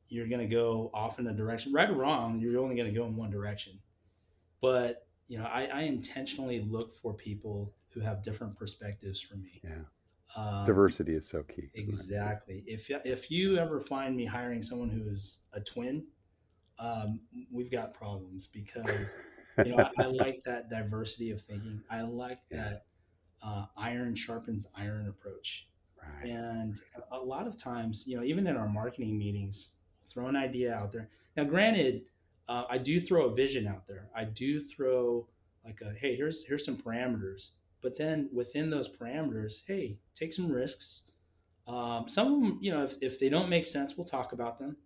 you're 0.08 0.28
going 0.28 0.40
to 0.40 0.54
go 0.54 0.90
off 0.94 1.18
in 1.18 1.26
a 1.26 1.32
direction, 1.32 1.72
right 1.72 1.88
or 1.88 1.94
wrong, 1.94 2.38
you're 2.38 2.58
only 2.60 2.76
going 2.76 2.92
to 2.92 2.98
go 2.98 3.06
in 3.06 3.16
one 3.16 3.30
direction. 3.30 3.78
But, 4.60 5.06
you 5.28 5.38
know, 5.38 5.44
I, 5.44 5.66
I 5.66 5.80
intentionally 5.82 6.60
look 6.60 6.94
for 6.94 7.14
people 7.14 7.74
who 7.90 8.00
have 8.00 8.24
different 8.24 8.56
perspectives 8.56 9.20
from 9.20 9.42
me. 9.42 9.60
Yeah. 9.62 9.82
Um, 10.38 10.64
Diversity 10.64 11.14
is 11.14 11.28
so 11.28 11.42
key. 11.42 11.68
Exactly. 11.74 12.62
If, 12.66 12.90
if 12.90 13.30
you 13.30 13.58
ever 13.58 13.80
find 13.80 14.16
me 14.16 14.24
hiring 14.24 14.62
someone 14.62 14.88
who 14.88 15.08
is 15.08 15.40
a 15.52 15.60
twin, 15.60 16.04
um, 16.78 17.20
we've 17.50 17.70
got 17.70 17.92
problems 17.92 18.46
because, 18.46 19.14
you 19.64 19.76
know, 19.76 19.90
I, 19.98 20.04
I, 20.04 20.06
like 20.06 20.42
that 20.44 20.70
diversity 20.70 21.32
of 21.32 21.42
thinking. 21.42 21.82
I 21.90 22.02
like 22.02 22.38
that 22.52 22.84
uh, 23.42 23.66
iron 23.76 24.14
sharpens 24.14 24.68
iron 24.76 25.08
approach. 25.08 25.66
Right. 26.00 26.30
And 26.30 26.80
a 27.10 27.18
lot 27.18 27.48
of 27.48 27.56
times, 27.56 28.04
you 28.06 28.16
know, 28.16 28.22
even 28.22 28.46
in 28.46 28.56
our 28.56 28.68
marketing 28.68 29.18
meetings, 29.18 29.72
throw 30.08 30.28
an 30.28 30.36
idea 30.36 30.72
out 30.72 30.92
there. 30.92 31.08
Now, 31.36 31.44
granted, 31.44 32.04
uh, 32.48 32.64
I 32.70 32.78
do 32.78 33.00
throw 33.00 33.26
a 33.26 33.34
vision 33.34 33.66
out 33.66 33.86
there. 33.88 34.08
I 34.14 34.24
do 34.24 34.60
throw 34.60 35.26
like 35.64 35.80
a 35.82 35.92
hey, 35.98 36.14
here's 36.14 36.44
here's 36.44 36.64
some 36.64 36.76
parameters. 36.76 37.50
But 37.80 37.96
then 37.96 38.28
within 38.32 38.70
those 38.70 38.88
parameters, 38.88 39.62
hey, 39.66 39.98
take 40.14 40.32
some 40.32 40.50
risks. 40.50 41.04
Um, 41.66 42.08
some 42.08 42.34
of 42.34 42.40
them, 42.40 42.58
you 42.60 42.72
know, 42.72 42.84
if, 42.84 42.94
if 43.02 43.20
they 43.20 43.28
don't 43.28 43.48
make 43.48 43.66
sense, 43.66 43.96
we'll 43.96 44.06
talk 44.06 44.32
about 44.32 44.58
them. 44.58 44.76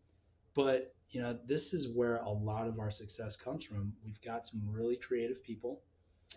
But 0.54 0.94
you 1.10 1.20
know, 1.20 1.38
this 1.46 1.74
is 1.74 1.88
where 1.88 2.16
a 2.16 2.30
lot 2.30 2.66
of 2.66 2.80
our 2.80 2.90
success 2.90 3.36
comes 3.36 3.64
from. 3.64 3.92
We've 4.04 4.20
got 4.22 4.46
some 4.46 4.62
really 4.66 4.96
creative 4.96 5.42
people, 5.42 5.82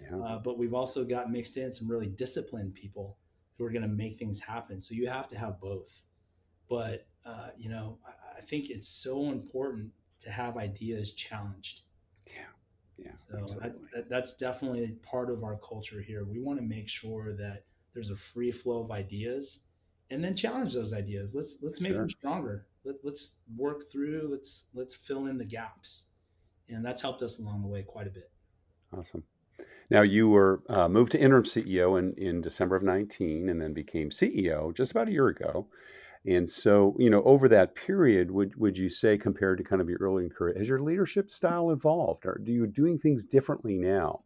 yeah. 0.01 0.17
uh, 0.17 0.39
but 0.39 0.57
we've 0.57 0.73
also 0.73 1.05
got 1.05 1.31
mixed 1.31 1.57
in 1.57 1.71
some 1.71 1.89
really 1.89 2.07
disciplined 2.07 2.75
people 2.75 3.17
who 3.57 3.63
are 3.63 3.69
going 3.69 3.83
to 3.83 3.87
make 3.87 4.19
things 4.19 4.39
happen. 4.39 4.81
So 4.81 4.93
you 4.93 5.07
have 5.07 5.29
to 5.29 5.37
have 5.37 5.61
both. 5.61 5.89
But 6.69 7.07
uh, 7.25 7.49
you 7.57 7.69
know, 7.69 7.97
I, 8.05 8.39
I, 8.39 8.41
think 8.41 8.69
it's 8.69 8.87
so 8.87 9.31
important 9.31 9.91
to 10.21 10.29
have 10.29 10.57
ideas 10.57 11.13
challenged. 11.13 11.81
Yeah, 12.27 12.45
yeah. 12.97 13.11
So 13.15 13.59
that, 13.59 14.09
that's 14.09 14.37
definitely 14.37 14.95
part 15.03 15.29
of 15.29 15.43
our 15.43 15.57
culture 15.57 16.01
here. 16.01 16.23
We 16.23 16.39
want 16.39 16.59
to 16.59 16.65
make 16.65 16.87
sure 16.87 17.33
that 17.35 17.65
there's 17.93 18.09
a 18.09 18.15
free 18.15 18.51
flow 18.51 18.83
of 18.83 18.91
ideas, 18.91 19.61
and 20.11 20.23
then 20.23 20.35
challenge 20.35 20.73
those 20.73 20.93
ideas. 20.93 21.35
Let's 21.35 21.57
let's 21.61 21.81
make 21.81 21.91
sure. 21.91 21.99
them 21.99 22.09
stronger. 22.09 22.67
Let, 22.83 22.95
let's 23.03 23.35
work 23.57 23.91
through. 23.91 24.27
Let's 24.31 24.67
let's 24.73 24.95
fill 24.95 25.27
in 25.27 25.37
the 25.37 25.45
gaps, 25.45 26.05
and 26.69 26.85
that's 26.85 27.01
helped 27.01 27.21
us 27.21 27.39
along 27.39 27.61
the 27.61 27.67
way 27.67 27.83
quite 27.83 28.07
a 28.07 28.11
bit. 28.11 28.29
Awesome. 28.97 29.23
Now 29.89 30.01
you 30.01 30.29
were 30.29 30.63
uh, 30.67 30.87
moved 30.87 31.11
to 31.11 31.19
interim 31.19 31.43
CEO 31.43 31.99
in, 31.99 32.13
in 32.15 32.41
December 32.41 32.75
of 32.75 32.83
19 32.83 33.49
and 33.49 33.61
then 33.61 33.73
became 33.73 34.09
CEO 34.09 34.75
just 34.75 34.91
about 34.91 35.07
a 35.07 35.11
year 35.11 35.27
ago. 35.27 35.67
And 36.27 36.49
so, 36.49 36.95
you 36.97 37.09
know, 37.09 37.21
over 37.23 37.47
that 37.49 37.75
period, 37.75 38.31
would 38.31 38.55
would 38.55 38.77
you 38.77 38.89
say, 38.89 39.17
compared 39.17 39.59
to 39.59 39.63
kind 39.63 39.81
of 39.81 39.89
your 39.89 39.99
early 39.99 40.27
career, 40.27 40.55
has 40.57 40.67
your 40.67 40.81
leadership 40.81 41.29
style 41.29 41.69
evolved, 41.69 42.25
or 42.25 42.41
do 42.43 42.51
you 42.51 42.65
doing 42.65 42.97
things 42.97 43.25
differently 43.25 43.77
now, 43.77 44.21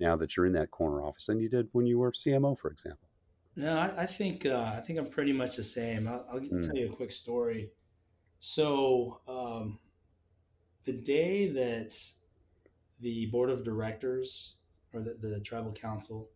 now 0.00 0.16
that 0.16 0.36
you're 0.36 0.46
in 0.46 0.52
that 0.54 0.72
corner 0.72 1.02
office 1.02 1.26
than 1.26 1.38
you 1.38 1.48
did 1.48 1.68
when 1.72 1.86
you 1.86 2.00
were 2.00 2.10
CMO, 2.10 2.58
for 2.58 2.70
example? 2.70 3.08
No, 3.54 3.78
I, 3.78 4.02
I 4.02 4.06
think 4.06 4.44
uh, 4.44 4.72
I 4.76 4.80
think 4.80 4.98
I'm 4.98 5.06
pretty 5.06 5.32
much 5.32 5.56
the 5.56 5.64
same. 5.64 6.08
I'll, 6.08 6.26
I'll 6.32 6.40
mm. 6.40 6.66
tell 6.66 6.76
you 6.76 6.92
a 6.92 6.96
quick 6.96 7.12
story. 7.12 7.70
So, 8.40 9.20
um, 9.28 9.78
the 10.84 10.92
day 10.92 11.48
that 11.52 11.96
the 13.00 13.26
board 13.26 13.50
of 13.50 13.64
directors 13.64 14.54
or 14.92 15.00
the, 15.00 15.16
the 15.20 15.40
tribal 15.40 15.72
council 15.72 16.28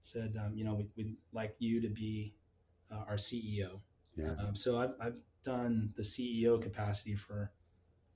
said, 0.00 0.34
um, 0.42 0.52
you 0.54 0.64
know, 0.64 0.74
we, 0.74 0.86
would 0.96 1.14
like 1.32 1.54
you 1.58 1.80
to 1.80 1.88
be 1.88 2.34
uh, 2.90 3.04
our 3.08 3.16
CEO 3.16 3.80
yeah. 4.16 4.32
Um, 4.38 4.54
so 4.54 4.78
I've, 4.78 4.94
I've 5.00 5.20
done 5.44 5.92
the 5.96 6.02
CEO 6.02 6.60
capacity 6.60 7.14
for 7.14 7.50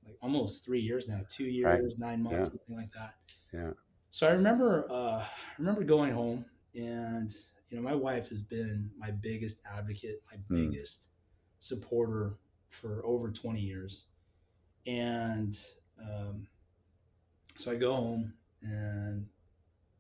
like 0.04 0.16
almost 0.22 0.64
three 0.64 0.80
years 0.80 1.08
now, 1.08 1.20
two 1.28 1.44
years, 1.44 1.96
right. 1.98 2.08
nine 2.08 2.22
months, 2.22 2.50
yeah. 2.52 2.58
something 2.58 2.76
like 2.76 2.92
that. 2.92 3.14
Yeah. 3.52 3.70
So 4.10 4.26
I 4.26 4.30
remember, 4.30 4.86
uh, 4.90 5.20
I 5.20 5.28
remember 5.58 5.84
going 5.84 6.12
home 6.12 6.44
and, 6.74 7.34
you 7.70 7.76
know, 7.76 7.82
my 7.82 7.94
wife 7.94 8.28
has 8.30 8.42
been 8.42 8.90
my 8.98 9.10
biggest 9.10 9.60
advocate, 9.70 10.22
my 10.30 10.38
mm. 10.56 10.70
biggest 10.70 11.08
supporter 11.58 12.36
for 12.70 13.02
over 13.04 13.30
20 13.30 13.60
years. 13.60 14.06
And, 14.86 15.58
um, 16.00 16.46
so 17.56 17.72
I 17.72 17.74
go 17.74 17.94
home 17.94 18.32
and 18.62 19.26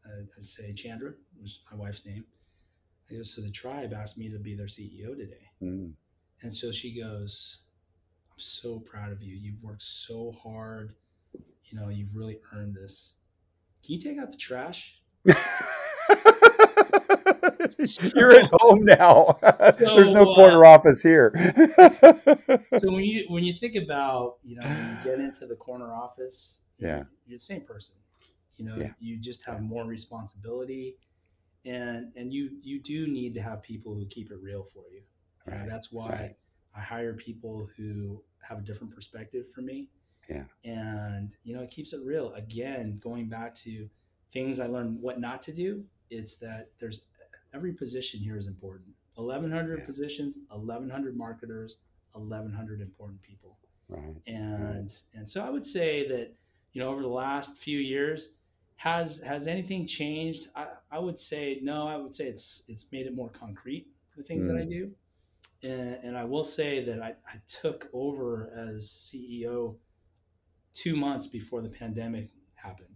I, 0.06 0.20
I 0.20 0.40
say 0.40 0.72
Chandra, 0.72 1.12
was 1.40 1.60
my 1.70 1.76
wife's 1.76 2.06
name. 2.06 2.24
I 3.10 3.14
go, 3.14 3.22
so 3.22 3.40
the 3.40 3.50
tribe 3.50 3.92
asked 3.92 4.18
me 4.18 4.28
to 4.28 4.38
be 4.38 4.54
their 4.54 4.66
CEO 4.66 5.16
today. 5.16 5.50
Mm. 5.62 5.92
And 6.42 6.54
so 6.54 6.70
she 6.72 7.00
goes, 7.00 7.58
I'm 8.30 8.38
so 8.38 8.78
proud 8.80 9.12
of 9.12 9.22
you. 9.22 9.34
You've 9.34 9.62
worked 9.62 9.82
so 9.82 10.32
hard. 10.42 10.94
You 11.64 11.78
know, 11.78 11.88
you've 11.88 12.14
really 12.14 12.38
earned 12.54 12.74
this. 12.74 13.14
Can 13.84 13.94
you 13.94 14.00
take 14.00 14.18
out 14.18 14.30
the 14.30 14.36
trash? 14.36 15.00
You're 18.14 18.32
at 18.32 18.50
home 18.52 18.84
now. 18.84 19.38
So, 19.78 19.96
There's 19.96 20.12
no 20.12 20.24
corner 20.34 20.64
uh, 20.64 20.70
office 20.70 21.02
here. 21.02 21.32
so 22.78 22.92
when 22.92 23.04
you 23.04 23.26
when 23.28 23.44
you 23.44 23.52
think 23.52 23.76
about 23.76 24.36
you 24.44 24.56
know 24.56 24.66
when 24.66 24.96
you 24.96 25.10
get 25.10 25.20
into 25.20 25.46
the 25.46 25.56
corner 25.56 25.92
office, 25.92 26.60
yeah, 26.78 27.04
you're 27.26 27.36
the 27.36 27.38
same 27.38 27.62
person. 27.62 27.96
You 28.56 28.64
know, 28.66 28.76
yeah. 28.76 28.90
you 29.00 29.18
just 29.18 29.44
have 29.46 29.60
more 29.60 29.84
responsibility 29.84 30.96
and 31.68 32.12
and 32.16 32.32
you 32.32 32.50
you 32.62 32.80
do 32.80 33.06
need 33.06 33.34
to 33.34 33.42
have 33.42 33.62
people 33.62 33.94
who 33.94 34.06
keep 34.06 34.30
it 34.30 34.38
real 34.40 34.66
for 34.72 34.84
you. 34.92 35.02
Right. 35.46 35.60
And 35.60 35.70
that's 35.70 35.92
why 35.92 36.08
right. 36.08 36.36
I 36.76 36.80
hire 36.80 37.14
people 37.14 37.68
who 37.76 38.22
have 38.40 38.58
a 38.58 38.62
different 38.62 38.94
perspective 38.94 39.46
from 39.54 39.66
me. 39.66 39.88
Yeah. 40.28 40.44
And 40.64 41.30
you 41.44 41.54
know, 41.54 41.62
it 41.62 41.70
keeps 41.70 41.92
it 41.92 42.00
real. 42.04 42.32
Again, 42.34 42.98
going 43.02 43.28
back 43.28 43.54
to 43.56 43.88
things 44.32 44.60
I 44.60 44.66
learned 44.66 45.00
what 45.00 45.20
not 45.20 45.42
to 45.42 45.52
do, 45.52 45.84
it's 46.10 46.36
that 46.36 46.70
there's 46.78 47.02
every 47.54 47.72
position 47.72 48.20
here 48.20 48.36
is 48.36 48.46
important. 48.46 48.88
1100 49.14 49.80
yeah. 49.80 49.84
positions, 49.84 50.38
1100 50.48 51.16
marketers, 51.16 51.78
1100 52.12 52.80
important 52.80 53.20
people. 53.22 53.58
Right. 53.88 54.16
And 54.26 54.74
right. 54.74 55.02
and 55.14 55.28
so 55.28 55.42
I 55.44 55.50
would 55.50 55.66
say 55.66 56.08
that 56.08 56.32
you 56.72 56.82
know 56.82 56.90
over 56.90 57.02
the 57.02 57.08
last 57.08 57.58
few 57.58 57.78
years 57.78 58.34
has 58.78 59.18
has 59.20 59.48
anything 59.48 59.86
changed? 59.86 60.48
I, 60.54 60.68
I 60.90 61.00
would 61.00 61.18
say 61.18 61.58
no. 61.62 61.88
I 61.88 61.96
would 61.96 62.14
say 62.14 62.26
it's 62.26 62.62
it's 62.68 62.86
made 62.92 63.06
it 63.06 63.14
more 63.14 63.28
concrete 63.28 63.88
the 64.16 64.22
things 64.22 64.46
mm. 64.46 64.48
that 64.48 64.56
I 64.56 64.64
hmm. 64.64 64.70
do, 64.70 64.90
and, 65.62 65.98
and 66.04 66.16
I 66.16 66.24
will 66.24 66.44
say 66.44 66.84
that 66.84 67.02
I, 67.02 67.08
I 67.08 67.40
took 67.46 67.88
over 67.92 68.50
as 68.56 68.88
CEO 68.88 69.76
two 70.74 70.96
months 70.96 71.26
before 71.26 71.60
the 71.60 71.68
pandemic 71.68 72.28
happened. 72.54 72.94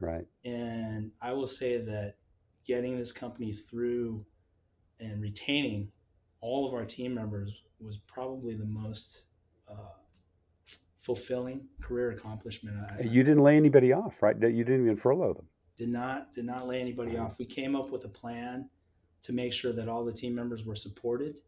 Right. 0.00 0.26
And 0.44 1.10
I 1.20 1.32
will 1.32 1.46
say 1.46 1.78
that 1.78 2.14
getting 2.64 2.96
this 2.96 3.10
company 3.10 3.52
through 3.52 4.24
and 5.00 5.20
retaining 5.20 5.90
all 6.40 6.66
of 6.66 6.74
our 6.74 6.84
team 6.84 7.14
members 7.14 7.62
was 7.80 7.96
probably 7.96 8.54
the 8.54 8.66
most 8.66 9.22
uh, 9.68 9.94
fulfilling 11.00 11.66
career 11.80 12.10
accomplishment. 12.10 12.76
I, 12.90 13.02
you 13.02 13.22
didn't 13.22 13.42
lay 13.42 13.56
anybody 13.56 13.92
off, 13.92 14.22
right? 14.22 14.36
You 14.36 14.64
didn't 14.64 14.84
even 14.84 14.96
furlough 14.96 15.34
them. 15.34 15.46
Did 15.76 15.90
not 15.90 16.32
did 16.32 16.44
not 16.44 16.66
lay 16.66 16.80
anybody 16.80 17.16
off. 17.16 17.38
We 17.38 17.44
came 17.44 17.76
up 17.76 17.90
with 17.90 18.04
a 18.04 18.08
plan 18.08 18.68
to 19.22 19.32
make 19.32 19.52
sure 19.52 19.72
that 19.72 19.88
all 19.88 20.04
the 20.04 20.12
team 20.12 20.34
members 20.34 20.64
were 20.64 20.74
supported. 20.74 21.40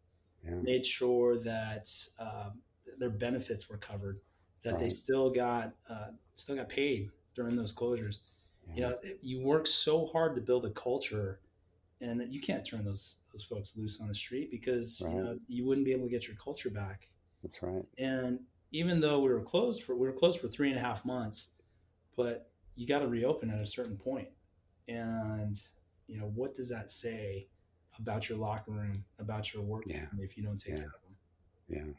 Yeah. 0.45 0.55
Made 0.55 0.87
sure 0.87 1.39
that 1.41 1.91
uh, 2.19 2.51
their 2.99 3.11
benefits 3.11 3.69
were 3.69 3.77
covered, 3.77 4.21
that 4.63 4.75
right. 4.75 4.81
they 4.81 4.89
still 4.89 5.31
got 5.31 5.73
uh, 5.89 6.09
still 6.35 6.57
got 6.57 6.69
paid 6.69 7.11
during 7.35 7.57
those 7.57 7.75
closures. 7.75 8.19
You 8.73 8.83
know, 8.83 8.99
you 9.21 9.41
work 9.41 9.67
so 9.67 10.07
hard 10.07 10.37
to 10.37 10.41
build 10.41 10.65
a 10.65 10.71
culture, 10.71 11.41
and 12.01 12.21
that 12.21 12.33
you 12.33 12.41
can't 12.41 12.65
turn 12.65 12.85
those 12.85 13.17
those 13.33 13.43
folks 13.43 13.77
loose 13.77 14.01
on 14.01 14.07
the 14.07 14.15
street 14.15 14.51
because 14.51 15.03
right. 15.05 15.13
you 15.13 15.23
know 15.23 15.39
you 15.49 15.67
wouldn't 15.67 15.85
be 15.85 15.93
able 15.93 16.05
to 16.05 16.11
get 16.11 16.29
your 16.29 16.37
culture 16.37 16.71
back. 16.71 17.09
That's 17.43 17.61
right. 17.63 17.85
And 17.99 18.39
even 18.73 19.01
though 19.01 19.21
we 19.21 19.31
were 19.31 19.43
closed 19.43 19.83
for 19.83 19.95
we 19.97 20.07
were 20.07 20.13
closed 20.13 20.41
for 20.41 20.49
three 20.49 20.71
and 20.71 20.79
a 20.79 20.83
half 20.83 21.05
months, 21.05 21.49
but 22.17 22.51
you 22.77 22.87
got 22.87 23.01
to 23.01 23.09
reopen 23.09 23.51
at 23.51 23.61
a 23.61 23.67
certain 23.67 23.97
point. 23.97 24.29
And 24.89 25.61
you 26.07 26.19
know, 26.19 26.31
what 26.35 26.55
does 26.55 26.69
that 26.71 26.91
say 26.91 27.47
about 27.99 28.29
your 28.29 28.39
locker 28.39 28.71
room, 28.71 29.05
about 29.19 29.53
your 29.53 29.63
work 29.63 29.85
yeah. 29.87 30.07
if 30.19 30.37
you 30.37 30.43
don't 30.43 30.59
take 30.59 30.75
yeah. 30.75 30.81
care 30.81 30.87
of 30.87 31.03
them? 31.03 31.17
Yeah 31.69 31.93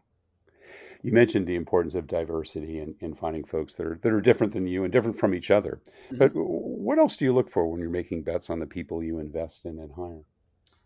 you 1.03 1.11
mentioned 1.11 1.47
the 1.47 1.55
importance 1.55 1.95
of 1.95 2.07
diversity 2.07 2.79
and, 2.79 2.95
in 2.99 3.15
finding 3.15 3.43
folks 3.43 3.73
that 3.75 3.85
are 3.85 3.99
that 4.01 4.11
are 4.11 4.21
different 4.21 4.53
than 4.53 4.67
you 4.67 4.83
and 4.83 4.93
different 4.93 5.17
from 5.17 5.33
each 5.33 5.51
other. 5.51 5.81
Mm-hmm. 6.07 6.17
But 6.17 6.31
what 6.33 6.99
else 6.99 7.17
do 7.17 7.25
you 7.25 7.33
look 7.33 7.49
for 7.49 7.67
when 7.67 7.79
you're 7.79 7.89
making 7.89 8.23
bets 8.23 8.49
on 8.49 8.59
the 8.59 8.65
people 8.65 9.03
you 9.03 9.19
invest 9.19 9.65
in 9.65 9.79
and 9.79 9.91
hire? 9.93 10.23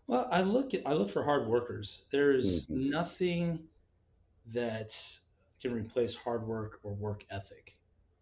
Well, 0.06 0.28
I 0.30 0.42
look 0.42 0.74
at 0.74 0.82
I 0.86 0.94
look 0.94 1.10
for 1.10 1.24
hard 1.24 1.46
workers. 1.46 2.04
There's 2.10 2.66
mm-hmm. 2.66 2.90
nothing 2.90 3.60
that 4.52 4.92
can 5.60 5.72
replace 5.72 6.14
hard 6.14 6.46
work 6.46 6.80
or 6.82 6.92
work 6.94 7.24
ethic. 7.30 7.76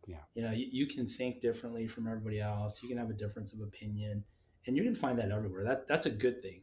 Yeah. 0.07 0.17
You 0.35 0.43
know, 0.43 0.51
you, 0.51 0.67
you 0.71 0.87
can 0.87 1.07
think 1.07 1.41
differently 1.41 1.87
from 1.87 2.07
everybody 2.07 2.41
else. 2.41 2.83
You 2.83 2.89
can 2.89 2.99
have 2.99 3.11
a 3.11 3.15
difference 3.15 3.53
of 3.53 3.61
opinion, 3.61 4.25
and 4.67 4.77
you 4.77 4.83
can 4.83 4.95
find 4.95 5.19
that 5.19 5.31
everywhere. 5.31 5.65
That 5.65 5.89
that's 5.89 6.07
a 6.07 6.11
good 6.11 6.43
thing. 6.43 6.63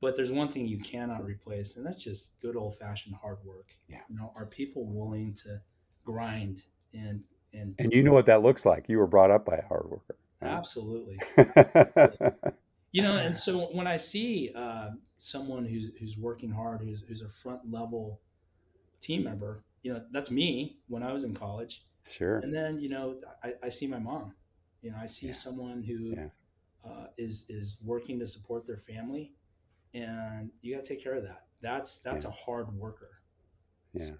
But 0.00 0.16
there's 0.16 0.32
one 0.32 0.48
thing 0.48 0.66
you 0.66 0.78
cannot 0.78 1.24
replace, 1.24 1.76
and 1.76 1.86
that's 1.86 2.02
just 2.02 2.38
good 2.40 2.56
old 2.56 2.78
fashioned 2.78 3.14
hard 3.14 3.38
work. 3.44 3.68
Yeah. 3.88 4.00
You 4.08 4.16
know, 4.16 4.32
are 4.36 4.46
people 4.46 4.84
willing 4.84 5.34
to 5.44 5.60
grind 6.04 6.62
and 6.92 7.22
and 7.52 7.74
and 7.78 7.92
you 7.92 8.02
know 8.02 8.12
what 8.12 8.26
that 8.26 8.42
looks 8.42 8.66
like? 8.66 8.88
You 8.88 8.98
were 8.98 9.06
brought 9.06 9.30
up 9.30 9.46
by 9.46 9.56
a 9.56 9.66
hard 9.66 9.88
worker. 9.88 10.16
Absolutely. 10.42 11.18
you 12.92 13.02
know, 13.02 13.16
and 13.16 13.36
so 13.36 13.68
when 13.72 13.86
I 13.86 13.96
see 13.96 14.50
uh, 14.54 14.90
someone 15.18 15.64
who's 15.64 15.90
who's 15.98 16.18
working 16.18 16.50
hard, 16.50 16.82
who's 16.82 17.02
who's 17.08 17.22
a 17.22 17.28
front 17.28 17.60
level 17.70 18.20
team 19.00 19.24
member, 19.24 19.62
you 19.84 19.92
know, 19.92 20.02
that's 20.10 20.32
me 20.32 20.78
when 20.88 21.04
I 21.04 21.12
was 21.12 21.22
in 21.22 21.32
college. 21.32 21.84
Sure. 22.10 22.38
And 22.38 22.52
then 22.52 22.80
you 22.80 22.88
know, 22.88 23.16
I, 23.44 23.52
I 23.62 23.68
see 23.68 23.86
my 23.86 24.00
mom. 24.00 24.34
You 24.82 24.90
know, 24.90 24.96
I 25.00 25.06
see 25.06 25.26
yeah. 25.26 25.32
someone 25.32 25.82
who 25.82 26.14
yeah. 26.16 26.26
uh, 26.84 27.06
is 27.16 27.46
is 27.48 27.76
working 27.84 28.18
to 28.18 28.26
support 28.26 28.66
their 28.66 28.78
family 28.78 29.32
and 29.94 30.50
you 30.60 30.74
got 30.74 30.84
to 30.84 30.94
take 30.94 31.02
care 31.02 31.14
of 31.14 31.22
that. 31.22 31.44
That's 31.62 31.98
that's 32.00 32.24
yeah. 32.24 32.30
a 32.30 32.34
hard 32.34 32.72
worker. 32.76 33.10
Yeah, 33.94 34.06
so 34.06 34.14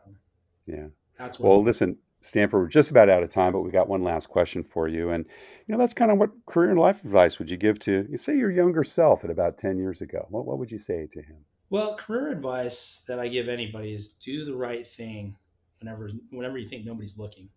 yeah. 0.67 0.87
That's 1.19 1.39
well. 1.39 1.63
Listen, 1.63 1.99
Stanford, 2.21 2.63
we're 2.63 2.69
just 2.69 2.91
about 2.91 3.11
out 3.11 3.23
of 3.23 3.29
time, 3.31 3.53
but 3.53 3.61
we 3.61 3.71
got 3.71 3.89
one 3.89 4.03
last 4.03 4.29
question 4.29 4.63
for 4.63 4.89
you, 4.89 5.11
and 5.11 5.27
you 5.67 5.73
know 5.73 5.79
that's 5.79 5.93
kind 5.93 6.11
of 6.11 6.19
what 6.19 6.31
career 6.47 6.71
and 6.71 6.79
life 6.79 7.05
advice 7.05 7.39
would 7.39 7.51
you 7.51 7.57
give 7.57 7.79
to, 7.81 8.07
you 8.09 8.17
say, 8.17 8.37
your 8.37 8.51
younger 8.51 8.85
self 8.85 9.25
at 9.25 9.31
about 9.31 9.59
ten 9.59 9.77
years 9.77 10.01
ago? 10.01 10.27
What 10.31 10.47
what 10.47 10.59
would 10.59 10.71
you 10.71 10.79
say 10.79 11.07
to 11.13 11.21
him? 11.21 11.45
Well, 11.71 11.97
career 11.97 12.31
advice 12.31 13.03
that 13.09 13.19
I 13.19 13.29
give 13.29 13.49
anybody 13.49 13.95
is 13.95 14.11
do 14.11 14.45
the 14.45 14.55
right 14.55 14.87
thing 14.87 15.37
whenever 15.85 16.11
whenever 16.31 16.59
you 16.59 16.69
think 16.69 16.85
nobody's 16.85 17.19
looking. 17.19 17.49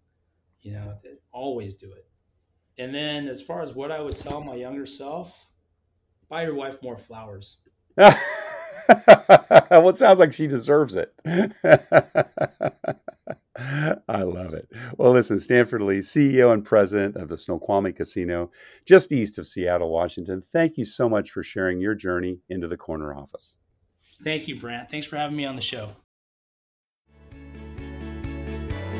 You 0.62 0.74
know, 0.74 0.96
always 1.32 1.76
do 1.76 1.92
it. 1.94 2.08
And 2.78 2.94
then 2.94 3.28
as 3.28 3.42
far 3.42 3.62
as 3.62 3.74
what 3.74 3.92
I 3.92 4.02
would 4.02 4.18
tell 4.18 4.44
my 4.44 4.56
younger 4.56 4.86
self, 4.86 5.48
buy 6.30 6.44
your 6.44 6.56
wife 6.56 6.78
more 6.84 6.98
flowers. 6.98 7.58
well, 7.98 8.14
it 9.90 9.98
sounds 9.98 10.20
like 10.20 10.34
she 10.34 10.48
deserves 10.48 10.96
it. 10.96 11.14
I 14.08 14.22
love 14.22 14.54
it. 14.54 14.68
Well, 14.98 15.12
listen, 15.12 15.40
Stanford 15.40 15.82
Lee, 15.82 16.00
CEO 16.00 16.54
and 16.54 16.64
president 16.64 17.16
of 17.16 17.30
the 17.30 17.38
Snoqualmie 17.38 17.94
Casino, 17.94 18.52
just 18.86 19.12
east 19.12 19.40
of 19.40 19.48
Seattle, 19.48 19.90
Washington. 19.90 20.44
Thank 20.54 20.78
you 20.78 20.86
so 20.86 21.10
much 21.10 21.32
for 21.32 21.42
sharing 21.44 21.80
your 21.80 21.96
journey 21.96 22.40
into 22.50 22.68
the 22.68 22.78
corner 22.78 23.16
office. 23.16 23.58
Thank 24.24 24.48
you, 24.48 24.60
Brant. 24.60 24.92
Thanks 24.92 25.08
for 25.08 25.18
having 25.18 25.38
me 25.38 25.46
on 25.46 25.56
the 25.56 25.62
show. 25.62 25.92